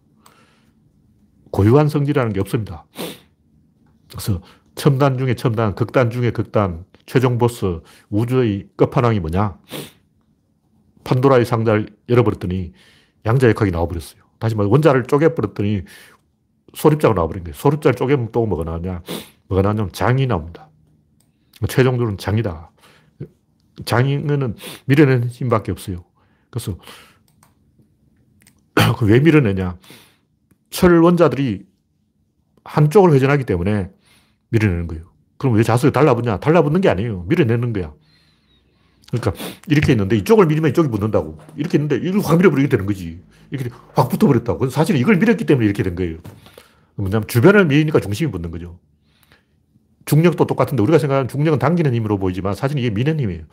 고유한 1.51 1.87
성질이라는 1.87 2.33
게 2.33 2.39
없습니다. 2.39 2.85
그래서 4.09 4.41
첨단 4.73 5.19
중에 5.19 5.35
첨단, 5.35 5.75
극단 5.75 6.09
중에 6.09 6.31
극단, 6.31 6.85
최종 7.05 7.37
보스, 7.37 7.81
우주의 8.09 8.67
끝판왕이 8.75 9.19
뭐냐? 9.19 9.57
판도라의 11.03 11.45
상자를 11.45 11.89
열어버렸더니 12.09 12.73
양자역학이 13.25 13.71
나와버렸어요. 13.71 14.21
다시 14.39 14.55
말해 14.55 14.69
원자를 14.69 15.03
쪼개버렸더니 15.03 15.83
소립자가 16.73 17.13
나와버린 17.13 17.43
거예요. 17.43 17.53
소립자를 17.55 17.95
쪼개면 17.95 18.31
또 18.31 18.45
뭐가 18.45 18.63
나오냐? 18.63 19.03
뭐가 19.47 19.61
나오냐면 19.61 19.91
장이 19.91 20.27
나옵니다. 20.27 20.69
최종적으로는 21.67 22.17
장이다. 22.17 22.71
장인은 23.85 24.55
밀어내는 24.85 25.27
힘밖에 25.29 25.71
없어요. 25.71 26.03
그래서 26.49 26.77
왜 29.03 29.19
밀어내냐? 29.19 29.77
철 30.69 31.01
원자들이 31.01 31.65
한쪽을 32.63 33.13
회전하기 33.13 33.43
때문에 33.43 33.91
밀어내는 34.49 34.87
거예요. 34.87 35.10
그럼 35.41 35.55
왜 35.55 35.63
자석이 35.63 35.91
달라붙냐? 35.91 36.39
달라붙는 36.39 36.81
게 36.81 36.89
아니에요. 36.89 37.25
밀어내는 37.27 37.73
거야. 37.73 37.95
그러니까 39.09 39.33
이렇게 39.65 39.93
있는데 39.93 40.15
이쪽을 40.17 40.45
밀면 40.45 40.69
이쪽이 40.69 40.89
붙는다고. 40.89 41.39
이렇게 41.55 41.79
있는데 41.79 41.95
이걸 41.95 42.21
확 42.21 42.37
밀어버리게 42.37 42.69
되는 42.69 42.85
거지. 42.85 43.23
이렇게 43.49 43.71
확 43.95 44.09
붙어버렸다고. 44.09 44.69
사실 44.69 44.97
이걸 44.97 45.17
밀었기 45.17 45.47
때문에 45.47 45.65
이렇게 45.65 45.81
된 45.81 45.95
거예요. 45.95 46.19
뭐냐면 46.93 47.27
주변을 47.27 47.65
밀니까 47.65 47.99
중심이 48.01 48.31
붙는 48.31 48.51
거죠. 48.51 48.77
중력도 50.05 50.45
똑같은데 50.45 50.83
우리가 50.83 50.99
생각하는 50.99 51.27
중력은 51.27 51.57
당기는 51.57 51.91
힘으로 51.91 52.19
보이지만 52.19 52.53
사실 52.53 52.77
이게 52.77 52.91
미는 52.91 53.19
힘이에요. 53.19 53.45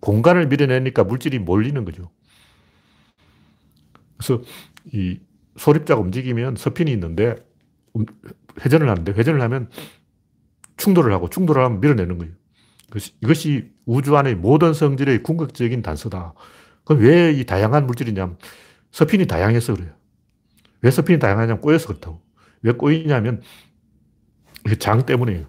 공간을 0.00 0.46
밀어내니까 0.46 1.04
물질이 1.04 1.40
몰리는 1.40 1.84
거죠. 1.84 2.10
그래서 4.16 4.40
이 4.94 5.20
소립자가 5.58 6.00
움직이면 6.00 6.56
서핀이 6.56 6.90
있는데 6.92 7.36
음, 7.96 8.06
회전을 8.64 8.88
하는데 8.88 9.12
회전을 9.12 9.42
하면 9.42 9.68
충돌을 10.76 11.12
하고 11.12 11.28
충돌을 11.28 11.62
하면 11.64 11.80
밀어내는 11.80 12.18
거예요. 12.18 12.32
이것이 13.22 13.70
우주 13.86 14.16
안의 14.16 14.36
모든 14.36 14.72
성질의 14.72 15.22
궁극적인 15.22 15.82
단서다. 15.82 16.34
그럼 16.84 17.02
왜 17.02 17.32
이 17.32 17.44
다양한 17.44 17.86
물질이냐면 17.86 18.38
서핀이 18.92 19.26
다양해서 19.26 19.74
그래요. 19.74 19.92
왜 20.82 20.90
서핀이 20.90 21.18
다양하냐면 21.18 21.60
꼬여서 21.60 21.88
그렇다고. 21.88 22.22
왜 22.62 22.72
꼬이냐면 22.72 23.42
장 24.78 25.04
때문이에요. 25.04 25.46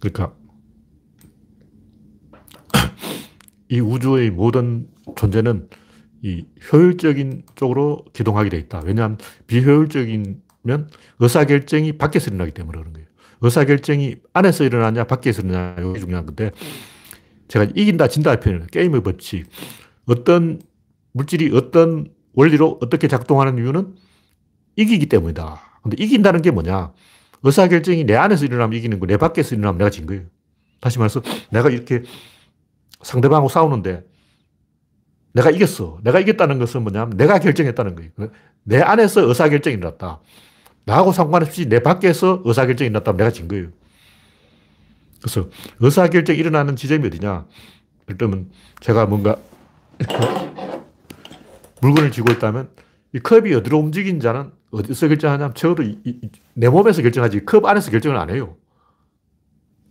그러니까 0.00 0.34
이 3.68 3.80
우주의 3.80 4.30
모든 4.30 4.88
존재는 5.16 5.68
이 6.22 6.46
효율적인 6.72 7.42
쪽으로 7.54 8.04
기동하게 8.12 8.50
돼 8.50 8.58
있다. 8.58 8.82
왜냐하면 8.84 9.18
비효율적이면 9.46 10.90
의사결정이 11.18 11.98
밖에서 11.98 12.28
일어나기 12.30 12.52
때문에 12.52 12.78
그런 12.78 12.92
거예요. 12.92 13.01
의사결정이 13.42 14.16
안에서 14.32 14.64
일어나냐, 14.64 15.04
밖에서 15.04 15.42
일어나냐, 15.42 15.90
이게 15.90 16.00
중요한 16.00 16.24
건데, 16.26 16.52
제가 17.48 17.66
이긴다, 17.74 18.08
진다 18.08 18.36
표현을 18.36 18.68
게임의 18.68 19.02
법칙. 19.02 19.46
어떤 20.06 20.62
물질이 21.12 21.54
어떤 21.54 22.08
원리로 22.34 22.78
어떻게 22.80 23.08
작동하는 23.08 23.58
이유는 23.58 23.94
이기기 24.76 25.06
때문이다. 25.06 25.60
근데 25.82 26.02
이긴다는 26.02 26.40
게 26.42 26.50
뭐냐? 26.50 26.92
의사결정이 27.42 28.04
내 28.04 28.14
안에서 28.14 28.46
일어나면 28.46 28.78
이기는 28.78 28.98
거, 28.98 29.06
내 29.06 29.16
밖에서 29.16 29.54
일어나면 29.54 29.78
내가 29.78 29.90
진 29.90 30.06
거예요. 30.06 30.22
다시 30.80 30.98
말해서 30.98 31.22
내가 31.50 31.68
이렇게 31.68 32.02
상대방하고 33.02 33.48
싸우는데 33.48 34.04
내가 35.32 35.50
이겼어. 35.50 35.98
내가 36.02 36.20
이겼다는 36.20 36.58
것은 36.58 36.82
뭐냐면 36.82 37.16
내가 37.16 37.38
결정했다는 37.38 37.94
거예요. 37.96 38.10
내 38.64 38.80
안에서 38.80 39.26
의사결정이 39.28 39.76
일어났다. 39.76 40.20
나하고 40.84 41.12
상관없이 41.12 41.68
내 41.68 41.80
밖에서 41.80 42.42
의사결정이 42.44 42.88
일어났다면 42.88 43.16
내가 43.16 43.30
진 43.30 43.48
거예요. 43.48 43.68
그래서 45.20 45.48
의사결정이 45.80 46.38
일어나는 46.38 46.76
지점이 46.76 47.06
어디냐. 47.06 47.46
예를 48.08 48.18
들면 48.18 48.50
제가 48.80 49.06
뭔가 49.06 49.36
물건을 51.80 52.10
쥐고 52.10 52.32
있다면 52.32 52.70
이 53.14 53.20
컵이 53.20 53.54
어디로 53.54 53.78
움직인 53.78 54.20
자는 54.20 54.50
어디서 54.72 55.08
결정하냐면 55.08 55.54
적어도 55.54 55.82
이, 55.82 55.98
이, 56.04 56.30
내 56.54 56.68
몸에서 56.68 57.02
결정하지 57.02 57.44
컵 57.44 57.64
안에서 57.66 57.90
결정을 57.90 58.16
안 58.16 58.30
해요. 58.30 58.56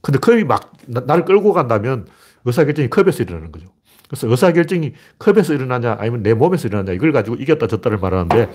근데 0.02 0.20
컵이 0.20 0.44
막 0.44 0.74
나, 0.88 1.16
를 1.16 1.26
끌고 1.26 1.54
간다면 1.54 2.08
의사결정이 2.46 2.90
컵에서 2.90 3.24
일어나는 3.24 3.52
거죠. 3.52 3.68
그래서 4.08 4.28
의사결정이 4.28 4.94
컵에서 5.20 5.54
일어나냐 5.54 5.98
아니면 6.00 6.24
내 6.24 6.34
몸에서 6.34 6.68
일어나냐 6.68 6.94
이걸 6.94 7.12
가지고 7.12 7.36
이겼다 7.38 7.68
졌다를 7.68 8.00
말하는데 8.00 8.50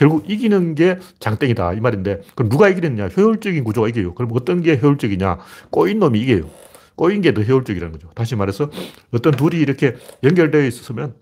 결국 0.00 0.30
이기는 0.30 0.74
게 0.74 0.98
장땡이다 1.18 1.74
이 1.74 1.80
말인데 1.80 2.22
그럼 2.34 2.48
누가 2.48 2.70
이기느냐 2.70 3.08
효율적인 3.08 3.64
구조가 3.64 3.88
이겨요. 3.88 4.14
그럼 4.14 4.30
어떤 4.32 4.62
게 4.62 4.78
효율적이냐 4.80 5.38
꼬인 5.70 5.98
놈이 5.98 6.18
이겨요. 6.20 6.48
꼬인 6.94 7.20
게 7.20 7.34
더 7.34 7.42
효율적이라는 7.42 7.92
거죠. 7.92 8.08
다시 8.14 8.34
말해서 8.34 8.70
어떤 9.12 9.34
둘이 9.34 9.60
이렇게 9.60 9.96
연결되어 10.22 10.64
있으면 10.64 11.16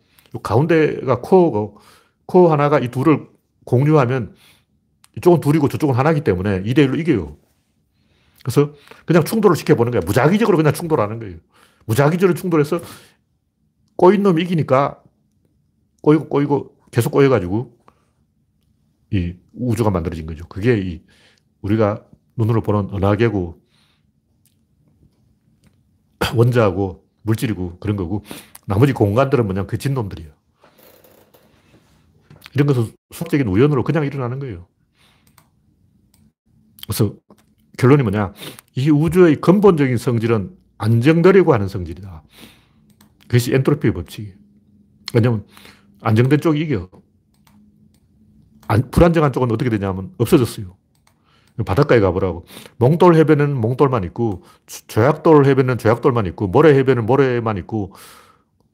가운데가 0.45 1.21
코어고 1.23 1.79
코어 2.27 2.53
하나가 2.53 2.79
이 2.79 2.89
둘을 2.89 3.27
공유하면 3.65 4.37
이쪽은 5.17 5.41
둘이고 5.41 5.69
저쪽은 5.69 5.97
하나이기 5.97 6.21
때문에 6.21 6.63
2대1로 6.63 7.01
이겨요. 7.01 7.37
그래서 8.45 8.75
그냥 9.07 9.25
충돌을 9.25 9.57
시켜보는 9.57 9.91
거야. 9.91 10.03
무작위적으로 10.07 10.57
그냥 10.57 10.73
충돌하는 10.73 11.19
거예요. 11.19 11.39
무작위적으로 11.87 12.37
충돌해서 12.37 12.81
꼬인 13.97 14.23
놈이 14.23 14.41
이기니까 14.43 15.03
꼬이고 16.03 16.29
꼬이고 16.29 16.77
계속 16.93 17.11
꼬여가지고 17.11 17.78
이 19.11 19.35
우주가 19.55 19.91
만들어진 19.91 20.27
거죠. 20.27 20.47
그게 20.49 20.79
이 20.79 21.03
우리가 21.63 22.05
눈으로 22.37 22.63
보는 22.63 22.95
은하계고 22.95 23.61
원자고 26.37 27.05
물질이고 27.23 27.79
그런 27.79 27.97
거고 27.97 28.25
나머지 28.67 28.93
공간들은 28.93 29.47
뭐냐 29.47 29.67
그 29.67 29.79
진놈들이에요. 29.79 30.31
이런 32.55 32.67
것은 32.67 32.93
수학적인 33.13 33.47
우연으로 33.47 33.85
그냥 33.85 34.05
일어나는 34.05 34.39
거예요. 34.39 34.67
그래서 36.87 37.15
결론이 37.79 38.03
뭐냐 38.03 38.33
이 38.75 38.91
우주의 38.91 39.37
근본적인 39.37 39.97
성질은 39.97 40.57
안정되려고 40.79 41.53
하는 41.53 41.69
성질이다. 41.69 42.23
그것이 43.23 43.55
엔트로피의 43.55 43.95
법칙이에요. 43.95 44.35
왜냐면 45.15 45.47
안정된 46.01 46.41
쪽이 46.41 46.61
이겨. 46.61 46.89
안, 48.69 48.91
불안정한 48.91 49.33
쪽은 49.33 49.51
어떻게 49.51 49.71
되냐면 49.71 50.13
없어졌어요. 50.19 50.77
바닷가에 51.67 51.99
가보라고. 51.99 52.47
몽돌 52.77 53.17
해변은 53.17 53.57
몽돌만 53.57 54.05
있고, 54.05 54.45
조약돌 54.87 55.47
해변은 55.47 55.79
조약돌만 55.79 56.27
있고, 56.27 56.47
모래 56.47 56.73
해변은 56.75 57.05
모래만 57.05 57.57
있고, 57.59 57.95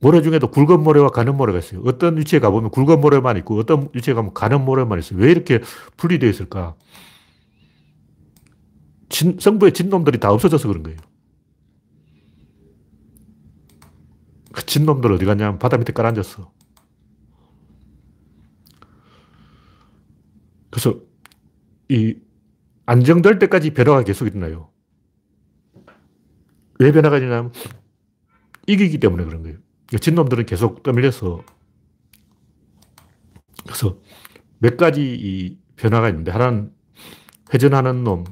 모래 0.00 0.20
중에도 0.20 0.50
굵은 0.50 0.82
모래와 0.82 1.08
가는 1.08 1.34
모래가 1.34 1.60
있어요. 1.60 1.80
어떤 1.86 2.18
위치에 2.18 2.40
가보면 2.40 2.70
굵은 2.70 3.00
모래만 3.00 3.38
있고, 3.38 3.58
어떤 3.58 3.88
위치에 3.94 4.12
가면 4.12 4.34
가는 4.34 4.62
모래만 4.62 4.98
있어요. 4.98 5.18
왜 5.18 5.30
이렇게 5.30 5.62
분리되어 5.96 6.28
있을까? 6.28 6.74
진, 9.08 9.38
성부의 9.40 9.72
진놈들이 9.72 10.18
다 10.18 10.30
없어져서 10.30 10.68
그런 10.68 10.82
거예요. 10.82 10.98
그 14.52 14.64
진놈들 14.66 15.10
어디 15.12 15.24
갔냐면 15.24 15.58
바다 15.58 15.76
밑에 15.76 15.92
깔아앉았어. 15.92 16.50
그래서 20.74 20.98
이 21.88 22.16
안정될 22.84 23.38
때까지 23.38 23.70
변화가 23.74 24.02
계속 24.02 24.26
일어나요. 24.26 24.72
왜 26.80 26.90
변화가 26.90 27.20
되냐면 27.20 27.52
이기기 28.66 28.98
때문에 28.98 29.24
그런 29.24 29.44
거예요. 29.44 29.58
진놈들은 30.00 30.46
계속 30.46 30.82
떠밀려서 30.82 31.44
그래서 33.62 34.00
몇 34.58 34.76
가지 34.76 35.14
이 35.14 35.58
변화가 35.76 36.08
있는데 36.08 36.32
하나는 36.32 36.72
회전하는 37.54 38.02
놈, 38.02 38.24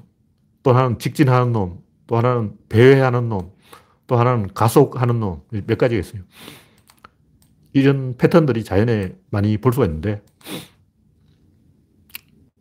또 0.64 0.72
하나는 0.72 0.98
직진하는 0.98 1.52
놈, 1.52 1.80
또 2.08 2.16
하나는 2.16 2.56
배회하는 2.68 3.28
놈, 3.28 3.52
또 4.08 4.18
하나는 4.18 4.52
가속하는 4.52 5.20
놈, 5.20 5.42
몇 5.50 5.78
가지가 5.78 6.00
있어요. 6.00 6.22
이런 7.72 8.16
패턴들이 8.16 8.64
자연에 8.64 9.14
많이 9.30 9.56
볼 9.58 9.72
수가 9.72 9.86
있는데 9.86 10.22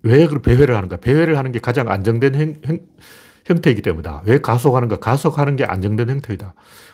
왜그 0.04 0.42
배회를 0.42 0.76
하는가? 0.76 0.98
배회를 0.98 1.38
하는 1.38 1.52
게 1.52 1.60
가장 1.60 1.90
안정된 1.90 2.36
행, 2.36 2.62
행, 2.66 2.80
형태이기 3.46 3.82
때문이다. 3.82 4.24
왜 4.26 4.40
가속하는가? 4.40 4.98
가속하는 4.98 5.56
게 5.56 5.66
안정된 5.66 6.10
형태이다. 6.10 6.54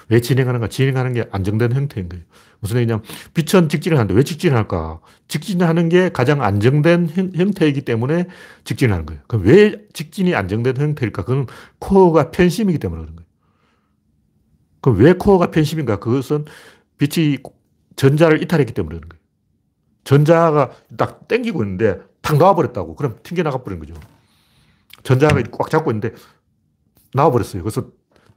왜 0.09 0.21
진행하는가? 0.21 0.67
진행하는 0.67 1.13
게 1.13 1.25
안정된 1.31 1.73
형태인 1.73 2.09
거예요. 2.09 2.23
무슨 2.59 2.77
얘기냐면 2.77 3.03
빛은 3.33 3.69
직진을 3.69 3.97
하는데 3.97 4.13
왜 4.13 4.23
직진을 4.23 4.55
할까? 4.57 4.99
직진하는 5.27 5.89
게 5.89 6.09
가장 6.09 6.41
안정된 6.41 7.09
형, 7.35 7.51
태이기 7.51 7.81
때문에 7.81 8.27
직진을 8.63 8.93
하는 8.93 9.05
거예요. 9.05 9.21
그럼 9.27 9.45
왜 9.45 9.75
직진이 9.93 10.33
안정된 10.33 10.77
형태일까? 10.77 11.23
그건 11.23 11.47
코어가 11.79 12.31
편심이기 12.31 12.79
때문에 12.79 13.01
그런 13.01 13.15
거예요. 13.17 13.27
그럼 14.81 14.99
왜 14.99 15.13
코어가 15.13 15.51
편심인가? 15.51 15.97
그것은 15.97 16.45
빛이 16.97 17.37
전자를 17.95 18.41
이탈했기 18.43 18.73
때문에 18.73 18.95
그런 18.95 19.09
거예요. 19.09 19.21
전자가 20.05 20.71
딱 20.97 21.27
땡기고 21.27 21.63
있는데 21.63 21.99
탁 22.27 22.37
나와버렸다고. 22.37 22.95
그럼 22.97 23.19
튕겨나가 23.23 23.63
버린 23.63 23.79
거죠. 23.79 23.93
전자가 25.03 25.41
꽉 25.51 25.69
잡고 25.69 25.91
있는데 25.91 26.13
나와버렸어요. 27.13 27.63
그래서 27.63 27.89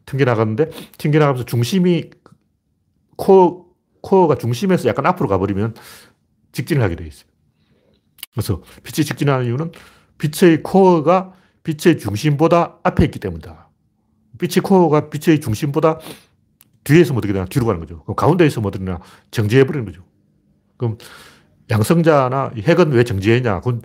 튕겨나갔는데 0.06 0.70
튕겨나가면서 0.96 1.44
중심이 1.44 2.10
코어, 3.16 3.66
코어가 4.00 4.36
중심에서 4.36 4.88
약간 4.88 5.06
앞으로 5.06 5.28
가버리면 5.28 5.74
직진을 6.52 6.82
하게 6.82 6.94
되어 6.94 7.06
있어요. 7.08 7.28
그래서 8.32 8.62
빛이 8.84 9.04
직진하는 9.04 9.46
이유는 9.46 9.72
빛의 10.18 10.62
코어가 10.62 11.32
빛의 11.64 11.98
중심보다 11.98 12.78
앞에 12.84 13.04
있기 13.06 13.18
때문이다. 13.18 13.70
빛의 14.38 14.62
코어가 14.62 15.10
빛의 15.10 15.40
중심보다 15.40 15.98
뒤에서 16.84 17.12
어떻게 17.14 17.32
되나 17.32 17.44
뒤로 17.44 17.66
가는 17.66 17.80
거죠. 17.80 18.04
그럼 18.04 18.14
가운데 18.14 18.46
있으면 18.46 18.66
어떻게 18.68 18.84
되나 18.84 19.00
정지해버리는 19.32 19.84
거죠. 19.84 20.04
그럼 20.76 20.96
양성자나 21.70 22.52
핵은 22.56 22.92
왜 22.92 23.04
정지했냐? 23.04 23.60
그건 23.60 23.82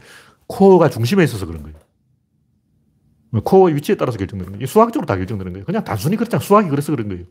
코어가 0.48 0.90
중심에 0.90 1.24
있어서 1.24 1.46
그런 1.46 1.64
거예요. 1.64 1.78
코어 3.44 3.66
위치에 3.66 3.96
따라서 3.96 4.18
결정되는 4.18 4.54
거예요. 4.54 4.66
수학적으로 4.66 5.06
다 5.06 5.18
결정되는 5.18 5.52
거예요. 5.54 5.66
그냥 5.66 5.84
단순히 5.84 6.16
그렇잖아. 6.16 6.42
수학이 6.42 6.70
그래서 6.70 6.92
그런 6.92 7.10
거예요. 7.10 7.26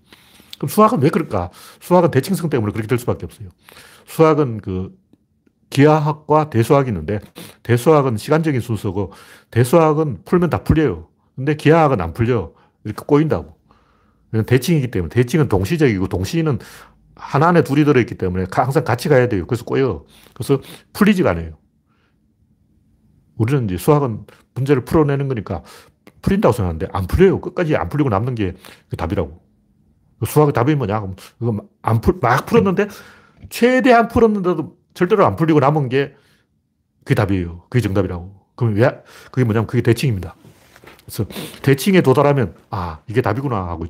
그럼 0.58 0.68
수학은 0.68 1.00
왜 1.00 1.08
그럴까? 1.08 1.50
수학은 1.80 2.10
대칭성 2.10 2.50
때문에 2.50 2.72
그렇게 2.72 2.86
될 2.86 2.98
수밖에 2.98 3.24
없어요. 3.24 3.48
수학은 4.06 4.60
그 4.60 4.96
기하학과 5.70 6.50
대수학이 6.50 6.90
있는데 6.90 7.20
대수학은 7.62 8.16
시간적인 8.16 8.60
순서고 8.60 9.12
대수학은 9.50 10.24
풀면 10.24 10.50
다 10.50 10.62
풀려요. 10.62 11.08
근데 11.34 11.56
기하학은 11.56 12.00
안 12.00 12.12
풀려. 12.12 12.52
이렇게 12.84 13.02
꼬인다고. 13.06 13.56
대칭이기 14.46 14.90
때문에 14.90 15.08
대칭은 15.08 15.48
동시적이고 15.48 16.08
동시는 16.08 16.58
하나 17.16 17.48
안에 17.48 17.62
둘이 17.62 17.84
들어있기 17.84 18.16
때문에 18.16 18.46
항상 18.50 18.84
같이 18.84 19.08
가야 19.08 19.28
돼요. 19.28 19.46
그래서 19.46 19.64
꼬여. 19.64 20.04
그래서 20.34 20.60
풀리지가 20.92 21.30
않아요. 21.30 21.58
우리는 23.36 23.64
이제 23.64 23.76
수학은 23.76 24.26
문제를 24.54 24.84
풀어내는 24.84 25.28
거니까 25.28 25.62
풀린다고 26.22 26.52
생각하는데 26.52 26.88
안 26.92 27.06
풀려요. 27.06 27.40
끝까지 27.40 27.76
안 27.76 27.88
풀리고 27.88 28.08
남는 28.08 28.34
게 28.34 28.54
답이라고. 28.96 29.42
수학의 30.26 30.52
답이 30.52 30.74
뭐냐? 30.74 31.06
그럼 31.38 31.68
안 31.82 32.00
풀, 32.00 32.18
막 32.20 32.46
풀었는데 32.46 32.88
최대한 33.50 34.08
풀었는데도 34.08 34.76
절대로 34.94 35.26
안 35.26 35.36
풀리고 35.36 35.60
남은 35.60 35.88
게 35.88 36.14
그게 37.04 37.14
답이에요. 37.14 37.66
그게 37.68 37.82
정답이라고. 37.82 38.34
그럼 38.56 38.74
왜? 38.74 39.02
그게 39.30 39.44
뭐냐면 39.44 39.66
그게 39.66 39.82
대칭입니다. 39.82 40.34
그래서 41.04 41.26
대칭에 41.62 42.00
도달하면 42.00 42.54
아, 42.70 43.00
이게 43.08 43.20
답이구나 43.20 43.68
하고 43.68 43.86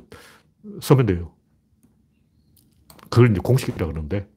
서면 0.81 1.05
돼요. 1.05 1.31
그걸 3.15 3.31
이제 3.31 3.39
공식이라고 3.39 3.93
그러는데 3.93 4.27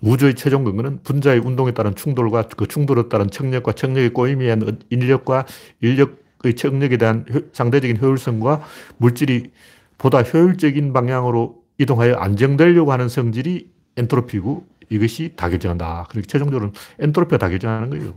우주의 0.00 0.36
최종 0.36 0.62
근거는 0.62 1.02
분자의 1.02 1.40
운동에 1.40 1.72
따른 1.72 1.96
충돌과 1.96 2.46
그 2.56 2.68
충돌에 2.68 3.08
따른 3.08 3.28
청력과 3.28 3.72
청력의 3.72 4.10
꼬임에 4.10 4.44
의한 4.44 4.78
인력과 4.88 5.44
인력의 5.80 6.54
청력에 6.56 6.96
대한 6.96 7.26
상대적인 7.52 8.00
효율성과 8.00 8.62
물질이 8.98 9.50
보다 9.98 10.22
효율적인 10.22 10.92
방향으로 10.92 11.64
이동하여 11.78 12.14
안정되려고 12.14 12.92
하는 12.92 13.08
성질이 13.08 13.72
엔트로피고 13.96 14.64
이것이 14.90 15.32
다 15.34 15.48
결정한다. 15.48 16.06
그렇게 16.08 16.28
최종적으로는 16.28 16.74
엔트로피가 17.00 17.38
다 17.38 17.48
결정하는 17.48 17.90
거예요. 17.90 18.16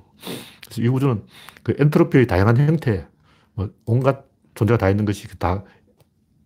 그래서 0.63 0.83
이 0.83 0.87
우주는 0.87 1.23
그 1.63 1.75
엔트로피의 1.79 2.27
다양한 2.27 2.57
형태, 2.57 3.07
뭐 3.55 3.71
온갖 3.85 4.23
존재가 4.53 4.77
다 4.77 4.91
있는 4.91 5.05
것이 5.05 5.27
다 5.39 5.63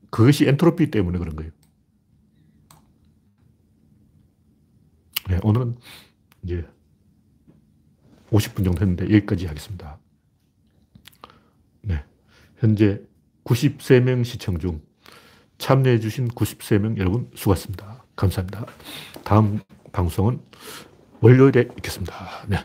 그것이 0.09 0.47
엔트로피 0.47 0.91
때문에 0.91 1.19
그런 1.19 1.35
거예요. 1.35 1.51
네, 5.29 5.39
오늘은 5.43 5.75
이제 6.43 6.65
50분 8.29 8.63
정도 8.63 8.81
했는데 8.81 9.05
여기까지 9.05 9.47
하겠습니다. 9.47 9.97
네. 11.81 12.03
현재 12.57 13.01
93명 13.43 14.23
시청 14.23 14.59
중 14.59 14.81
참여해주신 15.57 16.29
93명 16.29 16.97
여러분 16.97 17.29
수고하셨습니다. 17.35 18.03
감사합니다. 18.15 18.65
다음 19.23 19.59
방송은 19.91 20.39
월요일에 21.21 21.69
있겠습니다. 21.77 22.45
네. 22.47 22.57